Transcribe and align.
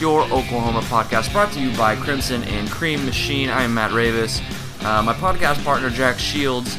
your 0.00 0.22
Oklahoma 0.24 0.80
podcast 0.82 1.32
brought 1.32 1.52
to 1.52 1.60
you 1.60 1.76
by 1.76 1.96
Crimson 1.96 2.44
and 2.44 2.70
Cream 2.70 3.04
Machine. 3.04 3.48
I 3.48 3.64
am 3.64 3.74
Matt 3.74 3.90
Ravis. 3.90 4.40
Uh, 4.84 5.02
my 5.02 5.12
podcast 5.12 5.62
partner, 5.64 5.90
Jack 5.90 6.20
Shields, 6.20 6.76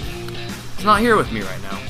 is 0.77 0.85
not 0.85 1.01
here 1.01 1.17
with 1.17 1.29
me 1.31 1.41
right 1.41 1.61
now. 1.61 1.81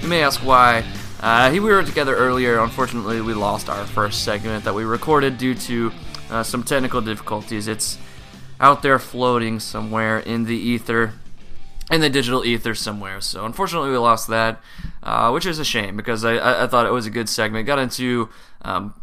You 0.00 0.08
may 0.08 0.22
ask 0.22 0.40
why. 0.40 0.84
Uh, 1.20 1.50
we 1.52 1.60
were 1.60 1.82
together 1.82 2.16
earlier. 2.16 2.60
Unfortunately, 2.60 3.20
we 3.20 3.34
lost 3.34 3.68
our 3.68 3.84
first 3.84 4.24
segment 4.24 4.64
that 4.64 4.74
we 4.74 4.84
recorded 4.84 5.36
due 5.36 5.54
to 5.54 5.92
uh, 6.30 6.42
some 6.42 6.62
technical 6.62 7.02
difficulties. 7.02 7.68
It's 7.68 7.98
out 8.58 8.80
there 8.80 8.98
floating 8.98 9.60
somewhere 9.60 10.18
in 10.18 10.44
the 10.44 10.56
ether 10.56 11.12
in 11.90 12.00
the 12.00 12.10
digital 12.10 12.44
ether 12.44 12.74
somewhere. 12.74 13.20
So 13.20 13.44
unfortunately, 13.44 13.90
we 13.90 13.98
lost 13.98 14.28
that, 14.28 14.60
uh, 15.02 15.30
which 15.30 15.44
is 15.44 15.58
a 15.58 15.64
shame 15.64 15.96
because 15.96 16.24
I, 16.24 16.36
I, 16.36 16.64
I, 16.64 16.66
thought 16.66 16.86
it 16.86 16.92
was 16.92 17.06
a 17.06 17.10
good 17.10 17.30
segment. 17.30 17.66
Got 17.66 17.78
into 17.78 18.28
um, 18.60 18.94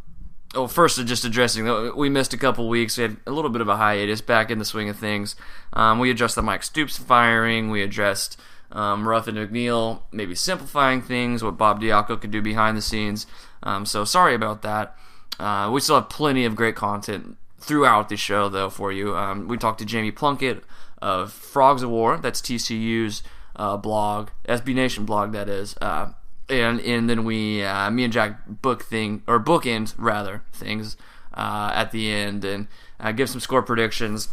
oh, 0.56 0.68
first 0.68 1.04
just 1.06 1.26
addressing 1.26 1.96
we 1.96 2.10
missed 2.10 2.34
a 2.34 2.38
couple 2.38 2.68
weeks. 2.68 2.98
We 2.98 3.04
had 3.04 3.18
a 3.28 3.32
little 3.32 3.52
bit 3.52 3.62
of 3.62 3.70
a 3.70 3.78
hiatus. 3.78 4.22
Back 4.22 4.50
in 4.50 4.60
the 4.60 4.66
swing 4.66 4.90
of 4.90 4.98
things, 4.98 5.36
um, 5.74 6.00
we 6.00 6.10
addressed 6.10 6.36
the 6.36 6.42
Mike 6.42 6.64
Stoops 6.64 6.98
firing. 6.98 7.70
We 7.70 7.82
addressed 7.82 8.40
um, 8.72 9.08
Ruffin 9.08 9.36
McNeill 9.36 10.02
maybe 10.12 10.36
simplifying 10.36 11.02
things, 11.02 11.44
what 11.44 11.58
Bob 11.58 11.82
Diaco 11.82 12.20
could 12.20 12.32
do 12.32 12.42
behind 12.42 12.78
the 12.78 12.82
scenes. 12.82 13.28
Um, 13.64 13.86
so 13.86 14.04
sorry 14.04 14.36
about 14.36 14.62
that. 14.64 14.98
Uh, 15.40 15.70
we 15.72 15.82
still 15.82 15.96
have 15.96 16.10
plenty 16.10 16.46
of 16.46 16.56
great 16.56 16.76
content 16.76 17.38
throughout 17.60 18.10
the 18.10 18.18
show 18.18 18.50
though 18.50 18.70
for 18.70 18.92
you. 18.92 19.16
Um, 19.16 19.48
we 19.48 19.58
talked 19.58 19.80
to 19.80 19.86
Jamie 19.86 20.12
Plunkett 20.12 20.64
of 21.02 21.32
Frogs 21.32 21.84
O' 21.84 21.90
War. 21.90 22.18
That's 22.18 22.42
TCU's 22.42 23.24
uh, 23.56 23.78
blog, 23.78 24.30
SB 24.48 24.76
Nation 24.76 25.06
blog, 25.06 25.32
that 25.34 25.50
is. 25.50 25.76
Uh, 25.82 26.10
and 26.50 26.80
and 26.82 27.10
then 27.10 27.24
we, 27.24 27.64
uh, 27.64 27.90
me 27.90 28.04
and 28.04 28.14
Jack 28.14 28.42
book 28.48 28.84
thing 28.84 29.24
or 29.28 29.40
bookend 29.40 29.94
rather 29.98 30.44
things 30.54 30.98
uh, 31.34 31.72
at 31.74 31.92
the 31.92 32.12
end 32.12 32.46
and 32.46 32.68
uh, 33.00 33.12
give 33.12 33.30
some 33.30 33.40
score 33.40 33.62
predictions. 33.62 34.30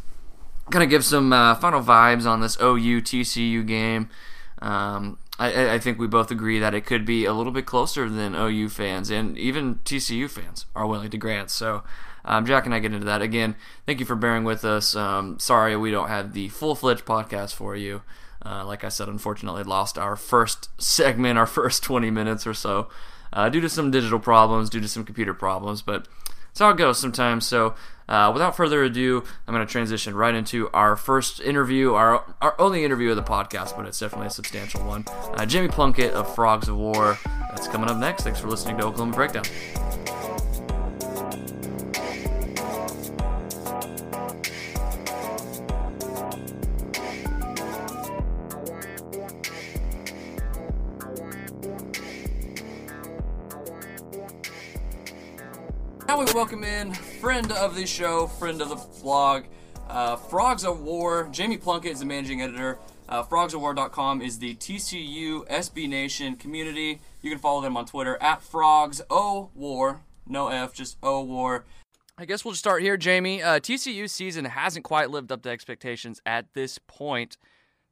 Kind 0.71 0.85
of 0.85 0.91
give 0.91 1.05
some 1.05 1.33
uh, 1.33 1.55
final 1.57 1.83
vibes 1.83 2.27
on 2.27 2.41
this 2.41 2.57
OU 2.61 3.03
TCU 3.03 3.67
game. 3.67 4.09
Um, 4.61 5.19
I, 5.39 5.75
I, 5.75 5.79
think 5.81 5.99
we 5.99 6.07
both 6.07 6.31
agree 6.31 6.61
that 6.61 6.73
it 6.73 6.87
could 6.87 7.05
be 7.05 7.25
a 7.25 7.33
little 7.33 7.51
bit 7.51 7.67
closer 7.67 8.09
than 8.09 8.37
OU 8.37 8.69
fans 8.69 9.11
and 9.11 9.37
even 9.37 9.77
TCU 9.85 10.31
fans 10.31 10.67
are 10.77 10.87
willing 10.87 11.11
to 11.11 11.19
grant. 11.19 11.51
So 11.51 11.83
um, 12.25 12.47
Jack 12.47 12.65
and 12.65 12.73
I 12.73 12.79
get 12.79 12.93
into 12.93 13.07
that 13.07 13.23
again. 13.23 13.57
Thank 13.87 13.99
you 13.99 14.07
for 14.07 14.15
bearing 14.15 14.45
with 14.45 14.65
us. 14.65 14.95
Um, 14.95 15.41
sorry 15.41 15.77
we 15.77 15.91
don't 15.91 16.07
have 16.07 16.33
the 16.33 16.49
full 16.51 16.77
fledged 16.77 17.05
podcast 17.05 17.55
for 17.55 17.75
you. 17.75 18.03
Uh, 18.45 18.65
like 18.67 18.85
I 18.85 18.89
said, 18.89 19.09
unfortunately, 19.09 19.63
lost 19.63 19.99
our 19.99 20.17
first 20.17 20.69
segment, 20.81 21.39
our 21.39 21.47
first 21.47 21.83
20 21.83 22.11
minutes 22.11 22.47
or 22.47 22.55
so, 22.55 22.89
uh, 23.33 23.49
due 23.49 23.61
to 23.61 23.69
some 23.69 23.91
digital 23.91 24.19
problems, 24.19 24.71
due 24.71 24.81
to 24.81 24.89
some 24.89 25.05
computer 25.05 25.35
problems. 25.35 25.83
But 25.83 26.09
it's 26.51 26.61
how 26.61 26.71
it 26.71 26.77
goes 26.77 26.99
sometimes. 26.99 27.47
So, 27.47 27.75
uh, 28.09 28.31
without 28.33 28.57
further 28.57 28.83
ado, 28.83 29.25
I'm 29.47 29.55
going 29.55 29.67
to 29.67 29.71
transition 29.71 30.15
right 30.15 30.35
into 30.35 30.69
our 30.71 30.97
first 30.97 31.41
interview, 31.41 31.95
our, 31.95 32.25
our 32.43 32.55
only 32.61 32.85
interview 32.85 33.11
of 33.11 33.17
the 33.17 33.23
podcast, 33.23 33.75
but 33.77 33.87
it's 33.87 33.99
definitely 33.99 34.27
a 34.27 34.31
substantial 34.31 34.85
one. 34.85 35.07
Uh, 35.09 35.47
Jamie 35.47 35.69
Plunkett 35.69 36.13
of 36.13 36.35
Frogs 36.35 36.69
O' 36.69 36.75
War. 36.75 37.19
That's 37.51 37.69
coming 37.69 37.89
up 37.89 37.97
next. 37.97 38.25
Thanks 38.25 38.41
for 38.41 38.49
listening 38.49 38.77
to 38.79 38.85
Oklahoma 38.85 39.15
Breakdown. 39.15 39.45
Now 56.13 56.19
we 56.19 56.31
welcome 56.35 56.63
in 56.63 56.93
friend 56.93 57.51
of 57.53 57.75
the 57.75 57.87
show, 57.87 58.27
friend 58.27 58.61
of 58.61 58.69
the 58.69 58.75
vlog, 58.75 59.47
uh, 59.89 60.17
Frogs 60.17 60.63
O' 60.63 60.75
War. 60.75 61.27
Jamie 61.33 61.57
Plunkett 61.57 61.93
is 61.93 62.01
the 62.01 62.05
managing 62.05 62.43
editor. 62.43 62.79
Uh, 63.09 63.23
FrogsOfWar.com 63.23 64.21
is 64.21 64.39
the 64.39 64.55
TCU 64.57 65.49
SB 65.49 65.89
Nation 65.89 66.37
community. 66.37 67.01
You 67.23 67.31
can 67.31 67.39
follow 67.39 67.63
them 67.63 67.79
on 67.79 67.87
Twitter 67.87 68.19
at 68.21 68.43
Frogs 68.43 69.01
O 69.09 69.49
War. 69.55 70.03
No 70.27 70.49
F, 70.49 70.75
just 70.75 70.99
O 71.03 71.23
War. 71.23 71.65
I 72.19 72.27
guess 72.27 72.45
we'll 72.45 72.53
just 72.53 72.63
start 72.63 72.83
here, 72.83 72.99
Jamie. 72.99 73.43
Uh, 73.43 73.59
TCU 73.59 74.11
season 74.11 74.45
hasn't 74.45 74.85
quite 74.85 75.09
lived 75.09 75.33
up 75.33 75.41
to 75.45 75.49
expectations 75.49 76.21
at 76.27 76.53
this 76.53 76.79
point. 76.87 77.39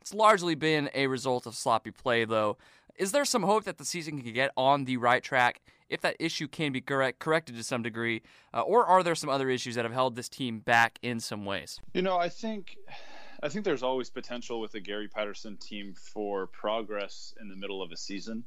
It's 0.02 0.12
largely 0.12 0.54
been 0.54 0.90
a 0.92 1.06
result 1.06 1.46
of 1.46 1.54
sloppy 1.54 1.90
play, 1.90 2.26
though. 2.26 2.58
Is 2.96 3.12
there 3.12 3.24
some 3.24 3.44
hope 3.44 3.64
that 3.64 3.78
the 3.78 3.84
season 3.86 4.20
can 4.20 4.34
get 4.34 4.50
on 4.58 4.84
the 4.84 4.98
right 4.98 5.22
track 5.22 5.62
if 5.90 6.00
that 6.02 6.16
issue 6.18 6.48
can 6.48 6.72
be 6.72 6.80
correct, 6.80 7.18
corrected 7.18 7.56
to 7.56 7.62
some 7.62 7.82
degree, 7.82 8.22
uh, 8.54 8.62
or 8.62 8.86
are 8.86 9.02
there 9.02 9.14
some 9.14 9.28
other 9.28 9.50
issues 9.50 9.74
that 9.74 9.84
have 9.84 9.92
held 9.92 10.16
this 10.16 10.28
team 10.28 10.60
back 10.60 10.98
in 11.02 11.20
some 11.20 11.44
ways? 11.44 11.80
You 11.92 12.02
know, 12.02 12.16
I 12.16 12.28
think. 12.28 12.76
I 13.42 13.48
think 13.48 13.64
there's 13.64 13.82
always 13.82 14.10
potential 14.10 14.60
with 14.60 14.74
a 14.74 14.80
Gary 14.80 15.08
Patterson 15.08 15.56
team 15.56 15.94
for 15.94 16.46
progress 16.46 17.32
in 17.40 17.48
the 17.48 17.56
middle 17.56 17.82
of 17.82 17.90
a 17.90 17.96
season. 17.96 18.44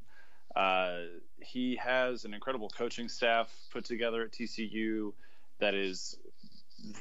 Uh, 0.55 0.99
he 1.41 1.75
has 1.77 2.25
an 2.25 2.33
incredible 2.35 2.69
coaching 2.69 3.09
staff 3.09 3.51
put 3.71 3.85
together 3.85 4.21
at 4.21 4.31
TCU 4.31 5.11
that 5.59 5.73
is 5.73 6.17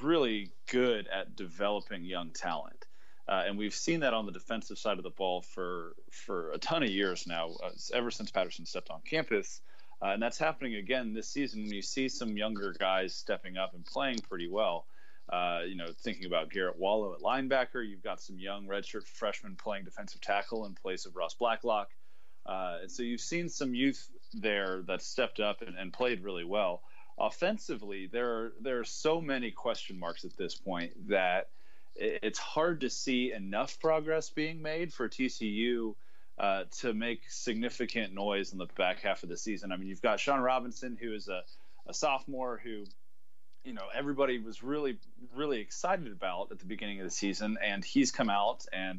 really 0.01 0.51
good 0.71 1.07
at 1.09 1.37
developing 1.37 2.03
young 2.03 2.31
talent. 2.31 2.87
Uh, 3.29 3.45
and 3.47 3.57
we've 3.59 3.75
seen 3.75 4.01
that 4.01 4.15
on 4.15 4.27
the 4.27 4.33
defensive 4.33 4.79
side 4.79 4.99
of 4.99 5.05
the 5.05 5.11
ball 5.11 5.43
for 5.43 5.95
for 6.11 6.51
a 6.53 6.59
ton 6.59 6.83
of 6.83 6.89
years 6.89 7.27
now, 7.27 7.51
uh, 7.63 7.71
ever 7.95 8.11
since 8.11 8.31
Patterson 8.31 8.67
stepped 8.67 8.91
on 8.91 9.01
campus. 9.03 9.61
Uh, 10.03 10.09
and 10.09 10.23
that's 10.23 10.39
happening 10.39 10.75
again 10.75 11.15
this 11.15 11.29
season 11.29 11.63
when 11.63 11.73
you 11.73 11.83
see 11.83 12.09
some 12.09 12.37
younger 12.37 12.75
guys 12.79 13.15
stepping 13.15 13.57
up 13.57 13.75
and 13.75 13.85
playing 13.85 14.19
pretty 14.29 14.49
well. 14.49 14.87
Uh, 15.33 15.61
you 15.67 15.77
know, 15.77 15.87
thinking 16.01 16.27
about 16.27 16.51
Garrett 16.51 16.77
Wallow 16.77 17.15
at 17.15 17.21
linebacker, 17.21 17.89
you've 17.89 18.03
got 18.03 18.21
some 18.21 18.39
young 18.39 18.67
redshirt 18.67 19.07
freshmen 19.07 19.55
playing 19.55 19.85
defensive 19.85 20.21
tackle 20.21 20.67
in 20.67 20.75
place 20.75 21.07
of 21.07 21.15
Ross 21.15 21.35
Blacklock. 21.35 21.89
Uh, 22.45 22.79
and 22.83 22.91
so 22.91 23.05
you've 23.05 23.21
seen 23.21 23.49
some 23.49 23.75
youth 23.75 24.09
there 24.35 24.83
that 24.89 25.01
stepped 25.01 25.39
up 25.39 25.63
and, 25.63 25.77
and 25.79 25.93
played 25.93 26.25
really 26.25 26.45
well. 26.45 26.83
Offensively, 27.19 28.09
there 28.11 28.29
are 28.29 28.53
there 28.61 28.81
are 28.81 28.85
so 28.85 29.21
many 29.21 29.51
question 29.53 29.99
marks 29.99 30.25
at 30.25 30.37
this 30.37 30.57
point 30.57 31.09
that 31.09 31.51
it's 31.95 32.39
hard 32.39 32.81
to 32.81 32.91
see 32.91 33.33
enough 33.33 33.79
progress 33.79 34.31
being 34.31 34.63
made 34.63 34.93
for 34.93 35.09
TCU 35.09 35.95
uh, 36.43 36.65
to 36.81 36.93
make 36.93 37.21
significant 37.29 38.13
noise 38.13 38.53
in 38.53 38.59
the 38.59 38.67
back 38.77 38.99
half 38.99 39.23
of 39.23 39.29
the 39.29 39.37
season. 39.37 39.71
I 39.71 39.77
mean, 39.77 39.89
you've 39.89 40.03
got 40.03 40.19
Shawn 40.19 40.41
Robinson, 40.41 40.99
who 41.01 41.15
is 41.15 41.29
a, 41.29 41.45
a 41.87 41.95
sophomore 41.95 42.61
who, 42.63 42.85
you 43.65 43.73
know, 43.73 43.85
everybody 43.95 44.41
was 44.41 44.61
really, 44.61 44.99
really 45.37 45.61
excited 45.61 46.09
about 46.09 46.49
at 46.51 46.59
the 46.59 46.67
beginning 46.67 46.99
of 46.99 47.05
the 47.05 47.13
season, 47.13 47.59
and 47.65 47.85
he's 47.85 48.11
come 48.11 48.29
out 48.29 48.67
and 48.73 48.99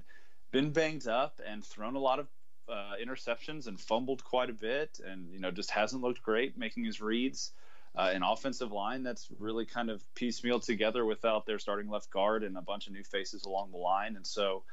been 0.51 0.71
banged 0.71 1.05
up 1.05 1.41
and 1.45 1.65
thrown 1.65 1.95
a 1.97 1.99
lot 1.99 2.19
of 2.19 2.27
uh, 2.69 2.93
interceptions 3.03 3.67
and 3.67 3.77
fumbled 3.77 4.23
quite 4.23 4.49
a 4.49 4.53
bit, 4.53 5.01
and 5.05 5.29
you 5.33 5.39
know, 5.41 5.51
just 5.51 5.69
hasn't 5.69 6.01
looked 6.01 6.23
great 6.23 6.57
making 6.57 6.85
his 6.85 7.01
reads. 7.01 7.51
Uh, 7.95 8.09
an 8.11 8.23
offensive 8.23 8.71
line 8.71 9.03
that's 9.03 9.27
really 9.37 9.65
kind 9.65 9.91
of 9.91 10.01
piecemeal 10.15 10.59
together 10.59 11.05
without 11.05 11.45
their 11.45 11.59
starting 11.59 11.89
left 11.89 12.09
guard 12.09 12.41
and 12.41 12.57
a 12.57 12.61
bunch 12.61 12.87
of 12.87 12.93
new 12.93 13.03
faces 13.03 13.43
along 13.43 13.69
the 13.71 13.77
line, 13.77 14.15
and 14.15 14.25
so 14.25 14.63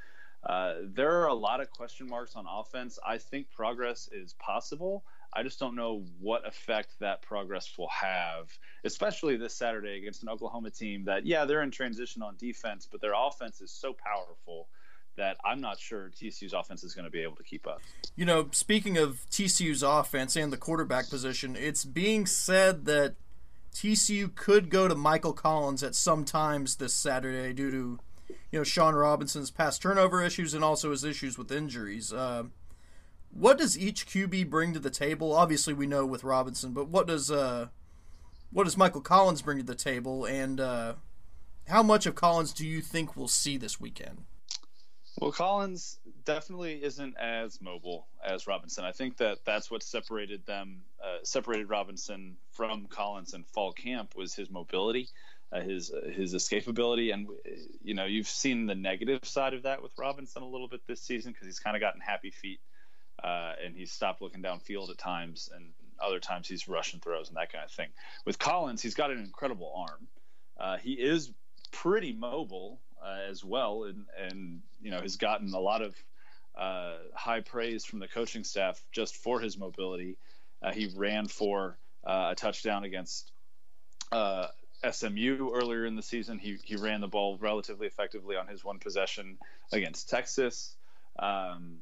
uh, 0.44 0.74
there 0.82 1.20
are 1.20 1.28
a 1.28 1.34
lot 1.34 1.60
of 1.60 1.70
question 1.70 2.08
marks 2.08 2.36
on 2.36 2.46
offense. 2.48 2.98
I 3.06 3.18
think 3.18 3.50
progress 3.50 4.08
is 4.12 4.34
possible. 4.34 5.04
I 5.32 5.42
just 5.42 5.60
don't 5.60 5.76
know 5.76 6.04
what 6.18 6.46
effect 6.46 6.98
that 7.00 7.22
progress 7.22 7.70
will 7.78 7.90
have, 7.90 8.50
especially 8.84 9.36
this 9.36 9.54
Saturday 9.54 9.98
against 9.98 10.22
an 10.22 10.28
Oklahoma 10.28 10.70
team 10.70 11.04
that, 11.04 11.24
yeah, 11.24 11.44
they're 11.44 11.62
in 11.62 11.70
transition 11.70 12.22
on 12.22 12.34
defense, 12.36 12.88
but 12.90 13.00
their 13.00 13.12
offense 13.14 13.60
is 13.60 13.70
so 13.70 13.92
powerful 13.94 14.68
that 15.16 15.36
I'm 15.44 15.60
not 15.60 15.78
sure 15.78 16.10
TCU's 16.10 16.52
offense 16.52 16.82
is 16.82 16.94
going 16.94 17.04
to 17.04 17.10
be 17.10 17.22
able 17.22 17.36
to 17.36 17.42
keep 17.42 17.66
up. 17.66 17.80
You 18.16 18.24
know, 18.24 18.48
speaking 18.52 18.96
of 18.96 19.20
TCU's 19.30 19.82
offense 19.82 20.34
and 20.34 20.52
the 20.52 20.56
quarterback 20.56 21.10
position, 21.10 21.56
it's 21.56 21.84
being 21.84 22.26
said 22.26 22.86
that 22.86 23.14
TCU 23.74 24.34
could 24.34 24.70
go 24.70 24.88
to 24.88 24.94
Michael 24.94 25.32
Collins 25.32 25.82
at 25.82 25.94
some 25.94 26.24
times 26.24 26.76
this 26.76 26.94
Saturday 26.94 27.52
due 27.52 27.70
to, 27.70 27.98
you 28.50 28.58
know, 28.58 28.64
Shawn 28.64 28.94
Robinson's 28.94 29.50
past 29.50 29.80
turnover 29.80 30.22
issues 30.22 30.54
and 30.54 30.64
also 30.64 30.90
his 30.90 31.04
issues 31.04 31.38
with 31.38 31.52
injuries. 31.52 32.12
Uh, 32.12 32.44
what 33.30 33.58
does 33.58 33.78
each 33.78 34.06
QB 34.06 34.50
bring 34.50 34.72
to 34.72 34.80
the 34.80 34.90
table? 34.90 35.32
Obviously, 35.32 35.72
we 35.72 35.86
know 35.86 36.04
with 36.04 36.24
Robinson, 36.24 36.72
but 36.72 36.88
what 36.88 37.06
does 37.06 37.30
uh, 37.30 37.68
what 38.50 38.64
does 38.64 38.76
Michael 38.76 39.00
Collins 39.00 39.42
bring 39.42 39.58
to 39.58 39.64
the 39.64 39.76
table, 39.76 40.24
and 40.24 40.60
uh, 40.60 40.94
how 41.68 41.82
much 41.82 42.06
of 42.06 42.14
Collins 42.14 42.52
do 42.52 42.66
you 42.66 42.80
think 42.80 43.16
we'll 43.16 43.28
see 43.28 43.56
this 43.56 43.80
weekend? 43.80 44.24
Well, 45.20 45.32
Collins 45.32 45.98
definitely 46.24 46.82
isn't 46.82 47.16
as 47.18 47.60
mobile 47.60 48.06
as 48.24 48.46
Robinson. 48.46 48.84
I 48.84 48.92
think 48.92 49.16
that 49.18 49.44
that's 49.44 49.70
what 49.70 49.82
separated 49.82 50.46
them, 50.46 50.82
uh, 51.04 51.18
separated 51.24 51.68
Robinson 51.68 52.36
from 52.52 52.86
Collins 52.86 53.34
in 53.34 53.44
fall 53.44 53.72
camp 53.72 54.16
was 54.16 54.34
his 54.34 54.50
mobility, 54.50 55.08
uh, 55.52 55.60
his 55.60 55.90
uh, 55.90 56.08
his 56.10 56.34
escapability, 56.34 57.12
and 57.12 57.28
you 57.82 57.94
know 57.94 58.04
you've 58.04 58.28
seen 58.28 58.66
the 58.66 58.74
negative 58.74 59.24
side 59.24 59.54
of 59.54 59.64
that 59.64 59.82
with 59.82 59.92
Robinson 59.98 60.42
a 60.42 60.48
little 60.48 60.68
bit 60.68 60.80
this 60.86 61.00
season 61.00 61.32
because 61.32 61.46
he's 61.46 61.58
kind 61.58 61.76
of 61.76 61.80
gotten 61.80 62.00
happy 62.00 62.30
feet 62.30 62.60
uh, 63.22 63.52
and 63.64 63.76
he's 63.76 63.92
stopped 63.92 64.22
looking 64.22 64.42
downfield 64.42 64.90
at 64.90 64.98
times, 64.98 65.50
and 65.54 65.70
other 66.00 66.20
times 66.20 66.48
he's 66.48 66.68
rushing 66.68 67.00
throws 67.00 67.28
and 67.28 67.36
that 67.36 67.52
kind 67.52 67.64
of 67.64 67.70
thing. 67.70 67.88
With 68.24 68.38
Collins, 68.38 68.82
he's 68.82 68.94
got 68.94 69.10
an 69.10 69.18
incredible 69.18 69.72
arm. 69.76 70.08
Uh, 70.58 70.76
he 70.78 70.92
is 70.92 71.30
pretty 71.72 72.12
mobile 72.12 72.80
uh, 73.04 73.28
as 73.28 73.44
well, 73.44 73.84
and 73.84 74.06
and 74.18 74.62
you 74.80 74.90
know 74.90 75.00
has 75.00 75.16
gotten 75.16 75.52
a 75.52 75.60
lot 75.60 75.82
of 75.82 75.94
uh, 76.56 76.96
high 77.14 77.40
praise 77.40 77.84
from 77.84 77.98
the 77.98 78.08
coaching 78.08 78.44
staff 78.44 78.80
just 78.92 79.16
for 79.16 79.40
his 79.40 79.58
mobility. 79.58 80.16
Uh, 80.62 80.72
he 80.72 80.90
ran 80.94 81.26
for 81.26 81.76
uh, 82.04 82.28
a 82.32 82.34
touchdown 82.34 82.84
against 82.84 83.30
SMU 84.88 85.50
earlier 85.52 85.84
in 85.86 85.96
the 85.96 86.02
season. 86.02 86.38
He 86.38 86.58
he 86.62 86.76
ran 86.76 87.00
the 87.00 87.08
ball 87.08 87.38
relatively 87.38 87.86
effectively 87.86 88.36
on 88.36 88.46
his 88.46 88.64
one 88.64 88.78
possession 88.78 89.38
against 89.72 90.08
Texas. 90.08 90.74
Um, 91.18 91.78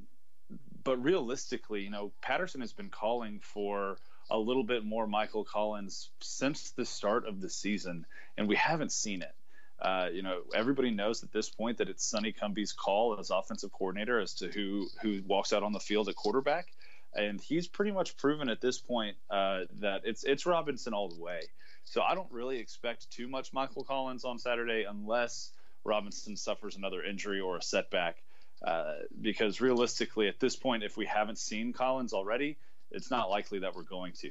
but 0.83 1.03
realistically, 1.03 1.83
you 1.83 1.91
know, 1.91 2.13
Patterson 2.23 2.61
has 2.61 2.73
been 2.73 2.89
calling 2.89 3.41
for 3.41 3.99
a 4.31 4.39
little 4.39 4.65
bit 4.65 4.85
more 4.85 5.07
Michael 5.07 5.45
Collins 5.45 6.11
since 6.21 6.71
the 6.71 6.85
start 6.85 7.27
of 7.27 7.41
the 7.41 7.49
season, 7.49 8.07
and 8.37 8.49
we 8.49 8.57
haven't 8.57 8.93
seen 8.93 9.23
it. 9.23 9.35
Uh, 9.81 10.09
you 10.13 10.23
know, 10.23 10.41
everybody 10.55 10.91
knows 10.91 11.23
at 11.23 11.33
this 11.33 11.49
point 11.49 11.79
that 11.79 11.89
it's 11.89 12.05
Sonny 12.05 12.33
Cumbie's 12.33 12.73
call 12.73 13.19
as 13.19 13.31
offensive 13.31 13.71
coordinator 13.73 14.19
as 14.19 14.35
to 14.35 14.49
who 14.49 14.89
who 15.03 15.23
walks 15.27 15.53
out 15.53 15.63
on 15.63 15.73
the 15.73 15.81
field 15.81 16.09
at 16.09 16.17
quarterback, 16.17 16.67
and 17.15 17.41
he's 17.41 17.69
pretty 17.69 17.93
much 17.93 18.17
proven 18.17 18.49
at 18.49 18.61
this 18.61 18.79
point 18.79 19.17
uh, 19.31 19.61
that 19.81 20.03
it's 20.05 20.25
it's 20.25 20.47
Robinson 20.47 20.95
all 20.95 21.09
the 21.09 21.21
way. 21.21 21.43
So 21.91 22.03
I 22.03 22.15
don't 22.15 22.31
really 22.31 22.59
expect 22.59 23.11
too 23.11 23.29
much 23.29 23.55
Michael 23.55 23.83
Collins 23.83 24.25
on 24.25 24.39
Saturday 24.39 24.85
unless 24.89 25.53
Robinson 25.85 26.37
suffers 26.37 26.77
another 26.77 27.03
injury 27.03 27.41
or 27.41 27.57
a 27.57 27.63
setback. 27.63 28.17
Uh, 28.63 28.95
because 29.23 29.61
realistically, 29.61 30.29
at 30.29 30.39
this 30.39 30.55
point, 30.55 30.83
if 30.83 30.97
we 30.97 31.07
haven't 31.07 31.39
seen 31.39 31.73
Collins 31.73 32.13
already, 32.13 32.59
it's 32.91 33.11
not 33.11 33.31
likely 33.31 33.61
that 33.61 33.75
we're 33.75 33.85
going 33.85 34.13
to. 34.21 34.31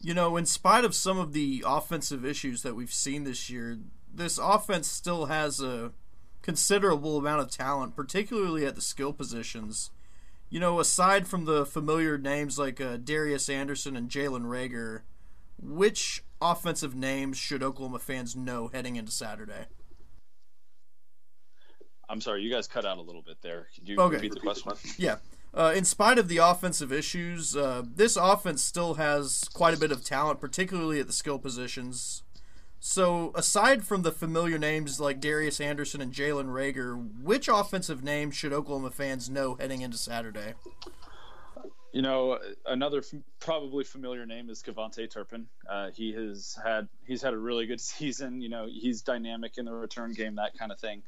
You 0.00 0.14
know, 0.14 0.36
in 0.36 0.46
spite 0.46 0.84
of 0.84 0.94
some 0.94 1.18
of 1.18 1.32
the 1.32 1.64
offensive 1.66 2.24
issues 2.24 2.62
that 2.62 2.76
we've 2.76 2.92
seen 2.92 3.24
this 3.24 3.50
year, 3.50 3.78
this 4.12 4.38
offense 4.38 4.88
still 4.88 5.26
has 5.26 5.60
a 5.60 5.90
considerable 6.42 7.18
amount 7.18 7.40
of 7.40 7.50
talent, 7.50 7.96
particularly 7.96 8.64
at 8.64 8.76
the 8.76 8.80
skill 8.80 9.12
positions. 9.12 9.90
You 10.50 10.60
know, 10.60 10.78
aside 10.78 11.26
from 11.26 11.46
the 11.46 11.66
familiar 11.66 12.16
names 12.16 12.58
like 12.58 12.80
uh, 12.80 12.98
Darius 12.98 13.48
Anderson 13.48 13.96
and 13.96 14.08
Jalen 14.08 14.44
Reagor, 14.44 15.00
which 15.58 16.22
offensive 16.40 16.94
names 16.94 17.36
should 17.38 17.62
Oklahoma 17.62 17.98
fans 17.98 18.36
know 18.36 18.68
heading 18.68 18.96
into 18.96 19.12
Saturday? 19.12 19.66
I'm 22.08 22.20
sorry, 22.20 22.42
you 22.42 22.50
guys 22.50 22.66
cut 22.68 22.84
out 22.84 22.98
a 22.98 23.02
little 23.02 23.22
bit 23.22 23.42
there. 23.42 23.68
Could 23.74 23.88
you 23.88 23.98
okay. 23.98 24.16
repeat 24.16 24.34
the 24.34 24.40
question? 24.40 24.72
Yeah. 24.98 25.16
Uh, 25.54 25.72
in 25.74 25.86
spite 25.86 26.18
of 26.18 26.28
the 26.28 26.36
offensive 26.36 26.92
issues, 26.92 27.56
uh, 27.56 27.82
this 27.82 28.16
offense 28.16 28.62
still 28.62 28.94
has 28.94 29.44
quite 29.54 29.72
a 29.72 29.78
bit 29.78 29.90
of 29.90 30.04
talent, 30.04 30.38
particularly 30.38 31.00
at 31.00 31.06
the 31.06 31.14
skill 31.14 31.38
positions. 31.38 32.22
So, 32.78 33.32
aside 33.34 33.82
from 33.82 34.02
the 34.02 34.12
familiar 34.12 34.58
names 34.58 35.00
like 35.00 35.18
Darius 35.18 35.58
Anderson 35.58 36.02
and 36.02 36.12
Jalen 36.12 36.48
Reagor, 36.48 37.22
which 37.22 37.48
offensive 37.48 38.04
names 38.04 38.36
should 38.36 38.52
Oklahoma 38.52 38.90
fans 38.90 39.30
know 39.30 39.54
heading 39.54 39.80
into 39.80 39.96
Saturday? 39.96 40.54
You 41.92 42.02
know, 42.02 42.38
another 42.66 42.98
f- 42.98 43.20
probably 43.40 43.84
familiar 43.84 44.26
name 44.26 44.50
is 44.50 44.62
KaVontae 44.62 45.10
Turpin. 45.10 45.46
Uh, 45.68 45.90
he 45.94 46.12
has 46.12 46.58
had 46.62 46.88
he's 47.06 47.22
had 47.22 47.32
a 47.32 47.38
really 47.38 47.66
good 47.66 47.80
season. 47.92 48.40
You 48.40 48.48
know, 48.48 48.66
he's 48.70 49.02
dynamic 49.02 49.58
in 49.58 49.64
the 49.64 49.72
return 49.72 50.12
game, 50.12 50.36
that 50.36 50.58
kind 50.58 50.72
of 50.72 50.78
thing. 50.78 51.02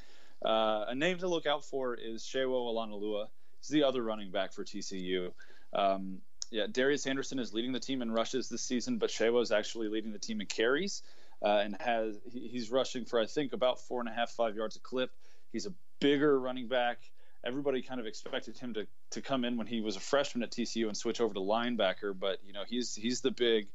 Uh, 0.44 0.84
a 0.88 0.94
name 0.94 1.18
to 1.18 1.28
look 1.28 1.46
out 1.46 1.64
for 1.64 1.94
is 1.94 2.22
Sewo 2.22 2.72
Olonilua. 2.72 3.26
He's 3.60 3.68
the 3.68 3.84
other 3.84 4.02
running 4.02 4.30
back 4.30 4.52
for 4.52 4.64
TCU. 4.64 5.32
Um, 5.72 6.18
yeah, 6.50 6.66
Darius 6.70 7.06
Anderson 7.06 7.38
is 7.38 7.52
leading 7.52 7.72
the 7.72 7.80
team 7.80 8.00
in 8.00 8.10
rushes 8.10 8.48
this 8.48 8.62
season, 8.62 8.98
but 8.98 9.10
Sewo 9.10 9.42
is 9.42 9.50
actually 9.50 9.88
leading 9.88 10.12
the 10.12 10.18
team 10.18 10.40
in 10.40 10.46
carries 10.46 11.02
uh, 11.42 11.60
and 11.64 11.76
has 11.80 12.16
he's 12.32 12.70
rushing 12.70 13.04
for 13.04 13.20
I 13.20 13.26
think 13.26 13.52
about 13.52 13.80
four 13.80 14.00
and 14.00 14.08
a 14.08 14.12
half 14.12 14.30
five 14.30 14.56
yards 14.56 14.76
a 14.76 14.80
clip. 14.80 15.10
He's 15.52 15.66
a 15.66 15.72
bigger 16.00 16.38
running 16.38 16.68
back. 16.68 16.98
Everybody 17.44 17.82
kind 17.82 18.00
of 18.00 18.06
expected 18.06 18.58
him 18.58 18.74
to, 18.74 18.86
to 19.12 19.22
come 19.22 19.44
in 19.44 19.56
when 19.56 19.66
he 19.66 19.80
was 19.80 19.96
a 19.96 20.00
freshman 20.00 20.42
at 20.42 20.50
TCU 20.50 20.88
and 20.88 20.96
switch 20.96 21.20
over 21.20 21.32
to 21.34 21.40
linebacker, 21.40 22.18
but 22.18 22.38
you 22.44 22.52
know 22.52 22.64
he's 22.66 22.94
he's 22.94 23.20
the 23.20 23.30
big 23.30 23.68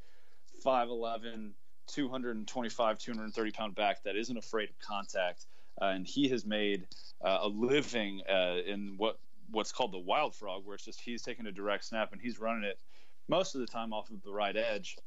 5'11", 0.66 1.52
225, 1.88 3.00
230 3.00 3.52
pound 3.52 3.76
back 3.76 4.04
that 4.04 4.16
isn't 4.16 4.38
afraid 4.38 4.70
of 4.70 4.80
contact 4.80 5.46
uh, 5.82 5.86
and 5.86 6.08
he 6.08 6.30
has 6.30 6.46
made 6.46 6.88
uh, 7.24 7.40
a 7.42 7.48
living 7.48 8.22
uh, 8.30 8.58
in 8.66 8.96
what 8.98 9.18
what's 9.52 9.72
called 9.72 9.92
the 9.92 10.00
wild 10.00 10.34
frog, 10.36 10.64
where 10.66 10.76
it's 10.76 10.86
just 10.86 11.00
he's 11.00 11.22
taking 11.22 11.46
a 11.46 11.52
direct 11.52 11.86
snap 11.86 12.12
and 12.12 12.22
he's 12.22 12.40
running 12.40 12.64
it 12.64 12.80
most 13.28 13.56
of 13.56 13.62
the 13.62 13.68
time 13.68 13.94
off 13.94 14.10
of 14.10 14.22
the 14.24 14.32
right 14.32 14.56
edge 14.56 14.98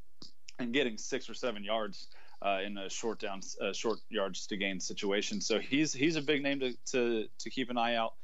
and 0.58 0.72
getting 0.72 0.96
six 0.96 1.28
or 1.28 1.34
seven 1.34 1.64
yards 1.64 2.08
uh, 2.42 2.60
in 2.64 2.78
a 2.78 2.88
short 2.88 3.18
down, 3.18 3.40
uh, 3.60 3.72
short 3.72 3.98
yards 4.08 4.46
to 4.46 4.56
gain 4.56 4.80
situation. 4.80 5.40
So 5.40 5.58
he's 5.58 5.92
he's 5.92 6.16
a 6.16 6.22
big 6.22 6.42
name 6.42 6.60
to, 6.60 6.74
to 6.92 7.26
to 7.38 7.50
keep 7.50 7.70
an 7.70 7.78
eye 7.78 7.94
out 7.96 8.14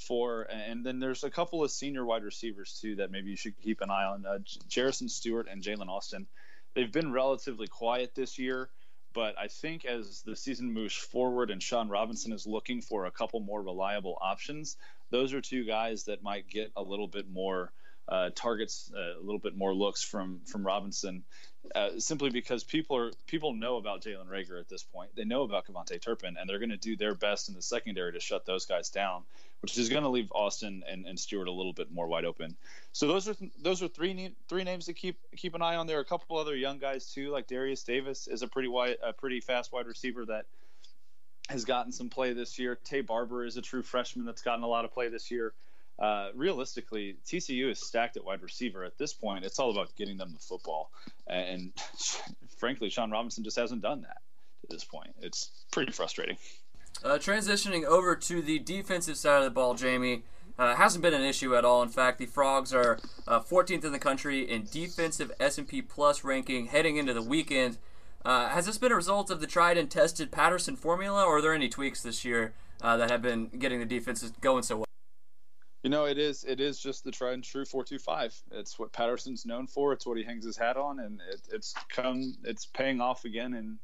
for. 0.00 0.42
And 0.42 0.84
then 0.84 0.98
there's 0.98 1.24
a 1.24 1.30
couple 1.30 1.62
of 1.62 1.70
senior 1.70 2.04
wide 2.04 2.24
receivers 2.24 2.78
too 2.80 2.96
that 2.96 3.10
maybe 3.10 3.30
you 3.30 3.36
should 3.36 3.60
keep 3.60 3.80
an 3.80 3.90
eye 3.90 4.04
on. 4.04 4.26
Uh, 4.26 4.38
Jerrison 4.68 5.10
Stewart 5.10 5.46
and 5.50 5.62
Jalen 5.62 5.88
Austin. 5.88 6.26
They've 6.74 6.92
been 6.92 7.12
relatively 7.12 7.66
quiet 7.66 8.14
this 8.14 8.38
year. 8.38 8.70
But 9.12 9.36
I 9.38 9.48
think 9.48 9.84
as 9.84 10.22
the 10.22 10.36
season 10.36 10.72
moves 10.72 10.94
forward 10.94 11.50
and 11.50 11.62
Shawn 11.62 11.88
Robinson 11.88 12.32
is 12.32 12.46
looking 12.46 12.80
for 12.80 13.06
a 13.06 13.10
couple 13.10 13.40
more 13.40 13.60
reliable 13.60 14.16
options, 14.20 14.76
those 15.10 15.34
are 15.34 15.40
two 15.40 15.64
guys 15.64 16.04
that 16.04 16.22
might 16.22 16.48
get 16.48 16.70
a 16.76 16.82
little 16.82 17.08
bit 17.08 17.28
more 17.28 17.72
uh, 18.10 18.30
targets, 18.34 18.90
uh, 18.94 19.18
a 19.18 19.22
little 19.22 19.38
bit 19.38 19.56
more 19.56 19.72
looks 19.72 20.02
from 20.02 20.40
from 20.44 20.66
Robinson, 20.66 21.22
uh, 21.74 21.90
simply 21.98 22.30
because 22.30 22.64
people 22.64 22.96
are 22.96 23.12
people 23.28 23.54
know 23.54 23.76
about 23.76 24.02
Jalen 24.02 24.26
Reagor 24.26 24.58
at 24.58 24.68
this 24.68 24.82
point. 24.82 25.14
They 25.14 25.24
know 25.24 25.42
about 25.42 25.66
KaVontae 25.66 26.02
Turpin, 26.02 26.36
and 26.38 26.48
they're 26.48 26.58
going 26.58 26.70
to 26.70 26.76
do 26.76 26.96
their 26.96 27.14
best 27.14 27.48
in 27.48 27.54
the 27.54 27.62
secondary 27.62 28.12
to 28.12 28.20
shut 28.20 28.44
those 28.46 28.66
guys 28.66 28.90
down, 28.90 29.22
which 29.60 29.78
is 29.78 29.88
going 29.88 30.02
to 30.02 30.08
leave 30.08 30.32
Austin 30.32 30.82
and, 30.88 31.06
and 31.06 31.20
Stewart 31.20 31.46
a 31.46 31.52
little 31.52 31.72
bit 31.72 31.92
more 31.92 32.08
wide 32.08 32.24
open. 32.24 32.56
So 32.92 33.06
those 33.06 33.28
are 33.28 33.36
those 33.62 33.80
are 33.80 33.88
three 33.88 34.34
three 34.48 34.64
names 34.64 34.86
to 34.86 34.92
keep 34.92 35.16
keep 35.36 35.54
an 35.54 35.62
eye 35.62 35.76
on. 35.76 35.86
There 35.86 35.98
are 35.98 36.02
a 36.02 36.04
couple 36.04 36.36
other 36.36 36.56
young 36.56 36.78
guys 36.78 37.06
too, 37.12 37.30
like 37.30 37.46
Darius 37.46 37.84
Davis 37.84 38.26
is 38.26 38.42
a 38.42 38.48
pretty 38.48 38.68
wide, 38.68 38.96
a 39.04 39.12
pretty 39.12 39.40
fast 39.40 39.72
wide 39.72 39.86
receiver 39.86 40.24
that 40.26 40.46
has 41.48 41.64
gotten 41.64 41.92
some 41.92 42.08
play 42.08 42.32
this 42.32 42.58
year. 42.58 42.76
Taye 42.84 43.06
Barber 43.06 43.44
is 43.44 43.56
a 43.56 43.62
true 43.62 43.82
freshman 43.82 44.26
that's 44.26 44.42
gotten 44.42 44.64
a 44.64 44.68
lot 44.68 44.84
of 44.84 44.92
play 44.92 45.08
this 45.08 45.30
year 45.30 45.52
uh, 46.00 46.28
realistically, 46.34 47.16
TCU 47.26 47.70
is 47.70 47.78
stacked 47.78 48.16
at 48.16 48.24
wide 48.24 48.42
receiver. 48.42 48.84
At 48.84 48.96
this 48.96 49.12
point, 49.12 49.44
it's 49.44 49.58
all 49.58 49.70
about 49.70 49.94
getting 49.96 50.16
them 50.16 50.32
the 50.32 50.38
football. 50.38 50.90
And 51.26 51.72
frankly, 52.58 52.88
Shawn 52.90 53.10
Robinson 53.10 53.44
just 53.44 53.58
hasn't 53.58 53.82
done 53.82 54.02
that 54.02 54.22
to 54.62 54.66
this 54.68 54.84
point. 54.84 55.14
It's 55.20 55.50
pretty 55.70 55.92
frustrating. 55.92 56.38
Uh, 57.04 57.18
transitioning 57.18 57.84
over 57.84 58.16
to 58.16 58.42
the 58.42 58.58
defensive 58.58 59.16
side 59.16 59.38
of 59.38 59.44
the 59.44 59.50
ball, 59.50 59.74
Jamie. 59.74 60.22
Uh, 60.58 60.74
hasn't 60.76 61.00
been 61.00 61.14
an 61.14 61.22
issue 61.22 61.56
at 61.56 61.64
all. 61.64 61.82
In 61.82 61.88
fact, 61.88 62.18
the 62.18 62.26
Frogs 62.26 62.74
are 62.74 62.98
uh, 63.26 63.40
14th 63.40 63.84
in 63.84 63.92
the 63.92 63.98
country 63.98 64.42
in 64.42 64.66
defensive 64.70 65.32
S&P 65.40 65.80
Plus 65.80 66.22
ranking 66.22 66.66
heading 66.66 66.96
into 66.96 67.14
the 67.14 67.22
weekend. 67.22 67.78
Uh, 68.24 68.48
has 68.48 68.66
this 68.66 68.76
been 68.76 68.92
a 68.92 68.96
result 68.96 69.30
of 69.30 69.40
the 69.40 69.46
tried 69.46 69.78
and 69.78 69.90
tested 69.90 70.30
Patterson 70.30 70.76
formula, 70.76 71.24
or 71.24 71.38
are 71.38 71.42
there 71.42 71.54
any 71.54 71.70
tweaks 71.70 72.02
this 72.02 72.26
year 72.26 72.52
uh, 72.82 72.98
that 72.98 73.10
have 73.10 73.22
been 73.22 73.46
getting 73.58 73.78
the 73.78 73.86
defenses 73.86 74.32
going 74.42 74.62
so 74.62 74.78
well? 74.78 74.89
You 75.82 75.88
know, 75.88 76.04
it 76.04 76.18
is 76.18 76.44
it 76.44 76.60
is 76.60 76.78
just 76.78 77.04
the 77.04 77.10
tried 77.10 77.34
and 77.34 77.44
true 77.44 77.64
four 77.64 77.84
two 77.84 77.98
five. 77.98 78.34
It's 78.50 78.78
what 78.78 78.92
Patterson's 78.92 79.46
known 79.46 79.66
for. 79.66 79.92
It's 79.92 80.06
what 80.06 80.18
he 80.18 80.24
hangs 80.24 80.44
his 80.44 80.56
hat 80.56 80.76
on, 80.76 81.00
and 81.00 81.20
it, 81.32 81.40
it's 81.52 81.74
come 81.88 82.36
it's 82.44 82.66
paying 82.66 83.00
off 83.00 83.24
again 83.24 83.54
in 83.54 83.78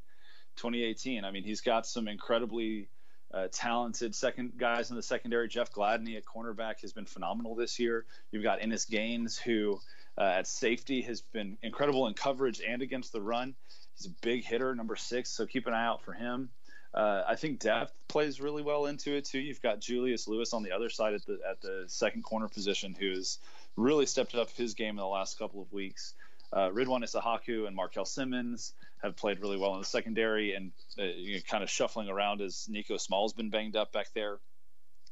2018. 0.57 1.25
I 1.25 1.31
mean, 1.31 1.43
he's 1.43 1.63
got 1.63 1.87
some 1.87 2.07
incredibly 2.07 2.89
uh, 3.33 3.49
talented 3.51 4.15
second 4.15 4.53
guys 4.59 4.91
in 4.91 4.97
the 4.97 5.03
secondary. 5.03 5.49
Jeff 5.49 5.73
Gladney 5.73 6.17
at 6.17 6.25
cornerback 6.25 6.81
has 6.83 6.93
been 6.93 7.07
phenomenal 7.07 7.55
this 7.55 7.79
year. 7.79 8.05
You've 8.31 8.43
got 8.43 8.61
Innis 8.61 8.85
Gaines, 8.85 9.39
who 9.39 9.81
uh, 10.19 10.23
at 10.23 10.47
safety 10.47 11.03
has 11.03 11.23
been 11.23 11.57
incredible 11.63 12.07
in 12.07 12.15
coverage 12.15 12.61
and 12.67 12.83
against 12.83 13.13
the 13.13 13.21
run. 13.21 13.55
He's 13.97 14.07
a 14.07 14.15
big 14.21 14.45
hitter, 14.45 14.75
number 14.75 14.97
six, 14.97 15.31
so 15.31 15.47
keep 15.47 15.67
an 15.67 15.73
eye 15.73 15.87
out 15.87 16.05
for 16.05 16.13
him. 16.13 16.51
Uh, 16.97 17.23
I 17.29 17.37
think 17.37 17.61
depth 17.61 17.93
plays 18.09 18.41
really 18.41 18.63
well 18.63 18.87
into 18.87 19.15
it 19.15 19.27
too. 19.27 19.39
You've 19.39 19.61
got 19.61 19.81
Julius 19.81 20.27
Lewis 20.27 20.55
on 20.55 20.63
the 20.63 20.73
other 20.73 20.89
side 20.89 21.13
at 21.13 21.27
the 21.27 21.39
at 21.49 21.61
the 21.61 21.85
second 21.89 22.23
corner 22.23 22.49
position, 22.49 22.97
who's 22.99 23.39
really 23.77 24.07
stepped 24.07 24.35
up 24.35 24.51
his 24.53 24.73
game 24.73 24.91
in 24.91 24.97
the 24.97 25.07
last 25.07 25.39
couple 25.39 25.61
of 25.61 25.71
weeks. 25.73 26.15
Uh, 26.53 26.71
Ridwan 26.71 27.03
Isahaku 27.05 27.67
and 27.67 27.77
Markel 27.77 28.07
Simmons 28.07 28.73
have 29.03 29.15
played 29.15 29.41
really 29.41 29.59
well 29.59 29.75
in 29.75 29.81
the 29.81 29.87
secondary, 29.87 30.55
and 30.55 30.73
uh, 30.99 31.03
you 31.03 31.35
know, 31.35 31.41
kind 31.47 31.63
of 31.63 31.69
shuffling 31.69 32.09
around 32.09 32.41
as 32.41 32.67
Niko 32.71 32.99
Small's 32.99 33.35
been 33.35 33.51
banged 33.51 33.77
up 33.77 33.93
back 33.93 34.07
there. 34.15 34.39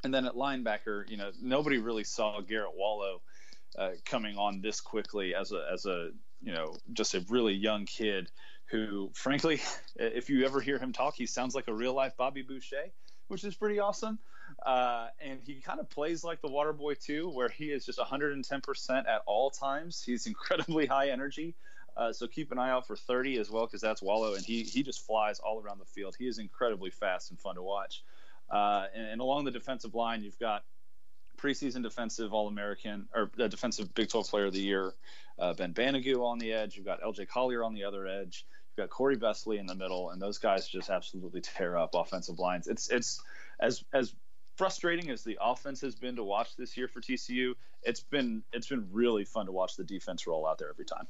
And 0.05 0.15
then 0.15 0.25
at 0.25 0.35
linebacker, 0.35 1.09
you 1.09 1.19
know, 1.19 1.33
nobody 1.43 1.79
really 1.79 2.05
saw 2.05 2.41
Garrett 2.41 2.75
Wallow 2.75 3.21
uh, 3.79 3.91
coming 4.07 4.39
on 4.39 4.63
this 4.63 4.81
quickly 4.81 5.35
as 5.35 5.53
a 5.53 5.67
as 5.71 5.85
a 5.85 6.11
you 6.43 6.53
know 6.53 6.77
just 6.93 7.15
a 7.15 7.25
really 7.29 7.55
young 7.55 7.85
kid 7.85 8.31
who, 8.67 9.11
frankly, 9.15 9.61
if 9.97 10.31
you 10.31 10.45
ever 10.45 10.61
hear 10.61 10.79
him 10.79 10.93
talk, 10.93 11.15
he 11.15 11.27
sounds 11.27 11.55
like 11.55 11.69
a 11.69 11.75
real 11.75 11.95
life 11.95 12.17
Bobby 12.17 12.43
Boucher, 12.43 12.91
which 13.29 13.45
is 13.45 13.55
pretty 13.55 13.79
awesome. 13.79 14.19
Uh, 14.65 15.09
and 15.21 15.41
he 15.45 15.61
kind 15.61 15.81
of 15.81 15.89
plays 15.89 16.23
like 16.23 16.41
the 16.41 16.49
Water 16.49 16.73
Boy 16.73 16.95
too, 16.95 17.31
where 17.31 17.49
he 17.49 17.67
is 17.67 17.85
just 17.85 17.99
110% 17.99 18.91
at 19.09 19.23
all 19.27 19.51
times. 19.51 20.03
He's 20.05 20.27
incredibly 20.27 20.87
high 20.87 21.11
energy. 21.11 21.55
Uh, 21.97 22.13
so 22.13 22.27
keep 22.27 22.51
an 22.51 22.59
eye 22.59 22.71
out 22.71 22.87
for 22.87 22.97
30 22.97 23.39
as 23.39 23.51
well, 23.51 23.67
because 23.67 23.81
that's 23.81 24.03
Wallow, 24.03 24.35
and 24.35 24.45
he 24.45 24.65
he 24.65 24.83
just 24.83 25.07
flies 25.07 25.39
all 25.39 25.63
around 25.63 25.79
the 25.79 25.85
field. 25.85 26.17
He 26.19 26.27
is 26.27 26.39
incredibly 26.39 26.91
fast 26.91 27.31
and 27.31 27.39
fun 27.39 27.55
to 27.55 27.63
watch. 27.63 28.03
Uh, 28.51 28.87
and, 28.95 29.07
and, 29.07 29.21
along 29.21 29.45
the 29.45 29.51
defensive 29.53 29.95
line, 29.95 30.23
you've 30.23 30.39
got 30.39 30.65
preseason 31.39 31.83
defensive 31.83 32.35
All 32.35 32.49
American 32.49 33.09
or 33.15 33.31
uh, 33.39 33.47
defensive 33.47 33.95
Big 33.95 34.09
12 34.09 34.29
Player 34.29 34.47
of 34.47 34.53
the 34.53 34.61
Year, 34.61 34.93
uh, 35.39 35.55
Ben 35.55 35.75
Banogu 35.75 36.25
on 36.25 36.39
the 36.39 36.53
edge. 36.53 36.77
You've 36.77 36.87
got 36.87 37.03
LJ 37.03 37.29
Collier 37.29 37.65
on 37.65 37.75
the 37.75 37.85
other 37.85 38.07
edge. 38.07 38.47
You've 38.77 38.89
got 38.89 38.91
Corey 38.91 39.17
Bethley 39.17 39.59
in 39.59 39.67
the 39.67 39.75
middle, 39.75 40.11
and 40.11 40.21
those 40.21 40.39
guys 40.39 40.69
just 40.69 40.91
absolutely 40.91 41.41
tear 41.41 41.77
up 41.77 41.95
offensive 41.95 42.39
lines. 42.39 42.67
It's 42.67 42.91
it's 42.91 43.23
as 43.61 43.85
as 43.93 44.15
frustrating 44.57 45.11
as 45.11 45.25
the 45.25 45.39
offense 45.41 45.81
has 45.81 45.95
been 45.95 46.17
to 46.17 46.25
watch 46.25 46.57
this 46.57 46.77
year 46.77 46.89
for 46.89 47.01
TCU. 47.01 47.55
It's 47.83 48.01
been 48.01 48.43
it's 48.53 48.69
been 48.69 48.89
really 48.93 49.25
fun 49.25 49.47
to 49.47 49.53
watch 49.53 49.77
the 49.77 49.85
defense 49.85 50.27
roll 50.27 50.47
out 50.47 50.59
there 50.59 50.71
every 50.71 50.85
time. 50.85 51.07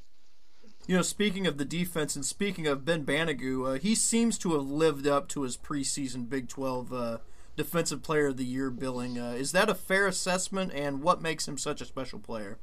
You 0.87 0.97
know, 0.97 1.02
speaking 1.02 1.47
of 1.47 1.57
the 1.57 1.64
defense 1.64 2.14
and 2.14 2.25
speaking 2.25 2.66
of 2.66 2.85
Ben 2.85 3.04
Banogu, 3.04 3.76
uh, 3.76 3.78
he 3.78 3.95
seems 3.95 4.37
to 4.38 4.52
have 4.52 4.66
lived 4.66 5.07
up 5.07 5.28
to 5.28 5.43
his 5.43 5.57
preseason 5.57 6.28
Big 6.28 6.49
12 6.49 6.93
uh, 6.93 7.19
Defensive 7.57 8.02
Player 8.02 8.28
of 8.28 8.37
the 8.37 8.45
Year 8.45 8.71
billing. 8.71 9.19
Uh, 9.19 9.31
is 9.31 9.52
that 9.52 9.71
a 9.71 9.75
fair 9.75 10.07
assessment, 10.07 10.73
and 10.75 11.02
what 11.02 11.23
makes 11.23 11.49
him 11.49 11.57
such 11.57 11.81
a 11.81 11.87
special 11.87 12.19
player? 12.19 12.59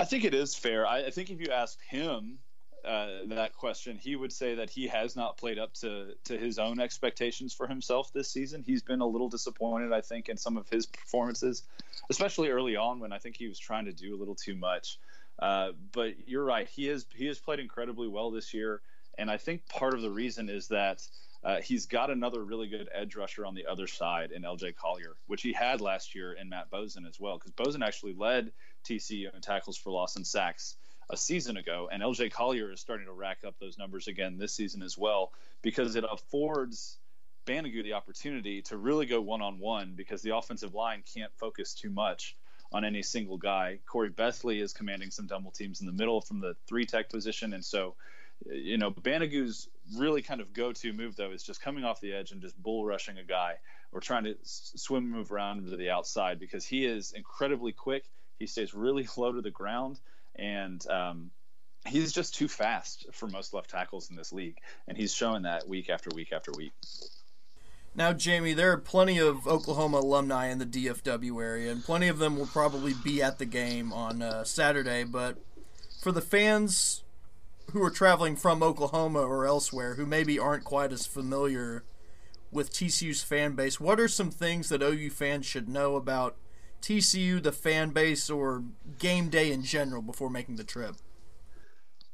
I 0.00 0.04
think 0.06 0.24
it 0.24 0.32
is 0.32 0.54
fair. 0.54 0.86
I, 0.86 1.04
I 1.04 1.10
think 1.10 1.28
if 1.28 1.42
you 1.42 1.48
asked 1.52 1.82
him 1.82 2.38
uh, 2.86 3.18
that 3.26 3.54
question, 3.54 3.98
he 3.98 4.16
would 4.16 4.32
say 4.32 4.54
that 4.54 4.70
he 4.70 4.86
has 4.86 5.14
not 5.14 5.36
played 5.36 5.58
up 5.58 5.74
to, 5.74 6.14
to 6.24 6.38
his 6.38 6.58
own 6.58 6.80
expectations 6.80 7.52
for 7.52 7.66
himself 7.66 8.10
this 8.10 8.30
season. 8.30 8.62
He's 8.66 8.82
been 8.82 9.02
a 9.02 9.06
little 9.06 9.28
disappointed, 9.28 9.92
I 9.92 10.00
think, 10.00 10.30
in 10.30 10.38
some 10.38 10.56
of 10.56 10.66
his 10.70 10.86
performances, 10.86 11.64
especially 12.08 12.48
early 12.48 12.76
on 12.76 12.98
when 12.98 13.12
I 13.12 13.18
think 13.18 13.36
he 13.36 13.46
was 13.46 13.58
trying 13.58 13.84
to 13.84 13.92
do 13.92 14.16
a 14.16 14.18
little 14.18 14.34
too 14.34 14.56
much. 14.56 14.98
Uh, 15.38 15.72
but 15.92 16.26
you're 16.26 16.44
right; 16.44 16.66
he 16.66 16.86
has 16.86 17.04
he 17.14 17.26
has 17.26 17.38
played 17.38 17.60
incredibly 17.60 18.08
well 18.08 18.30
this 18.30 18.54
year, 18.54 18.80
and 19.18 19.30
I 19.30 19.36
think 19.36 19.68
part 19.68 19.92
of 19.92 20.00
the 20.00 20.10
reason 20.10 20.48
is 20.48 20.68
that 20.68 21.06
uh, 21.44 21.60
he's 21.60 21.86
got 21.86 22.10
another 22.10 22.44
really 22.44 22.68
good 22.68 22.88
edge 22.94 23.16
rusher 23.16 23.46
on 23.46 23.54
the 23.54 23.66
other 23.66 23.86
side 23.86 24.32
in 24.32 24.42
LJ 24.42 24.76
Collier, 24.76 25.16
which 25.26 25.42
he 25.42 25.52
had 25.52 25.80
last 25.80 26.14
year 26.14 26.34
in 26.34 26.48
Mat 26.48 26.70
Boesen 26.70 27.06
as 27.08 27.18
well, 27.18 27.38
because 27.38 27.52
Boesen 27.52 27.84
actually 27.84 28.14
led 28.14 28.52
TCU 28.84 29.34
in 29.34 29.40
tackles 29.40 29.76
for 29.76 29.90
loss 29.90 30.16
and 30.16 30.26
sacks 30.26 30.76
a 31.10 31.16
season 31.16 31.56
ago, 31.56 31.88
and 31.90 32.02
LJ 32.02 32.32
Collier 32.32 32.72
is 32.72 32.80
starting 32.80 33.06
to 33.06 33.12
rack 33.12 33.38
up 33.46 33.58
those 33.58 33.78
numbers 33.78 34.06
again 34.06 34.38
this 34.38 34.52
season 34.52 34.82
as 34.82 34.96
well, 34.96 35.32
because 35.62 35.96
it 35.96 36.04
affords 36.10 36.98
Banogu 37.46 37.82
the 37.82 37.94
opportunity 37.94 38.62
to 38.62 38.76
really 38.76 39.06
go 39.06 39.20
one 39.20 39.42
on 39.42 39.58
one 39.58 39.94
because 39.96 40.22
the 40.22 40.36
offensive 40.36 40.74
line 40.74 41.02
can't 41.12 41.32
focus 41.36 41.74
too 41.74 41.90
much 41.90 42.36
on 42.72 42.84
any 42.84 43.02
single 43.02 43.38
guy. 43.38 43.80
Corey 43.86 44.10
Bethley 44.10 44.60
is 44.60 44.72
commanding 44.72 45.10
some 45.10 45.26
double 45.26 45.50
teams 45.50 45.80
in 45.80 45.86
the 45.86 45.92
middle 45.92 46.20
from 46.20 46.40
the 46.40 46.54
three 46.68 46.86
tech 46.86 47.10
position, 47.10 47.52
and 47.54 47.64
so 47.64 47.96
you 48.46 48.78
know, 48.78 48.90
Banogu's 48.90 49.68
really 49.96 50.22
kind 50.22 50.40
of 50.40 50.52
go-to 50.52 50.92
move 50.92 51.16
though 51.16 51.30
is 51.30 51.42
just 51.42 51.60
coming 51.60 51.84
off 51.84 52.00
the 52.00 52.12
edge 52.12 52.32
and 52.32 52.40
just 52.40 52.60
bull 52.62 52.84
rushing 52.84 53.18
a 53.18 53.24
guy 53.24 53.54
or 53.92 54.00
trying 54.00 54.24
to 54.24 54.36
swim 54.42 55.10
move 55.10 55.32
around 55.32 55.68
to 55.68 55.76
the 55.76 55.90
outside 55.90 56.38
because 56.38 56.64
he 56.64 56.86
is 56.86 57.12
incredibly 57.12 57.72
quick. 57.72 58.04
He 58.40 58.46
stays 58.46 58.74
really 58.74 59.06
low 59.16 59.32
to 59.32 59.40
the 59.40 59.50
ground 59.50 60.00
and 60.34 60.84
um, 60.88 61.30
he's 61.86 62.12
just 62.12 62.34
too 62.34 62.48
fast 62.48 63.06
for 63.12 63.26
most 63.28 63.54
left 63.54 63.70
tackles 63.70 64.10
in 64.10 64.16
this 64.16 64.32
league, 64.32 64.58
and 64.88 64.96
he's 64.96 65.14
showing 65.14 65.42
that 65.42 65.68
week 65.68 65.90
after 65.90 66.10
week 66.14 66.32
after 66.32 66.52
week. 66.56 66.72
Now, 67.94 68.12
Jamie, 68.12 68.52
there 68.52 68.72
are 68.72 68.78
plenty 68.78 69.18
of 69.18 69.46
Oklahoma 69.46 69.98
alumni 69.98 70.46
in 70.46 70.58
the 70.58 70.66
DFW 70.66 71.42
area, 71.42 71.72
and 71.72 71.84
plenty 71.84 72.08
of 72.08 72.18
them 72.18 72.36
will 72.36 72.46
probably 72.46 72.94
be 72.94 73.20
at 73.22 73.38
the 73.38 73.46
game 73.46 73.92
on 73.92 74.22
uh, 74.22 74.44
Saturday. 74.44 75.02
But 75.04 75.38
for 76.00 76.12
the 76.12 76.20
fans 76.20 77.02
who 77.72 77.82
are 77.82 77.90
traveling 77.90 78.36
from 78.36 78.62
Oklahoma 78.62 79.20
or 79.20 79.44
elsewhere 79.44 79.94
who 79.94 80.06
maybe 80.06 80.38
aren't 80.38 80.64
quite 80.64 80.92
as 80.92 81.06
familiar 81.06 81.84
with 82.52 82.72
TCU's 82.72 83.22
fan 83.22 83.54
base, 83.54 83.80
what 83.80 83.98
are 83.98 84.08
some 84.08 84.30
things 84.30 84.68
that 84.68 84.82
OU 84.82 85.10
fans 85.10 85.46
should 85.46 85.68
know 85.68 85.96
about 85.96 86.36
TCU, 86.80 87.42
the 87.42 87.52
fan 87.52 87.90
base, 87.90 88.30
or 88.30 88.64
game 88.98 89.28
day 89.28 89.52
in 89.52 89.62
general 89.62 90.02
before 90.02 90.30
making 90.30 90.56
the 90.56 90.64
trip? 90.64 90.96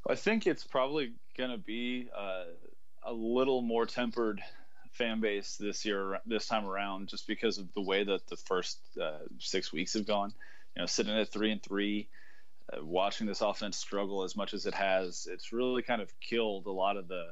I 0.09 0.15
think 0.15 0.47
it's 0.47 0.63
probably 0.63 1.13
going 1.37 1.51
to 1.51 1.57
be 1.57 2.09
uh, 2.15 2.45
a 3.03 3.13
little 3.13 3.61
more 3.61 3.85
tempered 3.85 4.41
fan 4.91 5.19
base 5.19 5.57
this 5.57 5.85
year, 5.85 6.19
this 6.25 6.47
time 6.47 6.65
around, 6.65 7.07
just 7.07 7.27
because 7.27 7.57
of 7.57 7.71
the 7.73 7.81
way 7.81 8.03
that 8.03 8.27
the 8.27 8.37
first 8.37 8.79
uh, 9.01 9.19
six 9.39 9.71
weeks 9.71 9.93
have 9.93 10.07
gone. 10.07 10.33
You 10.75 10.81
know, 10.81 10.85
sitting 10.85 11.17
at 11.17 11.29
three 11.29 11.51
and 11.51 11.61
three, 11.61 12.07
uh, 12.71 12.83
watching 12.83 13.27
this 13.27 13.41
offense 13.41 13.77
struggle 13.77 14.23
as 14.23 14.35
much 14.35 14.53
as 14.53 14.65
it 14.65 14.73
has, 14.73 15.27
it's 15.31 15.53
really 15.53 15.81
kind 15.81 16.01
of 16.01 16.11
killed 16.19 16.65
a 16.65 16.71
lot 16.71 16.97
of 16.97 17.07
the 17.07 17.27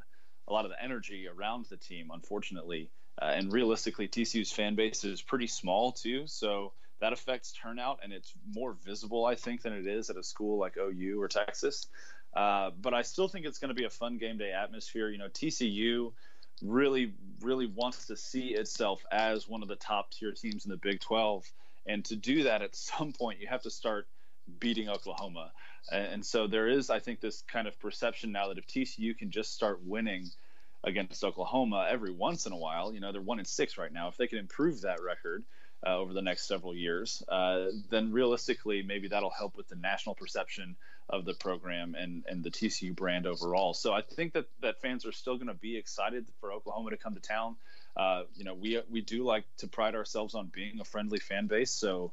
a 0.47 0.53
lot 0.53 0.65
of 0.65 0.71
the 0.71 0.83
energy 0.83 1.27
around 1.27 1.65
the 1.69 1.77
team, 1.77 2.11
unfortunately. 2.13 2.89
Uh, 3.19 3.31
and 3.33 3.51
realistically, 3.51 4.07
TCU's 4.07 4.51
fan 4.51 4.75
base 4.75 5.03
is 5.03 5.21
pretty 5.21 5.47
small 5.47 5.91
too, 5.91 6.27
so 6.27 6.73
that 7.05 7.13
affects 7.13 7.51
turnout, 7.51 7.99
and 8.01 8.11
it's 8.11 8.33
more 8.55 8.75
visible, 8.83 9.25
I 9.25 9.35
think, 9.35 9.61
than 9.61 9.73
it 9.73 9.85
is 9.85 10.09
at 10.09 10.17
a 10.17 10.23
school 10.23 10.57
like 10.57 10.75
OU 10.75 11.21
or 11.21 11.27
Texas. 11.27 11.85
Uh, 12.35 12.71
but 12.81 12.95
I 12.95 13.03
still 13.03 13.27
think 13.27 13.45
it's 13.45 13.59
going 13.59 13.69
to 13.69 13.75
be 13.75 13.83
a 13.83 13.91
fun 13.91 14.17
game 14.17 14.39
day 14.39 14.51
atmosphere. 14.51 15.09
You 15.09 15.19
know, 15.19 15.27
TCU 15.27 16.13
really, 16.63 17.13
really 17.41 17.67
wants 17.67 18.07
to 18.07 18.17
see 18.17 18.55
itself 18.55 19.05
as 19.11 19.47
one 19.47 19.61
of 19.61 19.67
the 19.67 19.75
top 19.75 20.09
tier 20.09 20.31
teams 20.31 20.65
in 20.65 20.71
the 20.71 20.77
Big 20.77 20.99
12. 20.99 21.45
And 21.85 22.03
to 22.05 22.15
do 22.15 22.41
that, 22.45 22.63
at 22.63 22.75
some 22.75 23.13
point, 23.13 23.39
you 23.39 23.45
have 23.49 23.61
to 23.61 23.69
start 23.69 24.07
beating 24.59 24.89
Oklahoma. 24.89 25.51
And 25.91 26.25
so 26.25 26.47
there 26.47 26.67
is, 26.67 26.89
I 26.89 26.97
think, 26.97 27.19
this 27.19 27.43
kind 27.47 27.67
of 27.67 27.79
perception 27.79 28.31
now 28.31 28.47
that 28.47 28.57
if 28.57 28.65
TCU 28.65 29.15
can 29.15 29.29
just 29.29 29.53
start 29.53 29.79
winning 29.83 30.25
against 30.83 31.23
Oklahoma 31.23 31.85
every 31.87 32.11
once 32.11 32.47
in 32.47 32.51
a 32.51 32.57
while, 32.57 32.91
you 32.91 32.99
know, 32.99 33.11
they're 33.11 33.21
one 33.21 33.37
and 33.37 33.47
six 33.47 33.77
right 33.77 33.93
now. 33.93 34.07
If 34.07 34.17
they 34.17 34.25
can 34.25 34.39
improve 34.39 34.81
that 34.81 35.03
record 35.03 35.43
uh, 35.85 35.97
over 35.97 36.13
the 36.13 36.21
next 36.21 36.47
several 36.47 36.75
years, 36.75 37.23
uh, 37.29 37.65
then 37.89 38.11
realistically, 38.11 38.81
maybe 38.81 39.07
that'll 39.09 39.29
help 39.29 39.55
with 39.55 39.67
the 39.67 39.75
national 39.75 40.15
perception 40.15 40.75
of 41.07 41.25
the 41.25 41.33
program 41.33 41.95
and, 41.95 42.23
and 42.27 42.43
the 42.43 42.49
TCU 42.49 42.95
brand 42.95 43.27
overall. 43.27 43.73
So 43.73 43.93
I 43.93 44.01
think 44.01 44.33
that, 44.33 44.45
that 44.61 44.81
fans 44.81 45.05
are 45.05 45.11
still 45.11 45.35
going 45.35 45.47
to 45.47 45.53
be 45.53 45.77
excited 45.77 46.25
for 46.39 46.51
Oklahoma 46.51 46.89
to 46.91 46.97
come 46.97 47.13
to 47.13 47.19
town. 47.19 47.55
Uh, 47.95 48.23
you 48.35 48.43
know, 48.43 48.53
we 48.53 48.81
we 48.89 49.01
do 49.01 49.23
like 49.23 49.45
to 49.59 49.67
pride 49.67 49.95
ourselves 49.95 50.35
on 50.35 50.51
being 50.53 50.79
a 50.81 50.83
friendly 50.83 51.19
fan 51.19 51.47
base. 51.47 51.71
So 51.71 52.11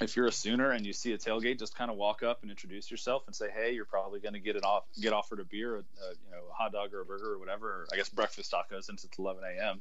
if 0.00 0.16
you're 0.16 0.26
a 0.26 0.32
Sooner 0.32 0.70
and 0.70 0.84
you 0.84 0.92
see 0.92 1.12
a 1.12 1.18
tailgate, 1.18 1.58
just 1.58 1.74
kind 1.74 1.90
of 1.90 1.96
walk 1.96 2.22
up 2.22 2.42
and 2.42 2.50
introduce 2.50 2.90
yourself 2.90 3.22
and 3.26 3.34
say, 3.34 3.46
"Hey, 3.50 3.72
you're 3.72 3.86
probably 3.86 4.20
going 4.20 4.34
to 4.34 4.40
get 4.40 4.56
an 4.56 4.64
off, 4.64 4.84
get 5.00 5.14
offered 5.14 5.40
a 5.40 5.44
beer, 5.44 5.76
a, 5.76 5.78
a, 5.78 5.82
you 5.82 6.30
know, 6.30 6.42
a 6.50 6.52
hot 6.52 6.72
dog 6.72 6.92
or 6.92 7.00
a 7.00 7.04
burger 7.06 7.32
or 7.32 7.38
whatever. 7.38 7.68
Or 7.68 7.86
I 7.92 7.96
guess 7.96 8.10
breakfast 8.10 8.52
tacos 8.52 8.84
since 8.84 9.04
it's 9.04 9.18
11 9.18 9.42
a.m. 9.44 9.80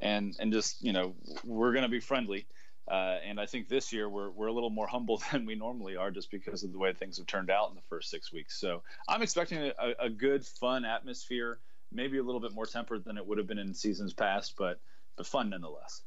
And 0.00 0.36
and 0.38 0.52
just 0.52 0.82
you 0.82 0.92
know, 0.92 1.14
we're 1.44 1.72
going 1.72 1.82
to 1.82 1.88
be 1.88 2.00
friendly. 2.00 2.46
Uh, 2.88 3.18
and 3.24 3.38
I 3.38 3.46
think 3.46 3.68
this 3.68 3.92
year 3.92 4.08
we're 4.08 4.30
we're 4.30 4.48
a 4.48 4.52
little 4.52 4.70
more 4.70 4.86
humble 4.88 5.22
than 5.32 5.46
we 5.46 5.54
normally 5.54 5.96
are, 5.96 6.10
just 6.10 6.30
because 6.30 6.62
of 6.64 6.72
the 6.72 6.78
way 6.78 6.92
things 6.92 7.18
have 7.18 7.26
turned 7.26 7.50
out 7.50 7.70
in 7.70 7.74
the 7.74 7.82
first 7.88 8.10
six 8.10 8.32
weeks. 8.32 8.58
So 8.58 8.82
I'm 9.08 9.22
expecting 9.22 9.58
a, 9.58 9.94
a 9.98 10.10
good, 10.10 10.44
fun 10.44 10.84
atmosphere, 10.84 11.58
maybe 11.92 12.18
a 12.18 12.22
little 12.22 12.40
bit 12.40 12.52
more 12.52 12.66
tempered 12.66 13.04
than 13.04 13.16
it 13.16 13.26
would 13.26 13.38
have 13.38 13.46
been 13.46 13.58
in 13.58 13.74
seasons 13.74 14.12
past, 14.12 14.54
but 14.58 14.80
but 15.16 15.26
fun 15.26 15.50
nonetheless. 15.50 16.02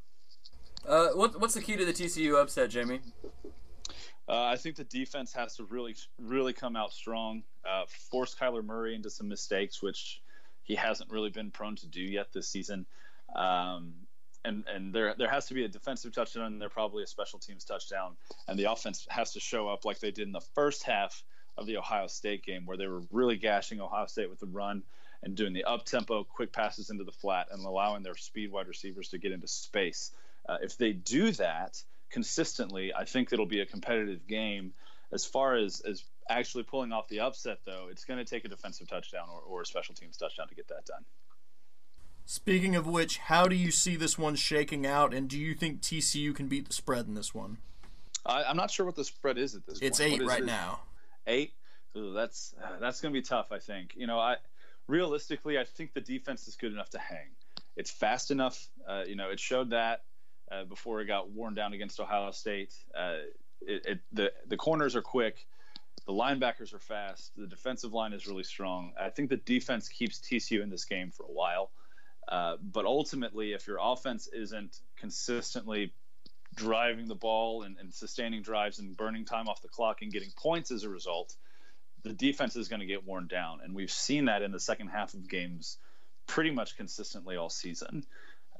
Uh, 0.86 1.08
what, 1.14 1.40
what's 1.40 1.54
the 1.54 1.62
key 1.62 1.76
to 1.76 1.84
the 1.84 1.92
TCU 1.92 2.40
upset, 2.40 2.68
Jamie? 2.68 3.00
Uh, 4.28 4.44
I 4.44 4.56
think 4.56 4.76
the 4.76 4.84
defense 4.84 5.32
has 5.34 5.56
to 5.56 5.64
really, 5.64 5.96
really 6.18 6.52
come 6.52 6.76
out 6.76 6.92
strong, 6.92 7.42
uh, 7.68 7.84
force 8.10 8.34
Kyler 8.34 8.64
Murray 8.64 8.94
into 8.94 9.10
some 9.10 9.28
mistakes, 9.28 9.82
which 9.82 10.22
he 10.62 10.74
hasn't 10.74 11.10
really 11.10 11.30
been 11.30 11.50
prone 11.50 11.76
to 11.76 11.86
do 11.86 12.00
yet 12.00 12.32
this 12.32 12.48
season. 12.48 12.86
Um, 13.34 13.94
and 14.44 14.64
and 14.68 14.92
there 14.92 15.14
there 15.16 15.28
has 15.28 15.46
to 15.46 15.54
be 15.54 15.64
a 15.64 15.68
defensive 15.68 16.12
touchdown 16.12 16.44
and 16.44 16.60
there 16.60 16.68
probably 16.68 17.02
a 17.02 17.06
special 17.06 17.38
teams 17.38 17.64
touchdown, 17.64 18.16
and 18.46 18.58
the 18.58 18.70
offense 18.70 19.06
has 19.08 19.32
to 19.32 19.40
show 19.40 19.68
up 19.68 19.84
like 19.84 20.00
they 20.00 20.10
did 20.10 20.26
in 20.26 20.32
the 20.32 20.44
first 20.54 20.82
half 20.82 21.22
of 21.56 21.66
the 21.66 21.76
Ohio 21.76 22.06
State 22.06 22.44
game, 22.44 22.66
where 22.66 22.76
they 22.76 22.86
were 22.86 23.02
really 23.10 23.36
gashing 23.36 23.80
Ohio 23.80 24.06
State 24.06 24.28
with 24.28 24.40
the 24.40 24.46
run 24.46 24.82
and 25.22 25.34
doing 25.34 25.52
the 25.52 25.64
up 25.64 25.84
tempo 25.84 26.24
quick 26.24 26.52
passes 26.52 26.90
into 26.90 27.04
the 27.04 27.12
flat 27.12 27.48
and 27.50 27.64
allowing 27.64 28.02
their 28.02 28.16
speed 28.16 28.50
wide 28.50 28.68
receivers 28.68 29.08
to 29.08 29.18
get 29.18 29.32
into 29.32 29.48
space. 29.48 30.10
Uh, 30.46 30.58
if 30.62 30.76
they 30.76 30.92
do 30.92 31.30
that 31.32 31.82
consistently, 32.10 32.92
I 32.94 33.04
think 33.04 33.32
it'll 33.32 33.46
be 33.46 33.60
a 33.60 33.66
competitive 33.66 34.26
game. 34.26 34.74
As 35.12 35.24
far 35.24 35.54
as 35.56 35.80
as 35.80 36.04
actually 36.28 36.64
pulling 36.64 36.92
off 36.92 37.08
the 37.08 37.20
upset, 37.20 37.58
though, 37.64 37.88
it's 37.90 38.04
going 38.04 38.18
to 38.18 38.24
take 38.24 38.44
a 38.44 38.48
defensive 38.48 38.88
touchdown 38.88 39.28
or, 39.32 39.40
or 39.40 39.62
a 39.62 39.66
special 39.66 39.94
teams 39.94 40.16
touchdown 40.16 40.48
to 40.48 40.54
get 40.54 40.68
that 40.68 40.84
done. 40.86 41.04
Speaking 42.26 42.74
of 42.74 42.86
which, 42.86 43.18
how 43.18 43.48
do 43.48 43.54
you 43.54 43.70
see 43.70 43.96
this 43.96 44.18
one 44.18 44.34
shaking 44.34 44.86
out, 44.86 45.12
and 45.12 45.28
do 45.28 45.38
you 45.38 45.54
think 45.54 45.82
TCU 45.82 46.34
can 46.34 46.48
beat 46.48 46.66
the 46.66 46.72
spread 46.72 47.06
in 47.06 47.14
this 47.14 47.34
one? 47.34 47.58
I, 48.24 48.44
am 48.44 48.56
not 48.56 48.70
sure 48.70 48.86
what 48.86 48.96
the 48.96 49.04
spread 49.04 49.36
is 49.36 49.54
at 49.54 49.66
this 49.66 49.78
it's 49.80 49.98
point. 49.98 50.12
It's 50.12 50.22
eight 50.22 50.26
right 50.26 50.40
it? 50.40 50.46
now. 50.46 50.80
Eight. 51.26 51.52
Ooh, 51.96 52.12
that's 52.12 52.54
uh, 52.62 52.78
that's 52.80 53.00
going 53.00 53.12
to 53.12 53.20
be 53.20 53.22
tough. 53.22 53.52
I 53.52 53.58
think. 53.58 53.94
You 53.96 54.06
know, 54.06 54.18
I 54.18 54.36
realistically, 54.88 55.58
I 55.58 55.64
think 55.64 55.92
the 55.92 56.00
defense 56.00 56.48
is 56.48 56.56
good 56.56 56.72
enough 56.72 56.90
to 56.90 56.98
hang. 56.98 57.28
It's 57.76 57.90
fast 57.90 58.30
enough. 58.30 58.68
Uh, 58.88 59.02
you 59.06 59.16
know, 59.16 59.30
it 59.30 59.38
showed 59.38 59.70
that 59.70 60.02
uh, 60.50 60.64
before 60.64 61.00
it 61.00 61.06
got 61.06 61.30
worn 61.30 61.54
down 61.54 61.72
against 61.72 62.00
Ohio 62.00 62.30
State. 62.30 62.74
Uh, 62.96 63.16
it, 63.60 63.86
it, 63.86 64.00
the 64.12 64.32
the 64.46 64.56
corners 64.56 64.96
are 64.96 65.02
quick. 65.02 65.46
The 66.06 66.12
linebackers 66.12 66.74
are 66.74 66.78
fast. 66.78 67.32
The 67.36 67.46
defensive 67.46 67.92
line 67.92 68.12
is 68.12 68.26
really 68.26 68.44
strong. 68.44 68.92
I 69.00 69.08
think 69.08 69.30
the 69.30 69.38
defense 69.38 69.88
keeps 69.88 70.18
TCU 70.18 70.62
in 70.62 70.68
this 70.68 70.84
game 70.84 71.10
for 71.10 71.24
a 71.24 71.32
while. 71.32 71.70
Uh, 72.28 72.56
but 72.62 72.86
ultimately, 72.86 73.52
if 73.52 73.66
your 73.66 73.78
offense 73.80 74.28
isn't 74.32 74.78
consistently 74.96 75.92
driving 76.54 77.06
the 77.06 77.14
ball 77.14 77.62
and, 77.62 77.76
and, 77.78 77.92
sustaining 77.92 78.40
drives 78.40 78.78
and 78.78 78.96
burning 78.96 79.24
time 79.24 79.48
off 79.48 79.60
the 79.60 79.68
clock 79.68 80.02
and 80.02 80.12
getting 80.12 80.30
points 80.36 80.70
as 80.70 80.84
a 80.84 80.88
result, 80.88 81.34
the 82.02 82.12
defense 82.12 82.54
is 82.56 82.68
going 82.68 82.80
to 82.80 82.86
get 82.86 83.04
worn 83.04 83.26
down. 83.26 83.60
And 83.62 83.74
we've 83.74 83.90
seen 83.90 84.26
that 84.26 84.42
in 84.42 84.52
the 84.52 84.60
second 84.60 84.88
half 84.88 85.14
of 85.14 85.28
games 85.28 85.78
pretty 86.26 86.50
much 86.50 86.76
consistently 86.76 87.36
all 87.36 87.50
season. 87.50 88.04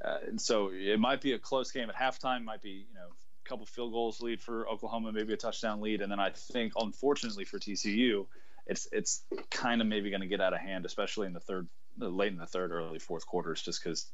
Uh, 0.04 0.18
and 0.26 0.40
so 0.40 0.70
it 0.72 0.98
might 0.98 1.20
be 1.20 1.32
a 1.32 1.38
close 1.38 1.70
game 1.70 1.88
at 1.88 1.96
halftime, 1.96 2.44
might 2.44 2.62
be, 2.62 2.86
you 2.88 2.94
know, 2.94 3.06
a 3.06 3.48
couple 3.48 3.64
field 3.66 3.92
goals 3.92 4.20
lead 4.20 4.42
for 4.42 4.68
Oklahoma, 4.68 5.12
maybe 5.12 5.32
a 5.32 5.36
touchdown 5.36 5.80
lead. 5.80 6.00
And 6.00 6.10
then 6.10 6.20
I 6.20 6.30
think, 6.30 6.72
unfortunately 6.78 7.44
for 7.44 7.58
TCU, 7.58 8.26
it's 8.66 8.88
it's 8.92 9.22
kind 9.50 9.80
of 9.80 9.86
maybe 9.86 10.10
going 10.10 10.22
to 10.22 10.26
get 10.26 10.40
out 10.40 10.54
of 10.54 10.60
hand, 10.60 10.86
especially 10.86 11.26
in 11.26 11.32
the 11.34 11.40
third 11.40 11.68
late 11.98 12.32
in 12.32 12.38
the 12.38 12.46
third, 12.46 12.72
early 12.72 12.98
fourth 12.98 13.26
quarters, 13.26 13.62
just 13.62 13.82
because 13.82 14.06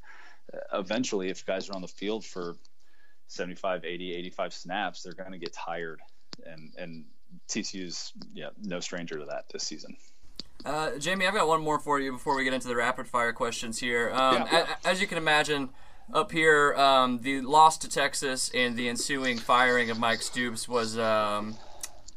uh, 0.52 0.78
eventually, 0.78 1.30
if 1.30 1.46
guys 1.46 1.68
are 1.68 1.74
on 1.74 1.82
the 1.82 1.88
field 1.88 2.24
for 2.24 2.56
75, 3.28 3.84
80, 3.84 4.14
85 4.14 4.54
snaps, 4.54 5.02
they're 5.02 5.12
going 5.12 5.32
to 5.32 5.38
get 5.38 5.52
tired. 5.52 6.00
And, 6.44 6.72
and 6.78 7.04
TCU's 7.48 8.12
yeah, 8.32 8.48
no 8.62 8.80
stranger 8.80 9.18
to 9.18 9.26
that 9.26 9.44
this 9.52 9.62
season. 9.62 9.96
Uh, 10.64 10.98
Jamie, 10.98 11.26
I've 11.26 11.34
got 11.34 11.48
one 11.48 11.62
more 11.62 11.78
for 11.78 12.00
you 12.00 12.12
before 12.12 12.36
we 12.36 12.44
get 12.44 12.52
into 12.52 12.68
the 12.68 12.76
rapid 12.76 13.06
fire 13.06 13.32
questions 13.32 13.78
here. 13.78 14.10
Um, 14.12 14.34
yeah, 14.34 14.48
yeah. 14.52 14.66
As 14.84 15.00
you 15.00 15.06
can 15.06 15.16
imagine, 15.16 15.70
up 16.12 16.32
here, 16.32 16.74
um, 16.74 17.20
the 17.22 17.40
loss 17.40 17.78
to 17.78 17.88
Texas 17.88 18.50
and 18.54 18.76
the 18.76 18.88
ensuing 18.88 19.38
firing 19.38 19.90
of 19.90 19.98
Mike 19.98 20.22
Stoops 20.22 20.68
was 20.68 20.98
um, 20.98 21.56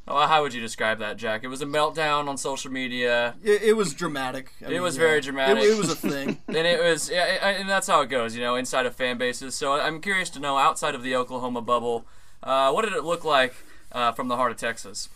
well, 0.07 0.27
how 0.27 0.41
would 0.41 0.53
you 0.53 0.59
describe 0.59 0.99
that, 0.99 1.17
Jack? 1.17 1.43
It 1.43 1.47
was 1.47 1.61
a 1.61 1.65
meltdown 1.65 2.27
on 2.27 2.37
social 2.37 2.71
media. 2.71 3.35
It, 3.43 3.63
it 3.63 3.77
was 3.77 3.93
dramatic. 3.93 4.51
I 4.61 4.65
it 4.65 4.71
mean, 4.71 4.81
was 4.81 4.97
yeah. 4.97 5.03
very 5.03 5.21
dramatic. 5.21 5.63
It, 5.63 5.71
it, 5.71 5.77
was 5.77 5.89
a 5.89 5.95
thing, 5.95 6.39
and 6.47 6.57
it 6.57 6.81
was, 6.81 7.09
yeah, 7.09 7.23
and 7.47 7.69
that's 7.69 7.87
how 7.87 8.01
it 8.01 8.07
goes, 8.07 8.35
you 8.35 8.41
know, 8.41 8.55
inside 8.55 8.85
of 8.85 8.95
fan 8.95 9.17
bases. 9.17 9.55
So 9.55 9.73
I'm 9.73 10.01
curious 10.01 10.29
to 10.31 10.39
know, 10.39 10.57
outside 10.57 10.93
of 10.93 11.03
the 11.03 11.15
Oklahoma 11.15 11.61
bubble, 11.61 12.05
uh, 12.41 12.71
what 12.71 12.83
did 12.83 12.93
it 12.93 13.03
look 13.03 13.23
like 13.23 13.55
uh, 13.93 14.11
from 14.11 14.27
the 14.27 14.35
heart 14.35 14.51
of 14.51 14.57
Texas? 14.57 15.07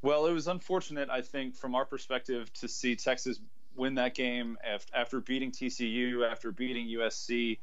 Well, 0.00 0.26
it 0.26 0.32
was 0.32 0.48
unfortunate, 0.48 1.10
I 1.10 1.20
think, 1.20 1.54
from 1.54 1.74
our 1.74 1.84
perspective, 1.84 2.52
to 2.54 2.68
see 2.68 2.96
Texas 2.96 3.40
win 3.76 3.94
that 3.96 4.14
game 4.14 4.56
after 4.94 5.20
beating 5.20 5.50
TCU, 5.50 6.30
after 6.30 6.52
beating 6.52 6.86
USC 6.88 7.58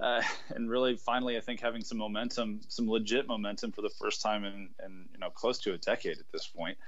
uh, 0.00 0.22
and 0.54 0.68
really 0.70 0.96
finally, 0.96 1.36
I 1.36 1.40
think 1.40 1.60
having 1.60 1.82
some 1.82 1.98
momentum, 1.98 2.60
some 2.68 2.88
legit 2.88 3.26
momentum 3.26 3.72
for 3.72 3.82
the 3.82 3.90
first 3.90 4.22
time 4.22 4.44
in, 4.44 4.68
in 4.84 5.08
you 5.12 5.18
know 5.18 5.30
close 5.30 5.58
to 5.60 5.74
a 5.74 5.78
decade 5.78 6.18
at 6.18 6.30
this 6.32 6.46
point. 6.46 6.78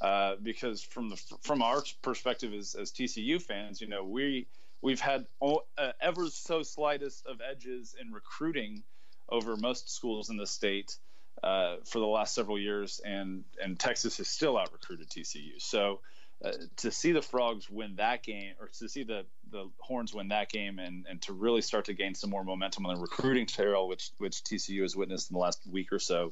Uh, 0.00 0.36
because 0.42 0.80
from 0.80 1.08
the 1.10 1.16
from 1.42 1.60
our 1.60 1.82
perspective 2.02 2.54
as, 2.54 2.76
as 2.76 2.92
TCU 2.92 3.42
fans, 3.42 3.80
you 3.80 3.88
know 3.88 4.04
we 4.04 4.46
we've 4.80 5.00
had 5.00 5.26
uh, 5.42 5.56
ever 6.00 6.26
so 6.28 6.62
slightest 6.62 7.26
of 7.26 7.40
edges 7.40 7.96
in 8.00 8.12
recruiting 8.12 8.82
over 9.28 9.56
most 9.56 9.90
schools 9.90 10.30
in 10.30 10.36
the 10.36 10.46
state 10.46 10.96
uh, 11.42 11.76
for 11.84 11.98
the 11.98 12.06
last 12.06 12.34
several 12.34 12.58
years, 12.58 13.00
and 13.04 13.44
and 13.62 13.78
Texas 13.78 14.18
has 14.18 14.28
still 14.28 14.56
out 14.56 14.72
recruited 14.72 15.08
TCU. 15.08 15.60
So 15.60 16.00
uh, 16.44 16.52
to 16.76 16.90
see 16.90 17.12
the 17.12 17.22
Frogs 17.22 17.68
win 17.68 17.96
that 17.96 18.22
game, 18.22 18.54
or 18.60 18.68
to 18.78 18.88
see 18.88 19.02
the 19.02 19.24
the 19.50 19.70
Horns 19.78 20.14
win 20.14 20.28
that 20.28 20.50
game, 20.50 20.78
and, 20.78 21.06
and 21.08 21.20
to 21.22 21.32
really 21.32 21.62
start 21.62 21.86
to 21.86 21.94
gain 21.94 22.14
some 22.14 22.30
more 22.30 22.44
momentum 22.44 22.86
on 22.86 22.94
the 22.94 23.00
recruiting 23.00 23.46
trail, 23.46 23.88
which 23.88 24.10
which 24.18 24.42
TCU 24.44 24.82
has 24.82 24.96
witnessed 24.96 25.30
in 25.30 25.34
the 25.34 25.40
last 25.40 25.60
week 25.70 25.92
or 25.92 25.98
so, 25.98 26.30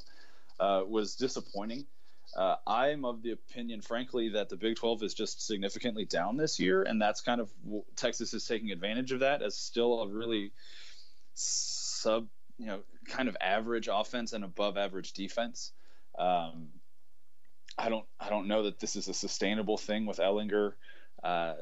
uh, 0.60 0.82
was 0.86 1.16
disappointing. 1.16 1.86
Uh, 2.36 2.56
I'm 2.66 3.04
of 3.04 3.22
the 3.22 3.30
opinion, 3.30 3.80
frankly, 3.80 4.30
that 4.30 4.48
the 4.48 4.56
Big 4.56 4.76
12 4.76 5.02
is 5.04 5.14
just 5.14 5.46
significantly 5.46 6.04
down 6.04 6.36
this 6.36 6.58
year, 6.58 6.82
and 6.82 7.00
that's 7.00 7.20
kind 7.20 7.40
of 7.40 7.50
Texas 7.94 8.34
is 8.34 8.46
taking 8.46 8.72
advantage 8.72 9.12
of 9.12 9.20
that 9.20 9.42
as 9.42 9.56
still 9.56 10.02
a 10.02 10.08
really 10.08 10.52
sub, 11.34 12.26
you 12.58 12.66
know, 12.66 12.80
kind 13.08 13.28
of 13.28 13.36
average 13.40 13.88
offense 13.90 14.32
and 14.32 14.44
above 14.44 14.76
average 14.76 15.12
defense. 15.12 15.72
Um, 16.18 16.68
I 17.78 17.88
don't 17.88 18.04
I 18.18 18.28
don't 18.28 18.48
know 18.48 18.64
that 18.64 18.80
this 18.80 18.96
is 18.96 19.08
a 19.08 19.14
sustainable 19.14 19.76
thing 19.76 20.06
with 20.06 20.18
Ehlinger. 20.18 20.72
Uh, 21.22 21.54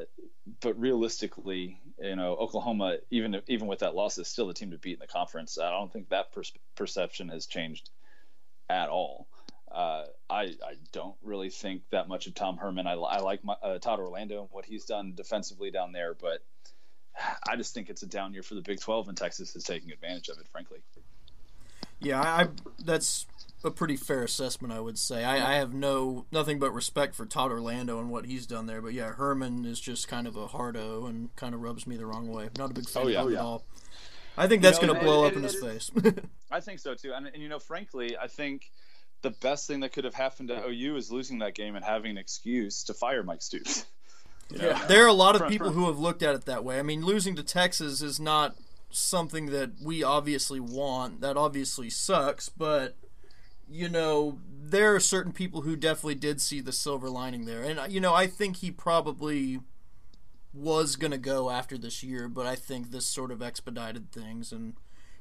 but 0.60 0.78
realistically, 0.78 1.80
you 2.00 2.16
know, 2.16 2.34
Oklahoma, 2.34 2.98
even 3.10 3.40
even 3.46 3.66
with 3.66 3.80
that 3.80 3.94
loss, 3.94 4.18
is 4.18 4.28
still 4.28 4.46
the 4.46 4.54
team 4.54 4.72
to 4.72 4.78
beat 4.78 4.94
in 4.94 4.98
the 4.98 5.06
conference. 5.06 5.58
I 5.58 5.70
don't 5.70 5.92
think 5.92 6.08
that 6.10 6.32
per- 6.32 6.42
perception 6.74 7.28
has 7.28 7.46
changed 7.46 7.90
at 8.68 8.88
all. 8.88 9.26
Uh, 9.70 10.04
I 10.28 10.42
I 10.42 10.74
don't 10.92 11.16
really 11.22 11.50
think 11.50 11.82
that 11.90 12.08
much 12.08 12.26
of 12.26 12.34
Tom 12.34 12.56
Herman. 12.56 12.86
I, 12.86 12.92
I 12.92 13.18
like 13.18 13.44
my, 13.44 13.54
uh, 13.62 13.78
Todd 13.78 14.00
Orlando 14.00 14.40
and 14.40 14.48
what 14.52 14.64
he's 14.64 14.84
done 14.84 15.14
defensively 15.14 15.70
down 15.70 15.92
there, 15.92 16.14
but 16.14 16.40
I 17.48 17.56
just 17.56 17.74
think 17.74 17.90
it's 17.90 18.02
a 18.02 18.06
down 18.06 18.34
year 18.34 18.42
for 18.42 18.54
the 18.54 18.62
Big 18.62 18.80
12, 18.80 19.08
and 19.08 19.16
Texas 19.16 19.56
is 19.56 19.64
taking 19.64 19.90
advantage 19.90 20.28
of 20.28 20.38
it, 20.38 20.46
frankly. 20.52 20.80
Yeah, 22.00 22.20
I 22.20 22.48
that's 22.84 23.26
a 23.64 23.70
pretty 23.70 23.96
fair 23.96 24.22
assessment, 24.22 24.72
I 24.72 24.80
would 24.80 24.98
say. 24.98 25.24
I, 25.24 25.54
I, 25.54 25.54
have 25.56 25.72
no 25.72 26.26
nothing 26.30 26.58
but 26.58 26.72
respect 26.72 27.14
for 27.14 27.26
Todd 27.26 27.50
Orlando 27.50 27.98
and 27.98 28.10
what 28.10 28.26
he's 28.26 28.46
done 28.46 28.66
there, 28.66 28.82
but 28.82 28.92
yeah, 28.92 29.12
Herman 29.12 29.64
is 29.64 29.80
just 29.80 30.08
kind 30.08 30.26
of 30.26 30.36
a 30.36 30.46
hardo 30.48 31.06
and 31.06 31.34
kind 31.36 31.54
of 31.54 31.60
rubs 31.60 31.86
me 31.86 31.96
the 31.96 32.06
wrong 32.06 32.28
way. 32.28 32.50
Not 32.58 32.70
a 32.70 32.74
big 32.74 32.88
fan 32.88 33.04
oh, 33.04 33.08
yeah, 33.08 33.20
of 33.20 33.26
him 33.26 33.28
oh, 33.28 33.32
yeah. 33.32 33.38
at 33.38 33.44
all. 33.44 33.64
I 34.36 34.48
think 34.48 34.62
that's 34.62 34.78
going 34.78 34.92
to 34.92 35.00
blow 35.00 35.24
up 35.24 35.34
in 35.34 35.42
his 35.42 35.54
face. 35.54 35.90
I 36.50 36.60
think 36.60 36.80
so 36.80 36.94
too, 36.94 37.12
and, 37.14 37.26
and 37.26 37.42
you 37.42 37.48
know, 37.48 37.58
frankly, 37.58 38.16
I 38.16 38.26
think 38.26 38.70
the 39.22 39.30
best 39.30 39.66
thing 39.66 39.80
that 39.80 39.92
could 39.92 40.04
have 40.04 40.14
happened 40.14 40.48
to 40.48 40.66
OU 40.66 40.96
is 40.96 41.10
losing 41.10 41.38
that 41.38 41.54
game 41.54 41.76
and 41.76 41.84
having 41.84 42.10
an 42.12 42.18
excuse 42.18 42.84
to 42.84 42.94
fire 42.94 43.22
Mike 43.22 43.42
Stoops. 43.42 43.86
You 44.50 44.58
know? 44.58 44.68
Yeah, 44.68 44.86
there 44.88 45.02
are 45.02 45.08
a 45.08 45.14
lot 45.14 45.40
of 45.40 45.48
people 45.48 45.70
who 45.70 45.86
have 45.86 45.98
looked 45.98 46.22
at 46.22 46.34
it 46.34 46.44
that 46.44 46.64
way. 46.64 46.78
I 46.78 46.82
mean, 46.82 47.02
losing 47.02 47.34
to 47.36 47.42
Texas 47.42 48.02
is 48.02 48.20
not 48.20 48.54
something 48.90 49.46
that 49.46 49.70
we 49.82 50.02
obviously 50.02 50.60
want. 50.60 51.22
That 51.22 51.38
obviously 51.38 51.88
sucks, 51.88 52.50
but 52.50 52.94
you 53.68 53.88
know, 53.88 54.38
there 54.48 54.94
are 54.94 55.00
certain 55.00 55.32
people 55.32 55.62
who 55.62 55.76
definitely 55.76 56.14
did 56.14 56.40
see 56.40 56.60
the 56.60 56.72
silver 56.72 57.08
lining 57.08 57.44
there. 57.44 57.62
And, 57.62 57.92
you 57.92 58.00
know, 58.00 58.14
I 58.14 58.26
think 58.26 58.56
he 58.56 58.70
probably 58.70 59.60
was 60.52 60.96
going 60.96 61.10
to 61.10 61.18
go 61.18 61.50
after 61.50 61.76
this 61.76 62.02
year, 62.02 62.28
but 62.28 62.46
I 62.46 62.54
think 62.54 62.90
this 62.90 63.06
sort 63.06 63.30
of 63.30 63.42
expedited 63.42 64.10
things. 64.12 64.52
And, 64.52 64.74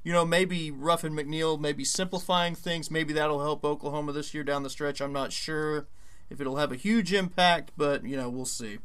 you 0.03 0.13
know, 0.13 0.25
maybe 0.25 0.71
Ruffin 0.71 1.13
McNeill, 1.13 1.60
maybe 1.60 1.84
simplifying 1.84 2.56
things. 2.56 2.91
Maybe 2.91 3.13
that'll 3.13 3.41
help 3.41 3.65
Oklahoma 3.65 4.12
this 4.12 4.34
year 4.34 4.43
down 4.43 4.63
the 4.63 4.69
stretch. 4.69 5.01
I'm 5.01 5.13
not 5.13 5.32
sure 5.34 5.88
if 6.29 6.39
it'll 6.39 6.58
have 6.58 6.71
a 6.71 6.77
huge 6.77 7.13
impact, 7.13 7.71
but, 7.75 8.06
you 8.06 8.15
know, 8.15 8.29
we'll 8.29 8.45
see. 8.45 8.79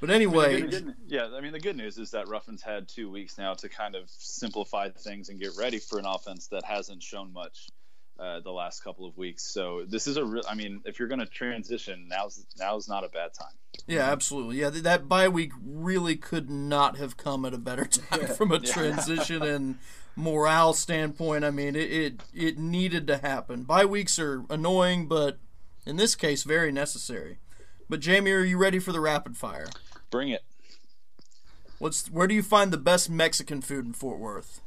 But 0.00 0.08
anyway, 0.08 0.56
I 0.56 0.60
mean, 0.60 0.70
good, 0.70 0.94
yeah, 1.08 1.28
I 1.36 1.42
mean 1.42 1.52
the 1.52 1.60
good 1.60 1.76
news 1.76 1.98
is 1.98 2.10
that 2.12 2.26
Ruffin's 2.26 2.62
had 2.62 2.88
two 2.88 3.10
weeks 3.10 3.36
now 3.36 3.52
to 3.52 3.68
kind 3.68 3.94
of 3.94 4.08
simplify 4.08 4.88
things 4.88 5.28
and 5.28 5.38
get 5.38 5.50
ready 5.58 5.78
for 5.78 5.98
an 5.98 6.06
offense 6.06 6.46
that 6.46 6.64
hasn't 6.64 7.02
shown 7.02 7.30
much 7.34 7.68
uh, 8.20 8.40
the 8.40 8.50
last 8.50 8.84
couple 8.84 9.06
of 9.06 9.16
weeks. 9.16 9.42
So 9.42 9.84
this 9.88 10.06
is 10.06 10.16
a 10.16 10.24
real. 10.24 10.42
I 10.48 10.54
mean, 10.54 10.82
if 10.84 10.98
you're 10.98 11.08
going 11.08 11.20
to 11.20 11.26
transition, 11.26 12.06
now's 12.08 12.44
now's 12.58 12.88
not 12.88 13.02
a 13.04 13.08
bad 13.08 13.32
time. 13.32 13.54
Yeah, 13.86 14.10
absolutely. 14.10 14.60
Yeah, 14.60 14.70
that 14.70 15.08
bye 15.08 15.28
week 15.28 15.52
really 15.64 16.16
could 16.16 16.50
not 16.50 16.98
have 16.98 17.16
come 17.16 17.44
at 17.44 17.54
a 17.54 17.58
better 17.58 17.84
time 17.86 18.26
from 18.26 18.52
a 18.52 18.60
transition 18.60 19.42
and 19.42 19.78
morale 20.16 20.74
standpoint. 20.74 21.44
I 21.44 21.50
mean, 21.50 21.74
it, 21.74 21.90
it 21.90 22.22
it 22.34 22.58
needed 22.58 23.06
to 23.06 23.18
happen. 23.18 23.62
Bye 23.62 23.86
weeks 23.86 24.18
are 24.18 24.44
annoying, 24.50 25.06
but 25.06 25.38
in 25.86 25.96
this 25.96 26.14
case, 26.14 26.42
very 26.42 26.70
necessary. 26.70 27.38
But 27.88 28.00
Jamie, 28.00 28.32
are 28.32 28.44
you 28.44 28.58
ready 28.58 28.78
for 28.78 28.92
the 28.92 29.00
rapid 29.00 29.36
fire? 29.36 29.66
Bring 30.10 30.28
it. 30.28 30.44
What's 31.78 32.10
where 32.10 32.26
do 32.26 32.34
you 32.34 32.42
find 32.42 32.70
the 32.70 32.76
best 32.76 33.08
Mexican 33.08 33.62
food 33.62 33.86
in 33.86 33.92
Fort 33.94 34.18
Worth? 34.18 34.60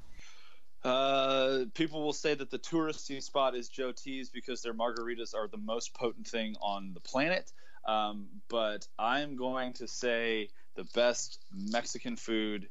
Uh, 0.84 1.66
people 1.74 2.04
will 2.04 2.14
say 2.14 2.36
that 2.36 2.52
the 2.52 2.60
touristy 2.60 3.24
spot 3.24 3.56
is 3.56 3.70
Joe 3.70 3.94
T's 3.94 4.30
because 4.30 4.62
their 4.62 4.74
margaritas 4.74 5.34
are 5.34 5.48
the 5.48 5.58
most 5.58 5.94
potent 5.94 6.28
thing 6.28 6.56
on 6.62 6.94
the 6.94 7.00
planet. 7.00 7.52
Um, 7.86 8.28
but 8.50 8.88
I'm 9.00 9.36
going 9.36 9.74
to 9.74 9.88
say 9.88 10.50
the 10.76 10.84
best 10.94 11.40
Mexican 11.54 12.16
food 12.16 12.68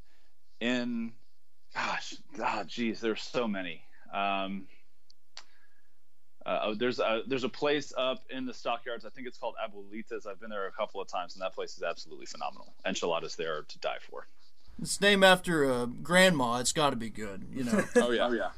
in, 0.60 1.12
gosh, 1.74 2.14
God, 2.36 2.68
geez, 2.68 3.00
there's 3.00 3.22
so 3.22 3.48
many. 3.48 3.82
Um, 4.12 4.66
uh, 6.44 6.74
there's 6.76 6.98
a 6.98 7.22
there's 7.26 7.44
a 7.44 7.48
place 7.48 7.92
up 7.96 8.24
in 8.28 8.46
the 8.46 8.54
stockyards. 8.54 9.04
I 9.04 9.10
think 9.10 9.28
it's 9.28 9.38
called 9.38 9.54
Abuelitas. 9.62 10.26
I've 10.26 10.40
been 10.40 10.50
there 10.50 10.66
a 10.66 10.72
couple 10.72 11.00
of 11.00 11.08
times, 11.08 11.34
and 11.34 11.42
that 11.42 11.54
place 11.54 11.76
is 11.76 11.82
absolutely 11.82 12.26
phenomenal. 12.26 12.74
Enchiladas 12.84 13.36
there 13.36 13.62
to 13.62 13.78
die 13.78 13.98
for. 14.10 14.26
It's 14.80 15.00
named 15.00 15.24
after 15.24 15.64
a 15.64 15.86
grandma. 15.86 16.58
It's 16.58 16.72
got 16.72 16.90
to 16.90 16.96
be 16.96 17.10
good, 17.10 17.46
you 17.52 17.64
know. 17.64 17.84
oh 17.96 18.10
yeah, 18.10 18.26
oh 18.26 18.32
yeah. 18.32 18.50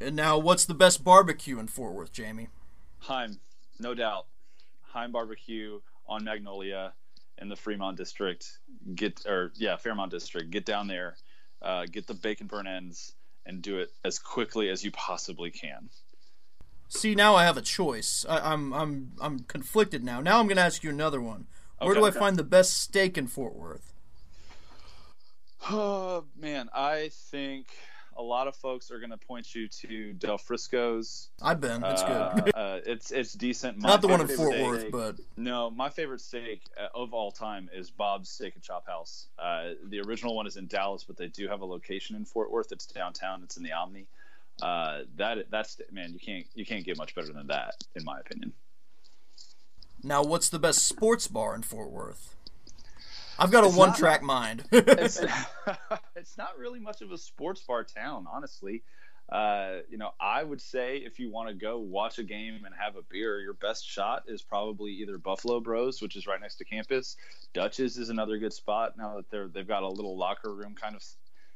And 0.00 0.14
now, 0.14 0.38
what's 0.38 0.64
the 0.64 0.74
best 0.74 1.02
barbecue 1.02 1.58
in 1.58 1.66
Fort 1.66 1.94
Worth, 1.94 2.12
Jamie? 2.12 2.48
Heim, 2.98 3.40
no 3.78 3.94
doubt. 3.94 4.26
Heim 4.82 5.12
Barbecue 5.12 5.80
on 6.06 6.24
Magnolia 6.24 6.92
in 7.38 7.48
the 7.48 7.56
Fremont 7.56 7.96
district. 7.96 8.58
Get 8.94 9.24
or 9.26 9.52
yeah, 9.56 9.76
Fairmont 9.76 10.10
district. 10.10 10.50
Get 10.50 10.64
down 10.64 10.86
there, 10.86 11.16
uh, 11.62 11.86
get 11.90 12.06
the 12.06 12.14
bacon 12.14 12.46
burn 12.46 12.66
ends, 12.66 13.14
and 13.46 13.62
do 13.62 13.78
it 13.78 13.92
as 14.04 14.18
quickly 14.18 14.68
as 14.68 14.84
you 14.84 14.90
possibly 14.92 15.50
can. 15.50 15.88
See, 16.88 17.14
now 17.14 17.34
I 17.34 17.44
have 17.44 17.56
a 17.56 17.62
choice. 17.62 18.24
I, 18.28 18.52
am 18.52 18.72
I'm, 18.72 18.80
I'm 18.80 19.12
I'm 19.20 19.38
conflicted 19.40 20.02
now. 20.02 20.20
Now 20.20 20.40
I'm 20.40 20.46
going 20.46 20.56
to 20.56 20.62
ask 20.62 20.82
you 20.82 20.90
another 20.90 21.20
one. 21.20 21.46
Where 21.78 21.90
okay, 21.90 22.00
do 22.00 22.06
I 22.06 22.08
okay. 22.08 22.18
find 22.18 22.36
the 22.36 22.44
best 22.44 22.74
steak 22.80 23.18
in 23.18 23.26
Fort 23.26 23.54
Worth? 23.54 23.87
Oh 25.70 26.24
man, 26.36 26.68
I 26.72 27.10
think 27.30 27.66
a 28.18 28.22
lot 28.22 28.48
of 28.48 28.56
folks 28.56 28.90
are 28.90 28.98
going 28.98 29.10
to 29.10 29.16
point 29.16 29.54
you 29.54 29.68
to 29.68 30.12
Del 30.12 30.38
Frisco's. 30.38 31.28
I've 31.40 31.60
been. 31.60 31.84
It's 31.84 32.02
uh, 32.02 32.32
good. 32.34 32.52
uh, 32.54 32.80
it's 32.84 33.12
it's 33.12 33.32
decent. 33.32 33.78
My 33.78 33.90
Not 33.90 34.02
the 34.02 34.08
one 34.08 34.20
in 34.20 34.28
Fort 34.28 34.54
steak, 34.54 34.66
Worth, 34.66 34.90
but 34.90 35.16
no, 35.36 35.70
my 35.70 35.88
favorite 35.88 36.20
steak 36.20 36.62
uh, 36.78 36.88
of 36.94 37.14
all 37.14 37.30
time 37.30 37.70
is 37.72 37.90
Bob's 37.90 38.28
Steak 38.28 38.54
and 38.54 38.62
Chop 38.62 38.86
House. 38.86 39.28
Uh, 39.38 39.70
the 39.88 40.00
original 40.00 40.34
one 40.34 40.46
is 40.46 40.56
in 40.56 40.66
Dallas, 40.66 41.04
but 41.04 41.16
they 41.16 41.28
do 41.28 41.48
have 41.48 41.60
a 41.60 41.66
location 41.66 42.16
in 42.16 42.24
Fort 42.24 42.50
Worth. 42.50 42.72
It's 42.72 42.86
downtown. 42.86 43.42
It's 43.44 43.56
in 43.56 43.62
the 43.62 43.72
Omni. 43.72 44.06
Uh, 44.60 45.02
that 45.16 45.50
that's 45.50 45.80
man, 45.92 46.12
you 46.12 46.18
can't 46.18 46.46
you 46.54 46.66
can't 46.66 46.84
get 46.84 46.96
much 46.96 47.14
better 47.14 47.32
than 47.32 47.46
that, 47.46 47.84
in 47.94 48.04
my 48.04 48.18
opinion. 48.18 48.52
Now, 50.02 50.22
what's 50.22 50.48
the 50.48 50.60
best 50.60 50.86
sports 50.86 51.26
bar 51.26 51.54
in 51.54 51.62
Fort 51.62 51.90
Worth? 51.90 52.34
I've 53.38 53.52
got 53.52 53.64
a 53.64 53.68
one 53.68 53.94
track 53.94 54.22
mind. 54.22 54.64
it's, 54.72 55.20
it's, 56.16 56.36
not 56.36 56.58
really 56.58 56.80
much 56.80 57.02
of 57.02 57.12
a 57.12 57.18
sports 57.18 57.60
bar 57.60 57.84
town, 57.84 58.26
honestly. 58.32 58.82
Uh, 59.28 59.80
you 59.90 59.98
know, 59.98 60.10
I 60.18 60.42
would 60.42 60.60
say 60.60 60.96
if 60.98 61.20
you 61.20 61.30
want 61.30 61.48
to 61.48 61.54
go 61.54 61.78
watch 61.78 62.18
a 62.18 62.24
game 62.24 62.64
and 62.64 62.74
have 62.74 62.96
a 62.96 63.02
beer, 63.02 63.40
your 63.40 63.52
best 63.52 63.86
shot 63.86 64.24
is 64.26 64.40
probably 64.40 64.92
either 64.92 65.18
Buffalo 65.18 65.60
Bros, 65.60 66.00
which 66.00 66.16
is 66.16 66.26
right 66.26 66.40
next 66.40 66.56
to 66.56 66.64
campus. 66.64 67.16
Dutch's 67.52 67.98
is 67.98 68.08
another 68.08 68.38
good 68.38 68.54
spot 68.54 68.96
now 68.96 69.16
that 69.16 69.30
they're 69.30 69.48
they've 69.48 69.68
got 69.68 69.82
a 69.82 69.88
little 69.88 70.16
locker 70.16 70.52
room 70.52 70.74
kind 70.74 70.96
of 70.96 71.04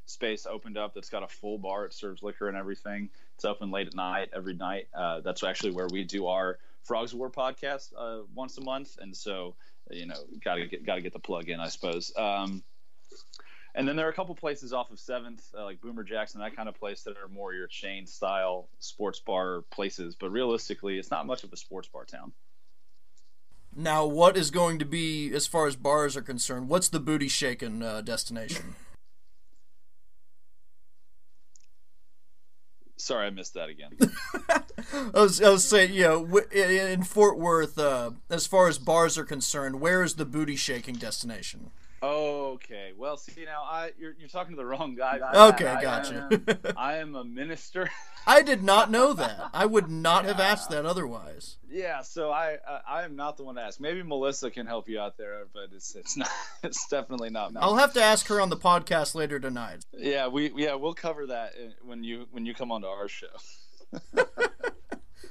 space 0.04 0.46
opened 0.46 0.76
up 0.76 0.94
that's 0.94 1.08
got 1.08 1.22
a 1.22 1.28
full 1.28 1.58
bar. 1.58 1.86
It 1.86 1.94
serves 1.94 2.22
liquor 2.22 2.48
and 2.48 2.56
everything. 2.56 3.08
It's 3.36 3.44
open 3.44 3.70
late 3.70 3.86
at 3.86 3.94
night 3.94 4.30
every 4.34 4.54
night. 4.54 4.88
Uh, 4.94 5.20
that's 5.20 5.42
actually 5.42 5.72
where 5.72 5.88
we 5.90 6.04
do 6.04 6.26
our 6.26 6.58
Frogs 6.82 7.14
War 7.14 7.30
podcast 7.30 7.92
uh, 7.96 8.22
once 8.34 8.58
a 8.58 8.60
month, 8.60 8.98
and 9.00 9.16
so 9.16 9.54
you 9.92 10.06
know, 10.06 10.16
got 10.44 10.56
to 10.56 10.66
get 10.66 10.84
got 10.84 10.96
to 10.96 11.00
get 11.00 11.12
the 11.12 11.18
plug 11.18 11.48
in, 11.48 11.60
I 11.60 11.68
suppose. 11.68 12.12
Um, 12.16 12.62
and 13.74 13.88
then 13.88 13.96
there 13.96 14.06
are 14.06 14.10
a 14.10 14.14
couple 14.14 14.34
places 14.34 14.72
off 14.72 14.90
of 14.90 15.00
Seventh, 15.00 15.42
uh, 15.56 15.64
like 15.64 15.80
Boomer 15.80 16.02
Jackson, 16.02 16.40
that 16.40 16.54
kind 16.54 16.68
of 16.68 16.74
place 16.74 17.04
that 17.04 17.16
are 17.16 17.28
more 17.28 17.54
your 17.54 17.66
chain 17.66 18.06
style 18.06 18.68
sports 18.80 19.20
bar 19.20 19.62
places. 19.70 20.14
But 20.14 20.30
realistically, 20.30 20.98
it's 20.98 21.10
not 21.10 21.26
much 21.26 21.42
of 21.42 21.52
a 21.52 21.56
sports 21.56 21.88
bar 21.88 22.04
town. 22.04 22.32
Now, 23.74 24.04
what 24.04 24.36
is 24.36 24.50
going 24.50 24.78
to 24.80 24.84
be, 24.84 25.32
as 25.32 25.46
far 25.46 25.66
as 25.66 25.76
bars 25.76 26.14
are 26.14 26.22
concerned, 26.22 26.68
what's 26.68 26.90
the 26.90 27.00
booty 27.00 27.28
shaking 27.28 27.82
uh, 27.82 28.02
destination? 28.02 28.74
Sorry, 33.02 33.26
I 33.26 33.30
missed 33.30 33.54
that 33.54 33.68
again. 33.68 33.90
I 35.12 35.22
was 35.22 35.42
I 35.42 35.50
was 35.50 35.64
saying, 35.64 35.92
you 35.92 36.04
know, 36.04 36.38
in 36.52 37.02
Fort 37.02 37.36
Worth, 37.36 37.76
uh, 37.76 38.12
as 38.30 38.46
far 38.46 38.68
as 38.68 38.78
bars 38.78 39.18
are 39.18 39.24
concerned, 39.24 39.80
where 39.80 40.04
is 40.04 40.14
the 40.14 40.24
booty 40.24 40.54
shaking 40.54 40.94
destination? 40.94 41.72
Okay. 42.02 42.92
Well, 42.96 43.16
see 43.16 43.44
now, 43.44 43.62
I 43.62 43.92
you're, 43.96 44.14
you're 44.18 44.28
talking 44.28 44.52
to 44.52 44.56
the 44.56 44.66
wrong 44.66 44.96
guy. 44.96 45.20
Okay, 45.32 45.66
I, 45.66 45.80
gotcha. 45.80 46.28
I 46.30 46.34
am, 46.34 46.58
I 46.76 46.96
am 46.96 47.14
a 47.14 47.24
minister. 47.24 47.88
I 48.26 48.42
did 48.42 48.62
not 48.64 48.90
know 48.90 49.12
that. 49.12 49.50
I 49.54 49.66
would 49.66 49.88
not 49.88 50.24
yeah. 50.24 50.30
have 50.30 50.40
asked 50.40 50.70
that 50.70 50.84
otherwise. 50.84 51.58
Yeah, 51.70 52.02
so 52.02 52.32
I 52.32 52.58
I 52.88 53.04
am 53.04 53.14
not 53.14 53.36
the 53.36 53.44
one 53.44 53.54
to 53.54 53.60
ask. 53.60 53.80
Maybe 53.80 54.02
Melissa 54.02 54.50
can 54.50 54.66
help 54.66 54.88
you 54.88 54.98
out 54.98 55.16
there, 55.16 55.46
but 55.52 55.68
it's 55.72 55.94
it's 55.94 56.16
not 56.16 56.28
it's 56.64 56.88
definitely 56.88 57.30
not. 57.30 57.52
Me. 57.52 57.60
I'll 57.62 57.76
have 57.76 57.92
to 57.94 58.02
ask 58.02 58.26
her 58.26 58.40
on 58.40 58.50
the 58.50 58.56
podcast 58.56 59.14
later 59.14 59.38
tonight. 59.38 59.84
Yeah, 59.96 60.26
we 60.26 60.52
yeah 60.56 60.74
we'll 60.74 60.94
cover 60.94 61.26
that 61.26 61.54
when 61.84 62.02
you 62.02 62.26
when 62.32 62.46
you 62.46 62.54
come 62.54 62.72
onto 62.72 62.88
our 62.88 63.08
show. 63.08 63.28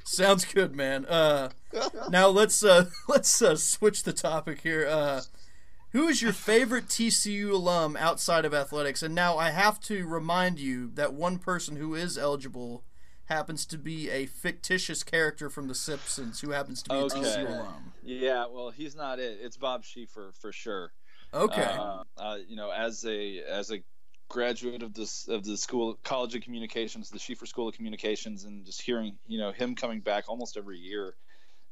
Sounds 0.03 0.45
good, 0.45 0.75
man. 0.75 1.05
Uh, 1.05 1.49
now 2.09 2.27
let's 2.27 2.63
uh, 2.63 2.85
let's 3.07 3.41
uh, 3.41 3.55
switch 3.55 4.03
the 4.03 4.13
topic 4.13 4.61
here. 4.61 4.87
Uh, 4.87 5.21
who 5.91 6.07
is 6.07 6.21
your 6.21 6.33
favorite 6.33 6.87
TCU 6.87 7.51
alum 7.51 7.97
outside 7.97 8.45
of 8.45 8.53
athletics? 8.53 9.03
And 9.03 9.13
now 9.13 9.37
I 9.37 9.49
have 9.49 9.79
to 9.81 10.05
remind 10.05 10.59
you 10.59 10.89
that 10.93 11.13
one 11.13 11.37
person 11.37 11.75
who 11.75 11.95
is 11.95 12.17
eligible 12.17 12.83
happens 13.25 13.65
to 13.65 13.77
be 13.77 14.09
a 14.09 14.25
fictitious 14.25 15.03
character 15.03 15.49
from 15.49 15.67
The 15.67 15.75
Simpsons 15.75 16.41
who 16.41 16.51
happens 16.51 16.81
to 16.83 16.89
be 16.89 16.95
okay. 16.95 17.19
a 17.19 17.23
TCU 17.23 17.47
alum. 17.47 17.93
Yeah, 18.03 18.45
well, 18.49 18.69
he's 18.69 18.95
not 18.95 19.19
it. 19.19 19.39
It's 19.41 19.57
Bob 19.57 19.83
Schieffer 19.83 20.33
for 20.39 20.51
sure. 20.51 20.91
Okay. 21.33 21.61
Uh, 21.61 22.03
uh, 22.17 22.37
you 22.47 22.55
know, 22.55 22.71
as 22.71 23.05
a 23.05 23.39
as 23.39 23.71
a 23.71 23.81
graduate 24.27 24.83
of 24.83 24.93
this 24.93 25.27
of 25.27 25.43
the 25.43 25.57
school 25.57 25.97
college 26.03 26.35
of 26.35 26.41
communications, 26.41 27.09
the 27.09 27.19
Schieffer 27.19 27.45
School 27.45 27.69
of 27.69 27.75
Communications, 27.75 28.43
and 28.43 28.65
just 28.65 28.81
hearing 28.81 29.17
you 29.27 29.37
know 29.37 29.51
him 29.51 29.75
coming 29.75 30.01
back 30.01 30.25
almost 30.27 30.57
every 30.57 30.77
year 30.77 31.15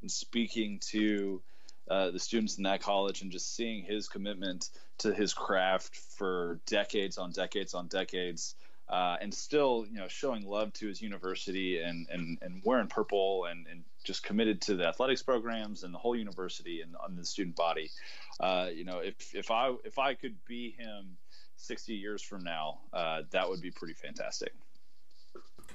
and 0.02 0.10
speaking 0.10 0.80
to 0.92 1.42
uh, 1.90 2.12
the 2.12 2.20
students 2.20 2.58
in 2.58 2.64
that 2.64 2.82
college 2.82 3.22
and 3.22 3.32
just 3.32 3.56
seeing 3.56 3.84
his 3.84 4.08
commitment 4.08 4.70
to 5.00 5.14
his 5.14 5.34
craft 5.34 5.96
for 5.96 6.60
decades 6.66 7.18
on 7.18 7.32
decades 7.32 7.74
on 7.74 7.88
decades. 7.88 8.56
Uh, 8.88 9.18
and 9.22 9.32
still, 9.32 9.86
you 9.92 10.00
know, 10.00 10.08
showing 10.08 10.44
love 10.44 10.74
to 10.74 10.88
his 10.88 11.00
university 11.00 11.80
and, 11.80 12.08
and, 12.12 12.40
and 12.42 12.60
wearing 12.66 12.88
purple 12.88 13.46
and, 13.46 13.68
and 13.68 13.84
just 14.04 14.24
committed 14.24 14.60
to 14.62 14.76
the 14.76 14.88
athletics 14.88 15.22
programs 15.22 15.84
and 15.84 15.94
the 15.94 15.98
whole 15.98 16.16
university 16.16 16.82
and 16.82 16.96
on 16.96 17.16
the 17.16 17.24
student 17.24 17.56
body. 17.56 17.92
Uh, 18.40 18.68
you 18.74 18.84
know, 18.84 18.98
if, 18.98 19.36
if 19.36 19.52
I 19.52 19.76
if 19.84 20.00
I 20.00 20.16
could 20.16 20.44
be 20.46 20.72
him 20.72 21.18
60 21.58 21.94
years 21.94 22.24
from 22.24 22.44
now, 22.44 22.80
uh, 22.92 23.22
that 23.30 23.48
would 23.48 23.62
be 23.62 23.70
pretty 23.70 23.94
fantastic. 23.94 24.54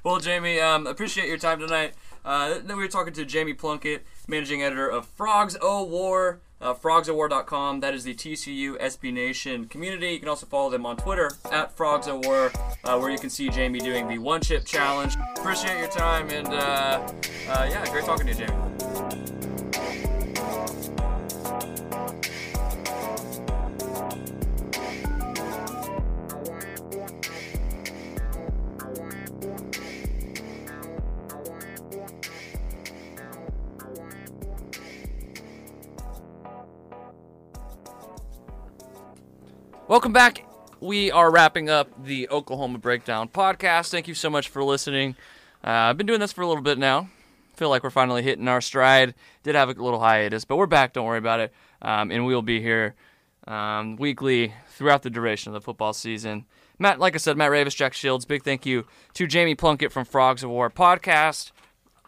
Well, 0.05 0.19
Jamie, 0.19 0.61
um, 0.61 0.87
appreciate 0.87 1.29
your 1.29 1.39
time 1.39 1.59
tonight. 1.61 1.95
Uh, 2.27 2.59
then 2.63 2.77
we 2.77 2.83
were 2.83 2.89
talking 2.89 3.15
to 3.15 3.25
Jamie 3.25 3.55
Plunkett, 3.55 4.05
managing 4.29 4.63
editor 4.63 4.87
of 4.87 5.07
Frogs 5.07 5.57
O 5.63 5.83
War, 5.83 6.41
uh, 6.61 6.75
frogsowar.com. 6.75 7.81
That 7.81 7.95
is 7.95 8.05
the 8.05 8.15
TCU 8.15 8.79
SB 8.79 9.15
Nation 9.15 9.65
community. 9.65 10.13
You 10.13 10.19
can 10.19 10.29
also 10.29 10.45
follow 10.45 10.69
them 10.69 10.85
on 10.85 10.99
Twitter 10.99 11.31
at 11.51 11.75
Frogs 11.75 12.07
O 12.07 12.19
War, 12.19 12.53
uh, 12.85 12.99
where 12.99 13.11
you 13.11 13.19
can 13.19 13.31
see 13.31 13.49
Jamie 13.49 13.81
doing 13.81 14.07
the 14.07 14.19
one 14.19 14.43
chip 14.43 14.67
challenge. 14.67 15.17
Appreciate 15.39 15.79
your 15.79 15.89
time, 15.89 16.29
and 16.29 16.49
uh, 16.49 17.01
uh, 17.49 17.67
yeah, 17.71 17.91
great 17.91 18.05
talking 18.05 18.27
to 18.27 18.33
you, 18.33 18.47
Jamie. 18.47 18.94
Welcome 39.95 40.13
back. 40.13 40.45
We 40.81 41.13
are 41.13 41.31
wrapping 41.31 41.71
up 41.71 41.89
the 42.05 42.29
Oklahoma 42.29 42.79
Breakdown 42.79 43.29
podcast. 43.29 43.93
Thank 43.93 44.09
you 44.09 44.15
so 44.15 44.29
much 44.29 44.49
for 44.49 44.65
listening. 44.65 45.15
Uh, 45.63 45.71
I've 45.71 45.97
been 45.97 46.09
doing 46.09 46.19
this 46.19 46.33
for 46.33 46.43
a 46.43 46.49
little 46.49 46.65
bit 46.65 46.79
now. 46.79 47.11
Feel 47.55 47.69
like 47.69 47.85
we're 47.85 47.91
finally 47.91 48.21
hitting 48.21 48.49
our 48.49 48.61
stride. 48.61 49.15
Did 49.45 49.55
have 49.55 49.69
a 49.69 49.81
little 49.81 50.01
hiatus, 50.01 50.45
but 50.45 50.57
we're 50.57 50.67
back. 50.67 50.95
Don't 50.95 51.07
worry 51.07 51.19
about 51.19 51.39
it. 51.39 51.53
Um, 51.81 52.11
and 52.11 52.27
we'll 52.27 52.43
be 52.43 52.61
here 52.61 52.97
um, 53.47 53.95
weekly 53.95 54.53
throughout 54.71 55.03
the 55.05 55.11
duration 55.11 55.51
of 55.51 55.55
the 55.55 55.65
football 55.65 55.93
season. 55.93 56.47
Matt, 56.77 56.99
like 56.99 57.15
I 57.15 57.19
said, 57.19 57.37
Matt 57.37 57.53
Ravis, 57.53 57.77
Jack 57.77 57.95
Shields. 57.95 58.25
Big 58.25 58.43
thank 58.43 58.67
you 58.67 58.89
to 59.13 59.29
Jamie 59.29 59.55
Plunkett 59.55 59.93
from 59.93 60.07
Frogs 60.07 60.43
O' 60.43 60.49
War 60.49 60.71
podcast. 60.71 61.53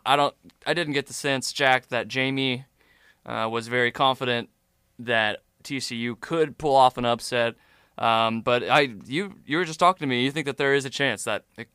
I 0.04 0.16
don't, 0.16 0.34
I 0.66 0.74
didn't 0.74 0.94
get 0.94 1.06
the 1.06 1.12
sense, 1.12 1.52
Jack, 1.52 1.86
that 1.90 2.08
Jamie 2.08 2.64
uh, 3.24 3.48
was 3.48 3.68
very 3.68 3.92
confident 3.92 4.48
that 4.98 5.44
TCU 5.62 6.18
could 6.18 6.58
pull 6.58 6.74
off 6.74 6.98
an 6.98 7.04
upset. 7.04 7.54
Um, 7.98 8.42
but 8.42 8.62
I, 8.68 8.88
you, 9.06 9.34
you 9.46 9.56
were 9.56 9.64
just 9.64 9.80
talking 9.80 10.00
to 10.00 10.06
me. 10.06 10.24
You 10.24 10.30
think 10.30 10.46
that 10.46 10.56
there 10.58 10.74
is 10.74 10.84
a 10.84 10.90
chance 10.90 11.24
that 11.24 11.44
it, 11.56 11.68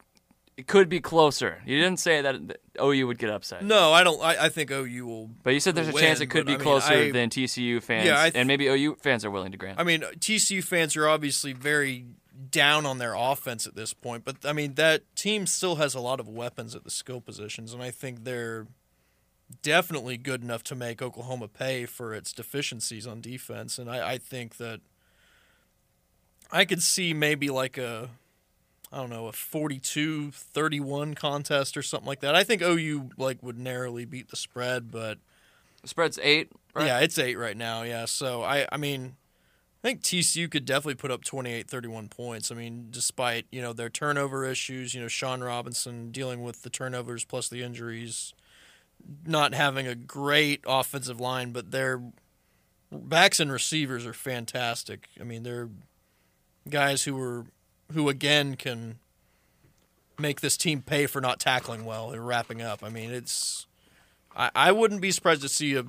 it 0.57 0.67
could 0.67 0.87
be 0.89 0.99
closer. 0.99 1.61
You 1.65 1.77
didn't 1.79 1.99
say 1.99 2.21
that 2.21 2.57
OU 2.81 3.07
would 3.07 3.17
get 3.17 3.29
upset. 3.29 3.63
No, 3.63 3.91
I 3.91 4.03
don't. 4.03 4.21
I, 4.21 4.45
I 4.45 4.49
think 4.49 4.69
OU 4.69 5.05
will. 5.07 5.29
But 5.43 5.53
you 5.55 5.59
said 5.59 5.73
there's 5.75 5.87
a 5.87 5.91
win, 5.93 6.03
chance 6.03 6.19
it 6.21 6.27
could 6.27 6.45
be 6.45 6.53
I 6.53 6.57
mean, 6.57 6.63
closer 6.63 6.93
I- 6.93 7.11
than 7.11 7.29
TCU 7.29 7.81
fans, 7.81 8.05
Yeah, 8.05 8.21
th- 8.23 8.35
and 8.35 8.47
maybe 8.47 8.67
OU 8.67 8.97
fans 9.01 9.25
are 9.25 9.31
willing 9.31 9.51
to 9.51 9.57
grant. 9.57 9.79
I 9.79 9.83
mean, 9.83 10.01
TCU 10.01 10.63
fans 10.63 10.95
are 10.95 11.07
obviously 11.07 11.53
very 11.53 12.05
down 12.49 12.85
on 12.85 12.97
their 12.97 13.13
offense 13.15 13.65
at 13.67 13.75
this 13.75 13.93
point, 13.93 14.25
but 14.25 14.37
I 14.43 14.51
mean 14.51 14.73
that 14.73 15.03
team 15.15 15.45
still 15.45 15.75
has 15.75 15.93
a 15.95 15.99
lot 15.99 16.19
of 16.19 16.27
weapons 16.27 16.75
at 16.75 16.83
the 16.83 16.89
skill 16.91 17.21
positions, 17.21 17.71
and 17.73 17.81
I 17.83 17.91
think 17.91 18.23
they're 18.23 18.67
definitely 19.61 20.17
good 20.17 20.41
enough 20.43 20.63
to 20.63 20.75
make 20.75 21.01
Oklahoma 21.01 21.47
pay 21.47 21.85
for 21.85 22.13
its 22.13 22.31
deficiencies 22.33 23.05
on 23.05 23.21
defense. 23.21 23.77
And 23.77 23.89
I, 23.89 24.13
I 24.13 24.17
think 24.17 24.57
that 24.57 24.81
I 26.51 26.65
could 26.65 26.83
see 26.83 27.13
maybe 27.13 27.49
like 27.49 27.77
a 27.77 28.09
I 28.93 28.97
don't 28.97 29.09
know, 29.09 29.27
a 29.27 29.31
42-31 29.31 31.15
contest 31.15 31.77
or 31.77 31.81
something 31.81 32.07
like 32.07 32.19
that. 32.19 32.35
I 32.35 32.43
think 32.43 32.61
OU 32.61 33.11
like 33.17 33.41
would 33.41 33.57
narrowly 33.57 34.03
beat 34.03 34.29
the 34.29 34.35
spread, 34.35 34.91
but 34.91 35.17
the 35.81 35.87
spread's 35.87 36.19
eight. 36.21 36.51
Right? 36.75 36.87
yeah, 36.87 36.99
it's 36.99 37.17
eight 37.17 37.37
right 37.37 37.55
now. 37.55 37.83
Yeah, 37.83 38.03
so 38.03 38.43
I, 38.43 38.67
I 38.69 38.75
mean, 38.75 39.15
I 39.81 39.87
think 39.87 40.01
TCU 40.01 40.51
could 40.51 40.65
definitely 40.65 40.95
put 40.95 41.09
up 41.09 41.23
28, 41.23 41.69
31 41.69 42.09
points. 42.09 42.51
I 42.51 42.55
mean, 42.55 42.87
despite 42.91 43.45
you 43.51 43.61
know 43.61 43.71
their 43.71 43.89
turnover 43.89 44.45
issues, 44.45 44.93
you 44.93 45.01
know 45.01 45.07
Shawn 45.07 45.41
Robinson 45.41 46.11
dealing 46.11 46.43
with 46.43 46.63
the 46.63 46.69
turnovers 46.69 47.23
plus 47.23 47.47
the 47.47 47.63
injuries, 47.63 48.33
not 49.25 49.53
having 49.53 49.87
a 49.87 49.95
great 49.95 50.63
offensive 50.67 51.19
line, 51.19 51.51
but 51.51 51.71
their 51.71 52.01
backs 52.91 53.39
and 53.39 53.51
receivers 53.51 54.05
are 54.05 54.13
fantastic. 54.13 55.07
I 55.19 55.23
mean, 55.23 55.43
they're 55.43 55.69
guys 56.69 57.03
who 57.03 57.19
are 57.21 57.45
who 57.93 58.09
again 58.09 58.55
can 58.55 58.99
make 60.19 60.41
this 60.41 60.55
team 60.57 60.81
pay 60.81 61.07
for 61.07 61.19
not 61.19 61.39
tackling 61.39 61.85
well. 61.85 62.09
They're 62.09 62.21
wrapping 62.21 62.61
up. 62.61 62.83
I 62.83 62.89
mean, 62.89 63.11
it's 63.11 63.65
I, 64.35 64.51
I 64.55 64.71
wouldn't 64.71 65.01
be 65.01 65.11
surprised 65.11 65.41
to 65.41 65.49
see 65.49 65.75
a 65.75 65.85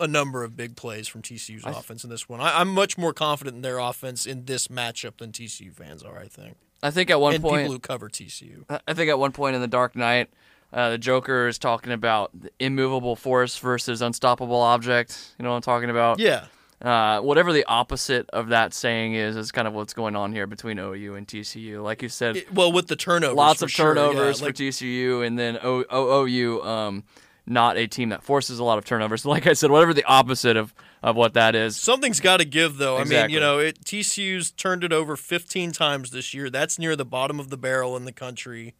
a 0.00 0.06
number 0.08 0.42
of 0.42 0.56
big 0.56 0.76
plays 0.76 1.06
from 1.06 1.20
TCU's 1.20 1.64
offense 1.64 2.04
in 2.04 2.10
this 2.10 2.26
one. 2.28 2.40
I, 2.40 2.60
I'm 2.60 2.68
much 2.68 2.96
more 2.96 3.12
confident 3.12 3.56
in 3.56 3.62
their 3.62 3.78
offense 3.78 4.24
in 4.24 4.46
this 4.46 4.68
matchup 4.68 5.18
than 5.18 5.30
TCU 5.30 5.72
fans 5.72 6.02
are. 6.02 6.18
I 6.18 6.26
think, 6.26 6.56
I 6.82 6.90
think 6.90 7.10
at 7.10 7.20
one 7.20 7.34
and 7.34 7.42
point, 7.42 7.62
people 7.64 7.72
who 7.74 7.78
cover 7.78 8.08
TCU. 8.08 8.64
I 8.88 8.94
think 8.94 9.10
at 9.10 9.18
one 9.18 9.32
point 9.32 9.56
in 9.56 9.60
the 9.60 9.68
Dark 9.68 9.94
Knight, 9.94 10.30
uh, 10.72 10.90
the 10.90 10.98
Joker 10.98 11.48
is 11.48 11.58
talking 11.58 11.92
about 11.92 12.30
the 12.32 12.50
immovable 12.58 13.14
force 13.14 13.58
versus 13.58 14.00
unstoppable 14.00 14.60
object. 14.60 15.34
You 15.38 15.42
know 15.42 15.50
what 15.50 15.56
I'm 15.56 15.62
talking 15.62 15.90
about? 15.90 16.18
Yeah, 16.18 16.46
Uh, 16.80 17.20
whatever 17.20 17.52
the 17.52 17.64
opposite 17.66 18.28
of 18.30 18.48
that 18.48 18.72
saying 18.72 19.12
is, 19.14 19.36
is 19.36 19.52
kind 19.52 19.68
of 19.68 19.74
what's 19.74 19.92
going 19.92 20.16
on 20.16 20.32
here 20.32 20.46
between 20.46 20.78
OU 20.78 21.14
and 21.14 21.26
TCU. 21.28 21.82
Like 21.82 22.00
you 22.00 22.08
said, 22.08 22.38
It- 22.38 22.54
well, 22.54 22.72
with 22.72 22.86
the 22.86 22.96
turnovers, 22.96 23.36
lots 23.36 23.60
of 23.62 23.70
sure, 23.70 23.94
yeah, 23.94 24.02
turnovers 24.08 24.40
like- 24.40 24.56
for 24.56 24.62
TCU, 24.62 25.20
and 25.26 25.38
then 25.38 25.58
o- 25.62 25.84
o- 25.90 26.24
OU, 26.24 26.62
um, 26.62 27.04
not 27.46 27.76
a 27.76 27.86
team 27.86 28.08
that 28.10 28.22
forces 28.22 28.58
a 28.58 28.64
lot 28.64 28.78
of 28.78 28.84
turnovers. 28.86 29.24
Like 29.30 29.46
I 29.46 29.52
said, 29.52 29.70
whatever 29.70 29.92
the 29.92 30.04
opposite 30.04 30.56
of, 30.56 30.72
of 31.02 31.16
what 31.16 31.34
that 31.34 31.54
is. 31.54 31.76
Something's 31.76 32.20
got 32.20 32.38
to 32.38 32.46
give, 32.46 32.78
though. 32.78 32.96
I 32.96 33.04
mean, 33.04 33.28
you 33.28 33.40
know, 33.40 33.58
it, 33.58 33.84
TCU's 33.84 34.50
turned 34.50 34.82
it 34.82 34.92
over 34.92 35.16
15 35.16 35.72
times 35.72 36.12
this 36.12 36.32
year. 36.32 36.48
That's 36.48 36.78
near 36.78 36.96
the 36.96 37.04
bottom 37.04 37.38
of 37.38 37.50
the 37.50 37.58
barrel 37.58 37.94
in 37.96 38.06
the 38.06 38.12
country. 38.12 38.74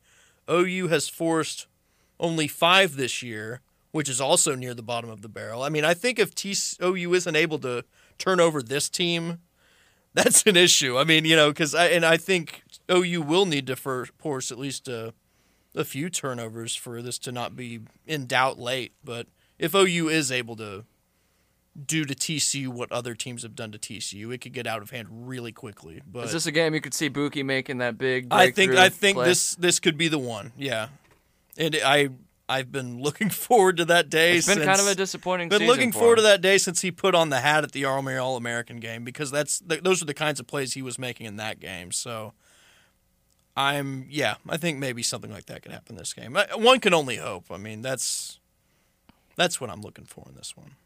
OU 0.50 0.88
has 0.88 1.06
forced 1.08 1.66
only 2.18 2.48
five 2.48 2.96
this 2.96 3.22
year, 3.22 3.60
which 3.92 4.08
is 4.08 4.20
also 4.20 4.54
near 4.54 4.74
the 4.74 4.82
bottom 4.82 5.10
of 5.10 5.22
the 5.22 5.28
barrel. 5.28 5.62
I 5.62 5.68
mean, 5.68 5.84
I 5.84 5.94
think 5.94 6.18
if 6.18 6.34
TC, 6.34 6.82
OU 6.82 7.14
isn't 7.14 7.36
able 7.36 7.58
to 7.60 7.84
turn 8.18 8.40
over 8.40 8.62
this 8.62 8.88
team, 8.88 9.38
that's 10.14 10.44
an 10.46 10.56
issue. 10.56 10.98
I 10.98 11.04
mean, 11.04 11.24
you 11.24 11.36
know, 11.36 11.50
because 11.50 11.74
I 11.74 11.86
and 11.86 12.04
I 12.04 12.16
think 12.16 12.62
OU 12.90 13.22
will 13.22 13.46
need 13.46 13.66
to 13.68 13.76
for, 13.76 14.06
force 14.18 14.50
at 14.50 14.58
least 14.58 14.88
a, 14.88 15.14
a 15.74 15.84
few 15.84 16.10
turnovers 16.10 16.74
for 16.74 17.02
this 17.02 17.18
to 17.20 17.32
not 17.32 17.56
be 17.56 17.80
in 18.06 18.26
doubt 18.26 18.58
late. 18.58 18.92
But 19.04 19.26
if 19.58 19.74
OU 19.74 20.08
is 20.08 20.32
able 20.32 20.56
to 20.56 20.84
do 21.86 22.04
to 22.04 22.14
TCU 22.14 22.68
what 22.68 22.90
other 22.90 23.14
teams 23.14 23.42
have 23.42 23.54
done 23.54 23.72
to 23.72 23.78
TCU. 23.78 24.32
It 24.34 24.38
could 24.38 24.52
get 24.52 24.66
out 24.66 24.82
of 24.82 24.90
hand 24.90 25.08
really 25.10 25.52
quickly. 25.52 26.02
But 26.10 26.24
Is 26.24 26.32
this 26.32 26.46
a 26.46 26.52
game 26.52 26.74
you 26.74 26.80
could 26.80 26.94
see 26.94 27.08
Bookie 27.08 27.42
making 27.42 27.78
that 27.78 27.98
big? 27.98 28.28
I 28.30 28.50
think 28.50 28.74
I 28.74 28.88
think 28.88 29.16
play? 29.16 29.26
this 29.26 29.54
this 29.54 29.78
could 29.78 29.96
be 29.96 30.08
the 30.08 30.18
one. 30.18 30.52
Yeah, 30.56 30.88
and 31.56 31.78
I 31.84 32.10
I've 32.50 32.72
been 32.72 33.00
looking 33.00 33.30
forward 33.46 33.76
to 33.78 33.84
that 33.86 34.10
day. 34.10 34.36
It's 34.36 34.46
been 34.46 34.56
since, 34.56 34.66
kind 34.66 34.80
of 34.80 34.86
a 34.86 34.94
disappointing. 34.94 35.48
Been 35.48 35.66
looking 35.66 35.92
for 35.92 36.00
forward 36.00 36.16
to 36.16 36.22
that 36.22 36.40
day 36.40 36.58
since 36.58 36.80
he 36.80 36.90
put 36.90 37.14
on 37.14 37.30
the 37.30 37.40
hat 37.40 37.64
at 37.64 37.72
the 37.72 37.84
Army 37.84 38.16
All 38.16 38.36
American 38.36 38.80
game 38.80 39.04
because 39.04 39.30
that's 39.30 39.60
th- 39.60 39.82
those 39.82 40.02
are 40.02 40.06
the 40.06 40.14
kinds 40.14 40.40
of 40.40 40.46
plays 40.46 40.74
he 40.74 40.82
was 40.82 40.98
making 40.98 41.26
in 41.26 41.36
that 41.36 41.60
game. 41.60 41.92
So. 41.92 42.32
I'm 43.56 44.06
yeah. 44.08 44.36
I 44.48 44.56
think 44.56 44.78
maybe 44.78 45.02
something 45.02 45.30
like 45.30 45.46
that 45.46 45.62
could 45.62 45.72
happen 45.72 45.96
this 45.96 46.14
game. 46.14 46.38
One 46.54 46.78
can 46.78 46.94
only 46.94 47.16
hope. 47.16 47.46
I 47.50 47.58
mean, 47.58 47.82
that's 47.82 48.38
that's 49.36 49.60
what 49.60 49.70
I'm 49.70 49.80
looking 49.82 50.04
for 50.04 50.24
in 50.28 50.36
this 50.36 50.56
one. 50.56 50.76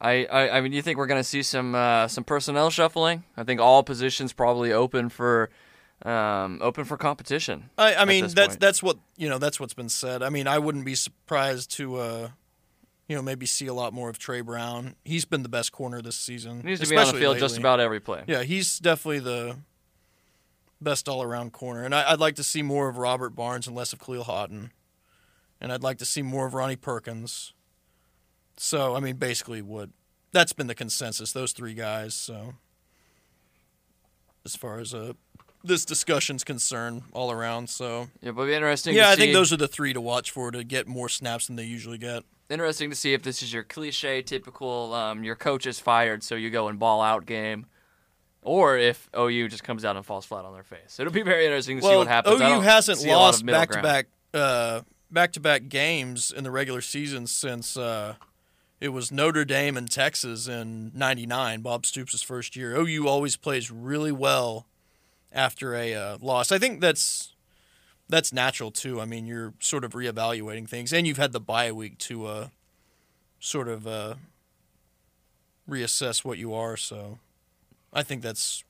I, 0.00 0.24
I, 0.24 0.56
I 0.56 0.60
mean, 0.60 0.72
you 0.72 0.80
think 0.80 0.96
we're 0.98 1.06
going 1.06 1.20
to 1.20 1.28
see 1.28 1.42
some 1.42 1.74
uh, 1.74 2.08
some 2.08 2.24
personnel 2.24 2.70
shuffling? 2.70 3.24
I 3.36 3.44
think 3.44 3.60
all 3.60 3.82
positions 3.82 4.32
probably 4.32 4.72
open 4.72 5.08
for 5.08 5.50
um, 6.04 6.58
open 6.62 6.84
for 6.84 6.96
competition. 6.96 7.70
I, 7.76 7.94
I 7.94 8.04
mean 8.04 8.28
that's 8.28 8.34
point. 8.34 8.60
that's 8.60 8.82
what 8.82 8.98
you 9.16 9.28
know 9.28 9.38
that's 9.38 9.60
what's 9.60 9.74
been 9.74 9.88
said. 9.88 10.22
I 10.22 10.30
mean 10.30 10.46
I 10.46 10.58
wouldn't 10.58 10.84
be 10.84 10.94
surprised 10.94 11.70
to 11.72 11.96
uh, 11.96 12.28
you 13.08 13.16
know 13.16 13.22
maybe 13.22 13.46
see 13.46 13.66
a 13.66 13.74
lot 13.74 13.92
more 13.92 14.08
of 14.08 14.18
Tre 14.18 14.40
Brown. 14.40 14.96
He's 15.04 15.24
been 15.24 15.42
the 15.42 15.48
best 15.48 15.72
corner 15.72 16.00
this 16.00 16.16
season. 16.16 16.62
He 16.62 16.68
needs 16.68 16.80
to 16.80 16.88
be 16.88 16.96
on 16.96 17.06
the 17.06 17.20
field 17.20 17.38
just 17.38 17.58
about 17.58 17.80
every 17.80 18.00
play. 18.00 18.24
Yeah, 18.26 18.42
he's 18.42 18.78
definitely 18.78 19.20
the 19.20 19.56
best 20.80 21.08
all 21.08 21.22
around 21.22 21.52
corner, 21.52 21.84
and 21.84 21.94
I, 21.94 22.12
I'd 22.12 22.20
like 22.20 22.36
to 22.36 22.44
see 22.44 22.62
more 22.62 22.88
of 22.88 22.96
Robert 22.96 23.30
Barnes 23.30 23.66
and 23.66 23.76
less 23.76 23.92
of 23.92 23.98
Khalil 23.98 24.24
Houghton, 24.24 24.72
and 25.60 25.72
I'd 25.72 25.82
like 25.82 25.98
to 25.98 26.06
see 26.06 26.22
more 26.22 26.46
of 26.46 26.54
Ronnie 26.54 26.76
Perkins. 26.76 27.52
So 28.56 28.94
I 28.94 29.00
mean 29.00 29.16
basically 29.16 29.60
what 29.60 29.90
that's 30.32 30.52
been 30.52 30.66
the 30.66 30.74
consensus. 30.74 31.32
Those 31.32 31.52
three 31.52 31.74
guys. 31.74 32.14
So 32.14 32.54
as 34.44 34.56
far 34.56 34.78
as 34.78 34.94
uh, 34.94 35.12
this 35.62 35.84
discussion's 35.84 36.44
concerned, 36.44 37.02
all 37.12 37.30
around. 37.30 37.68
So 37.68 38.08
Yeah, 38.20 38.32
but 38.32 38.46
be 38.46 38.54
interesting. 38.54 38.94
yeah, 38.94 39.10
I 39.10 39.16
think 39.16 39.32
those 39.32 39.52
are 39.52 39.56
the 39.56 39.68
three 39.68 39.92
to 39.92 40.00
watch 40.00 40.30
for 40.30 40.50
to 40.50 40.64
get 40.64 40.86
more 40.86 41.08
snaps 41.08 41.46
than 41.46 41.56
they 41.56 41.64
usually 41.64 41.98
get. 41.98 42.24
interesting 42.48 42.90
to 42.90 42.96
see 42.96 43.12
if 43.12 43.22
this 43.22 43.42
is 43.42 43.52
your 43.52 43.62
cliche, 43.62 44.22
typical. 44.22 44.92
Um, 44.94 45.22
your 45.22 45.36
coach 45.36 45.66
is 45.66 45.78
fired, 45.78 46.22
so 46.22 46.34
you 46.34 46.50
go 46.50 46.68
and 46.68 46.78
ball 46.78 47.00
out 47.00 47.26
game, 47.26 47.66
or 48.42 48.76
if 48.76 49.08
OU 49.16 49.48
just 49.48 49.62
comes 49.64 49.84
out 49.84 49.96
and 49.96 50.04
falls 50.04 50.24
flat 50.24 50.44
on 50.44 50.52
their 50.52 50.62
face. 50.64 50.98
It'll 50.98 51.12
be 51.12 51.22
very 51.22 51.44
interesting 51.44 51.78
to 51.78 51.82
see 51.82 51.96
what 51.96 52.08
happens. 52.08 52.40
OU 52.40 52.60
hasn't 52.60 52.98
see 52.98 53.10
lost 53.10 53.44
back 53.46 53.70
to 53.70 53.82
back 53.82 54.06
uh, 54.34 54.80
back 55.10 55.32
to 55.32 55.40
back 55.40 55.68
games 55.68 56.32
in 56.32 56.44
the 56.44 56.50
regular 56.50 56.80
season 56.80 57.26
since 57.26 57.76
uh, 57.76 58.14
it 58.80 58.88
was 58.88 59.12
Notre 59.12 59.44
Dame 59.44 59.76
and 59.76 59.90
Texas 59.90 60.48
in 60.48 60.90
'99, 60.94 61.60
Bob 61.60 61.84
Stoops' 61.84 62.22
first 62.22 62.56
year. 62.56 62.74
OU 62.74 63.06
always 63.06 63.36
plays 63.36 63.70
really 63.70 64.12
well 64.12 64.66
after 65.32 65.74
a 65.74 65.94
uh, 65.94 66.18
loss. 66.20 66.52
I 66.52 66.58
think 66.58 66.80
that's 66.80 67.34
that's 68.08 68.32
natural 68.32 68.70
too. 68.70 69.00
I 69.00 69.04
mean, 69.04 69.26
you're 69.26 69.54
sort 69.60 69.84
of 69.84 69.92
reevaluating 69.92 70.68
things, 70.68 70.92
and 70.92 71.06
you've 71.06 71.16
had 71.16 71.32
the 71.32 71.40
bye 71.40 71.72
week 71.72 71.98
to 71.98 72.26
uh, 72.26 72.48
sort 73.38 73.68
of 73.68 73.86
uh, 73.86 74.14
reassess 75.68 76.24
what 76.24 76.38
you 76.38 76.52
are. 76.52 76.76
So, 76.76 77.18
I 77.92 78.02
think 78.02 78.22
that's 78.22 78.64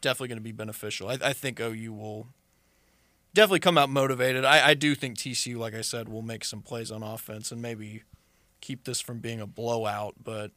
definitely 0.00 0.28
going 0.28 0.38
to 0.38 0.44
be 0.44 0.52
beneficial. 0.52 1.08
I, 1.08 1.18
I 1.22 1.32
think 1.32 1.60
OU 1.60 1.92
will 1.92 2.26
definitely 3.34 3.60
come 3.60 3.78
out 3.78 3.90
motivated. 3.90 4.44
I, 4.44 4.68
I 4.70 4.74
do 4.74 4.94
think 4.94 5.16
TCU, 5.16 5.56
like 5.56 5.74
I 5.74 5.82
said, 5.82 6.08
will 6.08 6.22
make 6.22 6.44
some 6.44 6.62
plays 6.62 6.90
on 6.90 7.02
offense 7.02 7.52
and 7.52 7.60
maybe 7.60 8.02
keep 8.60 8.84
this 8.84 9.00
from 9.00 9.18
being 9.18 9.40
a 9.40 9.46
blowout. 9.46 10.14
But 10.22 10.52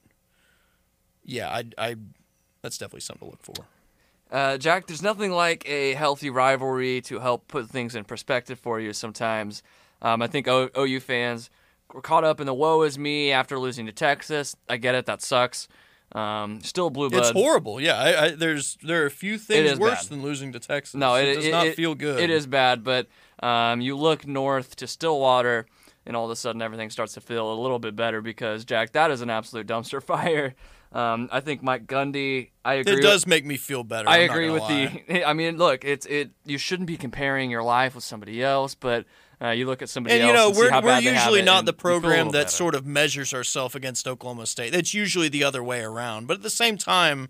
yeah, 1.24 1.50
I, 1.50 1.64
I 1.78 1.96
that's 2.62 2.78
definitely 2.78 3.02
something 3.02 3.28
to 3.28 3.32
look 3.32 3.44
for. 3.44 3.66
Uh, 4.32 4.58
Jack, 4.58 4.88
there's 4.88 5.02
nothing 5.02 5.32
like 5.32 5.68
a 5.68 5.94
healthy 5.94 6.30
rivalry 6.30 7.02
to 7.02 7.20
help 7.20 7.48
put 7.48 7.70
things 7.70 7.96
in 7.96 8.06
perspective 8.06 8.58
for 8.60 8.80
you 8.80 8.94
sometimes. 8.94 9.62
Um, 10.02 10.22
I 10.22 10.28
think 10.28 10.48
o- 10.48 10.70
OU 10.78 11.00
fans 11.02 11.50
were 11.94 12.02
caught 12.02 12.24
up 12.24 12.40
in 12.40 12.48
the 12.48 12.54
woe 12.54 12.82
is 12.84 12.98
me 12.98 13.32
after 13.32 13.60
losing 13.60 13.86
to 13.88 13.92
Texas. 13.92 14.56
I 14.70 14.78
get 14.78 14.96
it, 14.96 15.06
that 15.06 15.22
sucks. 15.22 15.68
Um, 16.14 16.62
still 16.62 16.90
blue 16.90 17.10
blood. 17.10 17.22
It's 17.22 17.32
horrible. 17.32 17.80
Yeah, 17.80 17.98
I, 17.98 18.24
I, 18.26 18.30
there's 18.32 18.78
there 18.84 19.04
are 19.04 19.06
a 19.06 19.12
few 19.12 19.38
things 19.38 19.80
worse 19.80 20.04
bad. 20.04 20.12
than 20.12 20.22
losing 20.22 20.52
to 20.54 20.60
Texas. 20.60 20.96
No, 20.96 21.16
it, 21.16 21.28
it 21.30 21.36
does 21.36 21.46
it- 21.46 21.52
not 21.52 21.68
it- 21.68 21.76
feel 21.76 21.96
good. 21.96 22.20
It 22.22 22.30
is 22.30 22.48
bad, 22.48 22.84
but 22.84 23.08
um, 23.42 23.80
you 23.82 23.98
look 23.98 24.28
north 24.28 24.76
to 24.78 24.88
Stillwater, 24.88 25.66
and 26.06 26.16
all 26.16 26.26
of 26.26 26.32
a 26.32 26.36
sudden 26.36 26.62
everything 26.62 26.90
starts 26.90 27.14
to 27.14 27.22
feel 27.22 27.52
a 27.54 27.56
little 27.56 27.80
bit 27.80 27.96
better 27.96 28.22
because 28.22 28.66
Jack, 28.66 28.92
that 28.94 29.10
is 29.12 29.22
an 29.22 29.30
absolute 29.30 29.68
dumpster 29.74 30.02
fire. 30.04 30.54
Um, 30.94 31.30
I 31.32 31.40
think 31.40 31.64
Mike 31.64 31.88
Gundy. 31.88 32.50
I 32.66 32.76
agree. 32.76 32.94
It 32.94 32.96
with- 32.98 33.04
does 33.04 33.26
make 33.26 33.46
me 33.46 33.58
feel 33.58 33.84
better. 33.84 34.10
I 34.10 34.20
I'm 34.24 34.30
agree 34.30 34.50
with 34.50 34.64
lie. 34.64 35.04
the. 35.08 35.24
I 35.28 35.34
mean, 35.34 35.58
look, 35.58 35.86
it's 35.86 36.06
it. 36.06 36.32
You 36.46 36.58
shouldn't 36.58 36.88
be 36.88 36.98
comparing 36.98 37.50
your 37.50 37.64
life 37.64 37.96
with 37.96 38.04
somebody 38.04 38.44
else, 38.44 38.76
but 38.76 39.06
uh, 39.42 39.50
you 39.52 39.66
look 39.66 39.82
at 39.82 39.90
somebody 39.90 40.16
And 40.16 40.24
else 40.24 40.30
you 40.30 40.34
know, 40.36 40.48
and 40.50 40.58
we're 40.58 40.64
we're 40.66 40.82
bad 40.82 41.04
they 41.04 41.14
have 41.14 41.26
usually 41.26 41.42
not 41.44 41.66
the 41.66 41.72
you 41.72 41.78
feel 41.80 41.98
a 41.98 42.02
program 42.02 42.26
that 42.28 42.32
better. 42.34 42.50
sort 42.50 42.76
of 42.76 42.86
measures 42.86 43.34
ourselves 43.34 43.74
against 43.74 44.06
Oklahoma 44.08 44.46
State. 44.46 44.76
It's 44.76 44.94
usually 44.94 45.30
the 45.30 45.44
other 45.46 45.64
way 45.64 45.82
around. 45.82 46.28
But 46.28 46.38
at 46.38 46.44
the 46.44 46.50
same 46.50 46.78
time, 46.78 47.30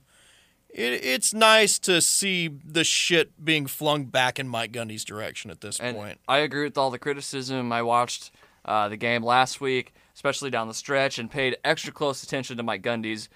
it, 0.69 0.93
it's 1.05 1.31
nice 1.33 1.77
to 1.79 2.01
see 2.01 2.47
the 2.65 2.83
shit 2.83 3.45
being 3.45 3.67
flung 3.67 4.05
back 4.05 4.39
in 4.39 4.47
Mike 4.47 4.71
Gundy's 4.71 5.05
direction 5.05 5.51
at 5.51 5.61
this 5.61 5.79
And 5.79 5.95
point. 5.95 6.19
I 6.27 6.39
agree 6.39 6.63
with 6.63 6.77
all 6.79 6.89
the 6.89 6.99
criticism. 6.99 7.71
I 7.71 7.81
watched 7.83 8.31
uh, 8.65 8.89
the 8.89 8.97
game 8.97 9.23
last 9.23 9.61
week, 9.61 9.93
especially 10.15 10.49
down 10.49 10.67
the 10.67 10.73
stretch, 10.73 11.19
and 11.19 11.29
paid 11.29 11.57
extra 11.63 11.91
close 11.93 12.23
attention 12.23 12.57
to 12.57 12.63
Mike 12.63 12.81
Gundy's 12.81 13.29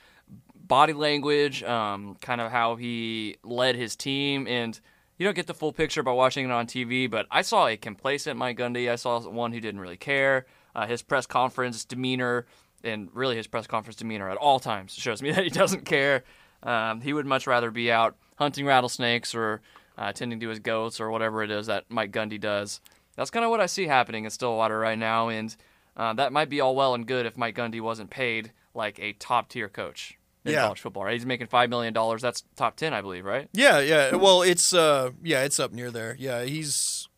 body 0.68 0.94
language, 0.94 1.64
um, 1.64 2.16
kind 2.22 2.42
of 2.42 2.52
how 2.52 2.76
he 2.76 3.38
led 3.44 3.76
his 3.76 3.96
team. 3.96 4.48
And 4.48 4.80
you 5.18 5.26
don't 5.26 5.36
get 5.36 5.48
the 5.48 5.54
full 5.54 5.72
picture 5.72 6.04
by 6.04 6.12
watching 6.12 6.46
it 6.46 6.52
on 6.52 6.68
TV, 6.68 7.10
but 7.10 7.26
I 7.32 7.42
saw 7.42 7.68
a 7.68 7.78
complacent 7.78 8.38
Mike 8.38 8.58
Gundy. 8.58 8.90
I 8.90 8.96
saw 8.96 9.20
one 9.22 9.54
who 9.54 9.60
didn't 9.60 9.80
really 9.80 9.98
care. 9.98 10.46
Uh, 10.76 10.86
his 10.86 11.02
press 11.02 11.26
conference 11.26 11.86
demeanor, 11.86 12.46
and 12.84 13.10
really 13.14 13.38
his 13.38 13.48
press 13.48 13.66
conference 13.66 13.96
demeanor 13.96 14.30
at 14.30 14.38
all 14.38 14.60
times 14.60 14.94
shows 14.94 15.22
me 15.22 15.32
that 15.34 15.44
he 15.44 15.50
doesn't 15.50 15.86
care. 15.86 16.24
Um, 16.64 17.02
he 17.02 17.14
would 17.14 17.26
much 17.26 17.48
rather 17.48 17.72
be 17.72 17.92
out 17.92 18.16
hunting 18.38 18.66
rattlesnakes 18.66 19.34
or 19.34 19.62
uh, 19.98 20.12
tending 20.12 20.40
to 20.42 20.50
his 20.50 20.60
goats 20.60 21.00
or 21.00 21.10
whatever 21.10 21.44
it 21.44 21.52
is 21.52 21.68
that 21.68 21.86
Mike 21.90 22.12
Gundy 22.12 22.40
does. 22.40 22.82
That's 23.16 23.30
kind 23.30 23.46
of 23.46 23.52
what 23.52 23.62
I 23.62 23.68
see 23.68 23.88
happening 23.88 24.26
in 24.26 24.32
Stillwater 24.32 24.78
right 24.78 24.98
now, 24.98 25.30
and 25.30 25.56
uh, 25.96 26.14
that 26.16 26.34
might 26.34 26.50
be 26.50 26.60
all 26.60 26.76
well 26.76 26.94
and 26.94 27.08
good 27.08 27.26
if 27.26 27.38
Mike 27.38 27.56
Gundy 27.56 27.80
wasn't 27.80 28.10
paid 28.10 28.52
like 28.74 29.00
a 29.00 29.14
top 29.14 29.48
tier 29.48 29.70
coach 29.70 30.18
in 30.46 30.54
Yeah. 30.54 30.62
college 30.62 30.80
football. 30.80 31.04
Right? 31.04 31.14
He's 31.14 31.26
making 31.26 31.48
five 31.48 31.70
million 31.70 31.94
dollars. 31.94 32.22
That's 32.22 32.44
top 32.56 32.76
ten, 32.78 32.94
I 32.94 33.02
believe, 33.02 33.26
right? 33.26 33.50
Yeah, 33.54 33.80
yeah. 33.80 34.16
Well, 34.16 34.42
it's 34.44 34.74
uh, 34.74 35.12
yeah, 35.24 35.44
it's 35.44 35.60
up 35.60 35.74
near 35.74 35.92
there. 35.92 36.16
Yeah, 36.20 36.44
he's, 36.44 37.10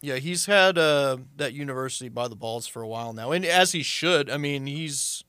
yeah, 0.00 0.16
he's 0.16 0.46
had 0.46 0.78
uh 0.78 1.18
that 1.36 1.52
university 1.52 2.08
by 2.08 2.28
the 2.28 2.36
balls 2.36 2.66
for 2.66 2.80
a 2.80 2.88
while 2.88 3.12
now, 3.12 3.32
and 3.32 3.44
as 3.44 3.72
he 3.72 3.82
should. 3.82 4.30
I 4.30 4.36
mean, 4.38 4.66
he's, 4.66 5.24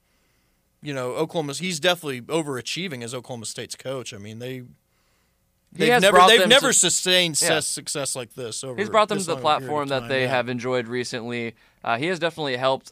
you 0.82 0.93
know, 0.93 1.12
Oklahoma. 1.13 1.54
He's 1.54 1.80
definitely 1.80 2.21
overachieving 2.21 3.04
as 3.04 3.13
Oklahoma 3.13 3.45
State's 3.45 3.75
coach. 3.75 4.13
I 4.13 4.17
mean, 4.17 4.39
they. 4.39 4.63
They've 5.73 6.01
never 6.01 6.19
they've 6.27 6.49
never 6.49 6.73
to- 6.73 6.77
sustained 6.77 7.41
Yeah. 7.41 7.62
success 7.62 8.13
like 8.13 8.34
this. 8.36 8.62
Over 8.62 8.77
He's 8.77 8.89
brought 8.89 9.08
them 9.08 9.19
to 9.19 9.23
the 9.23 9.36
long 9.36 9.39
a 9.39 9.41
period 9.41 9.56
of 9.56 9.67
platform 9.69 9.88
that 9.88 10.10
they 10.10 10.23
yeah. 10.23 10.27
have 10.30 10.49
enjoyed 10.49 10.88
recently. 10.89 11.56
Uh, 11.82 11.97
he 11.97 12.08
has 12.08 12.19
definitely 12.19 12.58
helped 12.58 12.91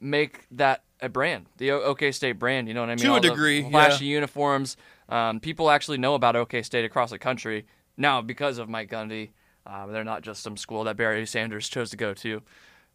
make 0.00 0.46
that 0.52 0.84
a 1.02 1.08
brand, 1.08 1.46
the 1.56 1.70
OK 1.72 2.12
State 2.12 2.38
brand. 2.38 2.68
You 2.68 2.74
know 2.74 2.80
what 2.80 2.90
I 2.90 2.94
mean? 2.94 3.04
To 3.04 3.08
a 3.08 3.14
All 3.14 3.20
the 3.20 3.28
degree, 3.28 3.68
flashy 3.68 4.06
uniforms. 4.06 4.76
Um, 5.08 5.40
people 5.40 5.70
actually 5.70 5.98
know 5.98 6.14
about 6.14 6.36
OK 6.36 6.62
State 6.62 6.84
across 6.84 7.10
the 7.10 7.18
country 7.18 7.66
now 7.96 8.20
because 8.22 8.58
of 8.58 8.68
Mike 8.68 8.90
Gundy. 8.90 9.30
Uh, 9.66 9.86
they're 9.86 10.04
not 10.04 10.22
just 10.22 10.42
some 10.42 10.56
school 10.56 10.84
that 10.84 10.96
Barry 10.96 11.26
Sanders 11.26 11.68
chose 11.68 11.90
to 11.90 11.96
go 11.96 12.14
to. 12.14 12.42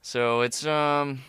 So 0.02 0.41
it's 0.41 0.65
um, 0.65 1.22